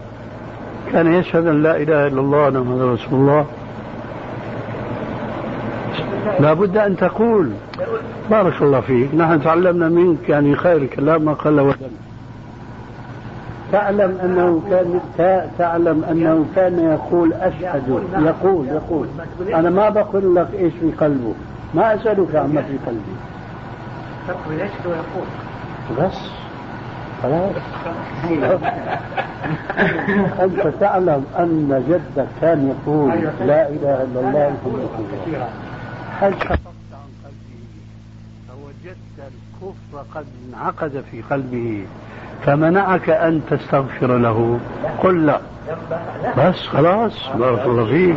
كان 0.92 1.14
يشهد 1.14 1.48
أن 1.48 1.64
لا 1.64 1.76
إله 1.78 2.08
إلا 2.08 2.22
الله 2.22 2.50
محمد 2.50 2.82
رسول 2.82 3.14
الله. 3.20 3.46
لا 6.40 6.54
بد 6.54 6.78
أن 6.78 6.98
تقول. 6.98 7.52
بارك 8.30 8.62
الله 8.62 8.80
فيك. 8.80 9.16
نحن 9.16 9.44
تعلمنا 9.44 9.90
منك 9.90 10.30
يعني 10.30 10.56
خير 10.56 10.78
الكلام 10.78 11.22
ما 11.22 11.34
قل 11.34 11.60
ودل. 11.60 11.76
تعلم 13.72 14.18
أنه 14.24 14.62
كان 15.18 15.46
تعلم 15.58 16.04
أنه 16.04 16.46
كان 16.56 16.80
يقول 16.80 17.34
أشهد. 17.34 18.02
يقول 18.20 18.68
يقول. 18.68 19.08
أنا 19.54 19.70
ما 19.70 19.90
بقول 19.90 20.36
لك 20.36 20.48
إيش 20.60 20.74
في 20.74 20.92
قلبه. 20.92 21.34
ما 21.74 21.96
أسألك 21.96 22.36
عما 22.36 22.62
في 22.62 22.78
قلبي. 22.86 23.16
تقبل 24.28 24.56
يشهد 24.56 24.86
ويقول 24.86 25.28
بس. 26.00 26.18
خلاص. 27.24 27.52
أنت 30.42 30.74
تعلم 30.80 31.26
أن 31.40 31.84
جدك 31.90 32.28
كان 32.42 32.70
يقول 32.70 33.10
لا 33.48 33.70
إله 33.70 34.04
إلا 34.04 34.20
الله 34.20 34.54
محمد 34.64 34.80
رسول 34.94 35.06
الله. 35.28 35.48
هل 36.22 36.34
شققت 36.34 36.60
عن 36.94 37.10
قلبه؟ 37.26 37.66
فوجدت 38.48 38.98
الكفر 39.18 40.20
قد 40.20 40.26
انعقد 40.50 41.04
في 41.12 41.22
قلبه 41.22 41.86
فمنعك 42.46 43.10
أن 43.10 43.42
تستغفر 43.50 44.18
له. 44.18 44.60
قل 45.04 45.26
لا. 45.26 45.40
بس 46.38 46.56
خلاص 46.68 47.30
بارك 47.40 47.66
الله 47.66 47.86
فيك. 47.86 48.16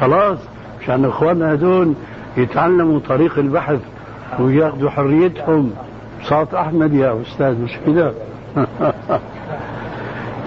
خلاص 0.00 0.38
مشان 0.82 1.04
إخواننا 1.04 1.52
هذول 1.52 1.94
يتعلموا 2.36 3.00
طريق 3.08 3.38
البحث 3.38 3.80
وياخذوا 4.38 4.90
حريتهم. 4.90 5.72
صوت 6.22 6.54
أحمد 6.54 6.94
يا 6.94 7.22
أستاذ 7.22 7.60
مش 7.60 7.78
كده؟ 7.86 8.12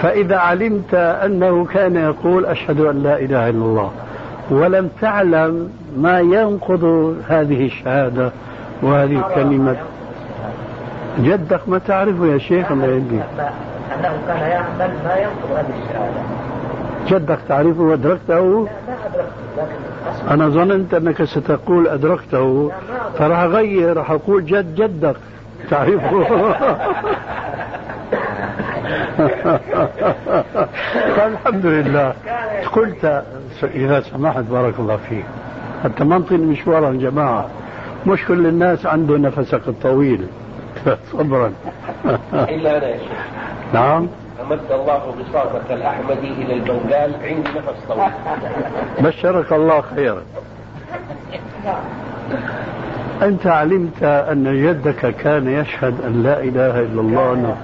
فإذا 0.01 0.37
علمت 0.37 0.93
أنه 0.93 1.65
كان 1.65 1.95
يقول 1.95 2.45
أشهد 2.45 2.79
أن 2.79 3.03
لا 3.03 3.19
إله 3.19 3.49
إلا 3.49 3.65
الله 3.65 3.91
ولم 4.51 4.89
تعلم 5.01 5.69
ما 5.97 6.19
ينقض 6.19 6.83
هذه 7.27 7.65
الشهادة 7.65 8.31
وهذه 8.81 9.27
الكلمة. 9.27 9.75
جدك 11.19 11.69
ما 11.69 11.77
تعرفه 11.77 12.25
يا 12.25 12.37
شيخ 12.37 12.71
الله 12.71 12.87
يهديك. 12.87 13.23
أنه 13.99 14.17
كان 14.27 14.37
يعمل 14.37 14.93
ما 15.03 15.17
ينقض 15.17 15.51
هذه 15.51 15.73
الشهادة. 15.83 16.21
جدك 17.07 17.39
تعرفه 17.47 17.81
وادركته؟ 17.81 18.27
لا 18.27 18.35
أدركته 19.05 19.27
لكن 19.57 20.31
أنا 20.31 20.49
ظننت 20.49 20.93
أنك 20.93 21.23
ستقول 21.23 21.87
أدركته. 21.87 22.71
فراح 23.17 23.39
أغير 23.39 23.97
راح 23.97 24.11
أقول 24.11 24.45
جد 24.45 24.75
جدك. 24.75 25.15
تعرفه؟ 25.69 26.23
فالحمد 31.15 31.65
لله. 31.65 32.13
قلت 32.71 33.23
إذا 33.63 34.01
سمحت 34.01 34.43
بارك 34.43 34.79
الله 34.79 34.97
فيك. 34.97 35.25
حتى 35.83 36.03
ما 36.03 36.17
نطيل 36.17 36.43
مشوارا 36.43 36.91
جماعة 36.91 37.47
مش 38.07 38.25
كل 38.25 38.47
الناس 38.47 38.85
عنده 38.85 39.17
نفسك 39.17 39.61
الطويل. 39.67 40.27
صبرا. 41.13 41.53
إلا 42.33 42.77
أنا 42.77 42.87
يا 42.87 42.97
شيخ. 42.97 43.11
نعم. 43.73 44.07
أمد 44.41 44.59
الله 44.71 45.15
بساطك 45.29 45.71
الأحمدي 45.71 46.27
إلى 46.27 46.53
البنغال. 46.53 47.11
عندي 47.23 47.49
نفس 47.49 47.79
طويل. 47.87 48.11
بشرك 48.99 49.53
الله 49.53 49.81
خيرا. 49.81 50.21
أنت 53.21 53.47
علمت 53.47 54.03
أن 54.03 54.63
جدك 54.63 55.15
كان 55.15 55.47
يشهد 55.47 56.01
أن 56.05 56.23
لا 56.23 56.39
إله 56.39 56.79
إلا 56.79 57.01
الله. 57.01 57.55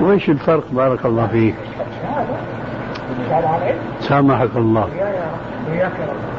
وإيش 0.00 0.30
الفرق 0.30 0.64
بارك 0.72 1.06
الله 1.06 1.26
فيك؟ 1.26 1.54
سامحك 4.00 4.56
الله. 4.56 4.88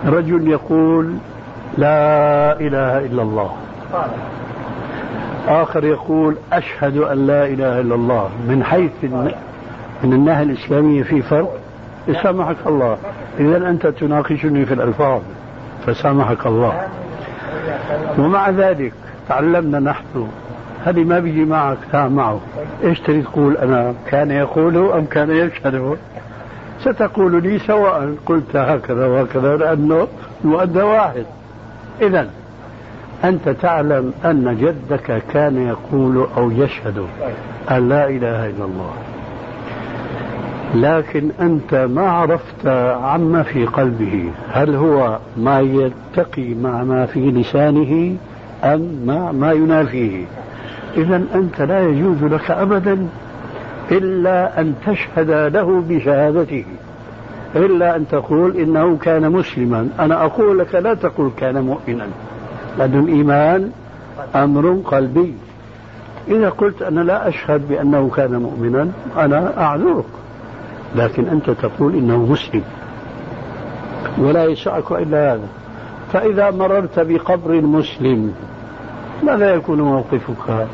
رجل 0.06 0.48
يقول 0.48 1.16
لا 1.78 2.60
إله 2.60 2.98
إلا 2.98 3.22
الله. 3.22 3.52
آخر 5.48 5.84
يقول 5.84 6.36
أشهد 6.54 6.98
أن 6.98 7.28
لا 7.28 7.46
إله 7.46 7.80
إلا 7.80 7.96
الله. 7.96 8.30
من 8.48 8.64
حيث 8.64 8.92
من 10.04 10.14
الناحية 10.14 10.44
الإسلامية 10.44 11.04
في 11.04 11.22
فرق. 11.22 11.58
سامحك 12.24 12.58
الله. 12.68 12.98
إذا 13.40 13.70
أنت 13.70 13.88
تناقشني 13.88 14.66
في 14.66 14.74
الألفاظ. 14.74 15.22
فسامحك 15.86 16.46
الله. 16.46 16.88
ومع 18.20 18.50
ذلك 18.50 18.94
تعلمنا 19.30 19.80
نحن 19.80 20.28
هذه 20.86 21.04
ما 21.04 21.20
بيجي 21.20 21.46
معك؟ 21.46 21.96
معه. 21.96 22.40
إيش 22.84 23.00
تريد 23.00 23.24
تقول؟ 23.24 23.58
أنا 23.58 23.94
كان 24.08 24.32
يقوله 24.32 24.98
أم 24.98 25.06
كان 25.06 25.32
يشهده؟ 25.32 25.96
ستقول 26.86 27.44
لي 27.44 27.60
سواء 27.60 28.16
قلت 28.26 28.56
هكذا 28.56 29.06
وهكذا 29.08 29.58
لأنه 29.58 30.08
المؤدى 30.44 30.82
واحد. 30.82 31.26
اذا 32.02 32.30
أنت 33.24 33.50
تعلم 33.50 34.14
أن 34.26 34.58
جدك 34.62 35.24
كان 35.34 35.68
يقول 35.68 36.28
أو 36.38 36.52
يشهد 36.52 37.06
أن 37.72 37.90
لا 37.90 38.10
إله 38.10 38.50
إلا 38.50 38.66
الله. 38.66 38.94
لكن 40.76 41.32
أنت 41.42 41.76
ما 41.76 42.10
عرفت 42.10 42.68
عما 43.04 43.44
في 43.44 43.66
قلبه. 43.66 44.32
هل 44.52 44.76
هو 44.76 45.20
ما 45.38 45.60
يتقي 45.60 46.54
مع 46.54 46.84
ما 46.84 47.06
في 47.06 47.32
لسانه 47.32 48.16
أم 48.64 49.00
مع 49.06 49.32
ما 49.32 49.52
ينافيه؟ 49.52 50.26
إذا 50.98 51.24
أنت 51.36 51.62
لا 51.62 51.90
يجوز 51.90 52.24
لك 52.24 52.52
أبدا 52.52 53.08
إلا 53.92 54.62
أن 54.62 54.74
تشهد 54.88 55.32
له 55.32 55.84
بشهادته. 55.90 56.66
إلا 57.56 57.96
أن 57.96 58.08
تقول 58.08 58.58
إنه 58.58 58.98
كان 58.98 59.32
مسلما. 59.32 59.90
أنا 60.00 60.26
أقول 60.26 60.60
لك 60.60 60.76
لا 60.76 60.94
تقول 60.94 61.32
كان 61.38 61.62
مؤمنا. 61.62 62.08
لأن 62.78 63.00
الإيمان 63.00 63.72
أمر 64.36 64.82
قلبي. 64.86 65.34
إذا 66.28 66.50
قلت 66.50 66.82
أنا 66.82 67.02
لا 67.02 67.28
أشهد 67.28 67.68
بأنه 67.70 68.10
كان 68.16 68.36
مؤمنا 68.36 68.92
أنا 69.18 69.62
أعذرك. 69.62 70.06
لكن 70.96 71.28
أنت 71.28 71.50
تقول 71.50 71.94
إنه 71.94 72.18
مسلم. 72.18 72.64
ولا 74.18 74.46
يسعك 74.46 74.92
إلا 74.92 75.34
هذا. 75.34 75.48
فإذا 76.14 76.52
مررت 76.52 77.00
بقبر 77.00 77.62
مسلم 77.62 78.34
ماذا 79.24 79.54
يكون 79.54 79.82
موقفك؟ 79.82 80.68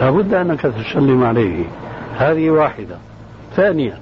لابد 0.00 0.34
أنك 0.34 0.60
تسلم 0.60 1.24
عليه. 1.24 1.64
هذه 2.18 2.50
واحدة. 2.50 2.96
ثانيا 3.56 3.98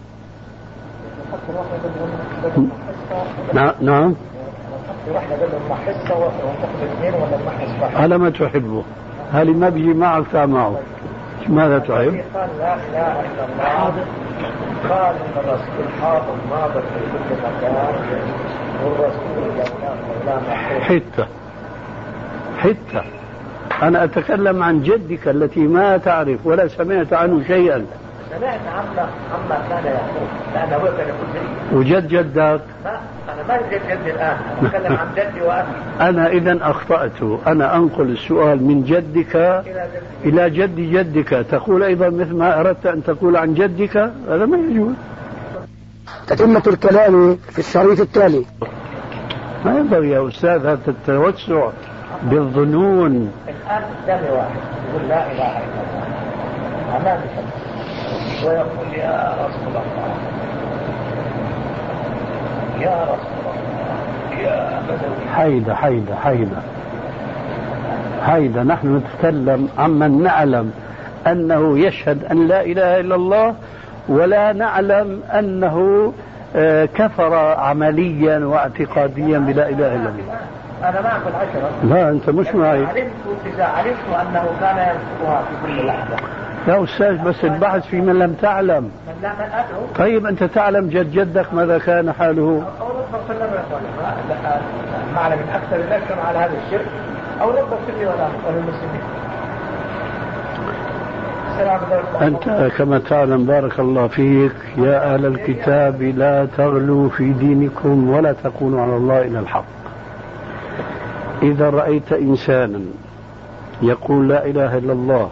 نعم. 3.81 4.15
على 7.95 8.19
ما 8.19 8.31
تحبه. 8.31 8.85
هل 9.33 9.57
ما 9.57 9.69
بيجي 9.69 9.95
معك 9.95 10.35
معه. 10.35 10.79
ماذا 11.49 11.79
تحب؟ 11.79 11.91
قال 12.35 12.51
لا 12.59 12.75
قال 14.89 15.15
ان 15.15 15.37
الرسول 15.37 15.89
حاضر 16.01 16.81
في 16.81 17.01
كل 17.13 17.35
مكان 17.37 17.75
والرسول 18.85 19.41
حتة. 20.81 21.27
حتة. 22.59 23.03
أنا 23.83 24.05
أتكلم 24.05 24.63
عن 24.63 24.83
جدك 24.83 25.29
التي 25.29 25.61
ما 25.61 25.97
تعرف 25.97 26.47
ولا 26.47 26.69
سمعت 26.69 27.13
عنه 27.13 27.43
شيئا. 27.47 27.87
سمعت 28.31 28.61
عما 28.75 29.09
عما 29.35 29.59
كان 29.69 29.85
يقول 29.85 30.29
لأنه 30.55 30.77
هو 30.77 30.87
كان 30.97 31.09
يقول 31.09 31.81
وجد 31.81 32.09
جدك؟ 32.09 32.61
لا 32.85 33.01
أنا 33.29 33.43
ما 33.49 33.57
جد 33.57 33.83
جدي 33.91 34.11
الآن 34.11 34.37
أتكلم 34.63 34.97
عن 34.97 35.07
جدي 35.17 35.43
وأبي 35.43 35.69
أنا 36.01 36.27
إذا 36.27 36.59
أخطأت. 36.63 37.23
أنا 37.47 37.77
أنقل 37.77 38.11
السؤال 38.11 38.63
من 38.65 38.85
جدك 38.85 39.37
إلى 39.37 39.89
جدي. 40.25 40.31
إلى 40.31 40.51
جد 40.51 40.77
جدك. 40.77 41.47
تقول 41.51 41.83
أيضا 41.83 42.09
مثل 42.09 42.35
ما 42.35 42.61
أردت 42.61 42.87
أن 42.87 43.05
تقول 43.05 43.37
عن 43.37 43.55
جدك؟ 43.55 43.97
هذا 44.29 44.47
ما 44.47 44.59
يجوز. 44.59 44.95
تتمة 46.27 46.63
الكلام 46.67 47.39
في 47.51 47.59
الشريط 47.59 48.01
التالي. 48.01 48.45
ما 49.65 49.79
ينبغي 49.79 50.11
يا 50.11 50.29
أستاذ 50.29 50.67
هذا 50.67 50.79
التوسع 50.89 51.69
بالظنون. 52.23 53.33
الآن 53.49 53.83
قدامي 54.03 54.31
واحد 54.31 54.61
يقول 54.89 55.09
لا 55.09 55.27
إله 55.27 55.59
إلا 55.59 55.81
الله. 55.83 56.07
أمامي 56.97 57.25
ويقول 58.45 58.95
يا 58.95 59.35
رسول 59.41 59.69
الله 59.69 59.83
يا 62.81 63.03
رسول 63.03 63.33
الله 63.41 63.55
يا 64.43 64.83
بدوي. 64.89 65.35
حيدة 65.37 65.75
حيدة 65.75 66.15
حيدة. 66.25 66.57
حيدة 68.27 68.63
نحن 68.63 68.97
نتكلم 68.97 69.69
عمن 69.79 70.23
نعلم 70.23 70.73
أنه 71.27 71.79
يشهد 71.79 72.25
أن 72.25 72.49
لا 72.49 72.61
إله 72.63 73.01
إلا 73.01 73.15
الله 73.15 73.55
ولا 74.09 74.53
نعلم 74.53 75.23
أنه 75.39 76.13
آه، 76.57 76.85
كفر 76.85 77.35
عمليا 77.35 78.39
واعتقاديا 78.39 79.39
بلا 79.39 79.69
إله 79.69 79.95
إلا 79.95 80.09
الله. 80.09 80.37
أنا 80.83 81.01
معك 81.01 81.21
العشرة 81.27 81.71
لا 81.85 82.09
أنت 82.11 82.31
مش 82.31 82.55
معي. 82.55 82.87
علمت 82.87 83.11
إذا 83.55 83.65
علمت 83.65 83.97
أنه 84.21 84.45
كان 84.61 84.77
يذكرها 84.77 85.43
في 85.43 85.67
كل 85.67 85.87
لحظة. 85.87 86.17
يا 86.69 86.85
أستاذ 86.85 87.19
بس 87.25 87.45
البحث 87.45 87.87
في 87.87 88.01
من 88.01 88.19
لم 88.19 88.33
تعلم. 88.33 88.91
طيب 89.99 90.27
أنت 90.27 90.45
تعلم 90.45 90.89
جد 90.89 91.13
جدك 91.13 91.55
ماذا 91.55 91.79
كان 91.79 92.13
حاله؟ 92.13 92.65
من 95.37 95.49
أكثر 95.55 95.77
الناس 95.77 96.03
كانوا 96.09 96.23
على 96.25 96.39
هذا 96.39 96.53
الشرك 96.67 96.87
أو 97.41 97.51
رب 97.51 97.69
صلي 97.87 98.07
ولا 98.07 98.29
وللمسلمين 98.49 99.01
أنت 102.23 102.73
كما 102.77 102.99
تعلم 102.99 103.47
بارك 103.47 103.81
الله 103.81 104.07
فيك 104.07 104.53
يا 104.77 105.15
أهل 105.15 105.27
الكتاب 105.27 106.03
لا 106.03 106.47
تغلوا 106.57 107.09
في 107.09 107.33
دينكم 107.33 108.11
ولا 108.11 108.33
تقولوا 108.33 108.81
على 108.81 108.97
الله 108.97 109.23
إلا 109.23 109.41
الحق. 109.41 109.65
إذا 111.43 111.71
رأيت 111.71 112.13
إنسانا 112.13 112.81
يقول 113.83 114.29
لا 114.29 114.47
إله 114.47 114.79
إلا 114.79 114.93
الله 114.93 115.31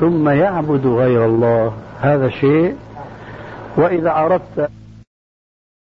ثم 0.00 0.28
يعبد 0.28 0.86
غير 0.86 1.26
الله. 1.26 1.72
هذا 2.00 2.28
شيء. 2.28 2.76
وإذا 3.76 4.10
أردت 4.10 4.70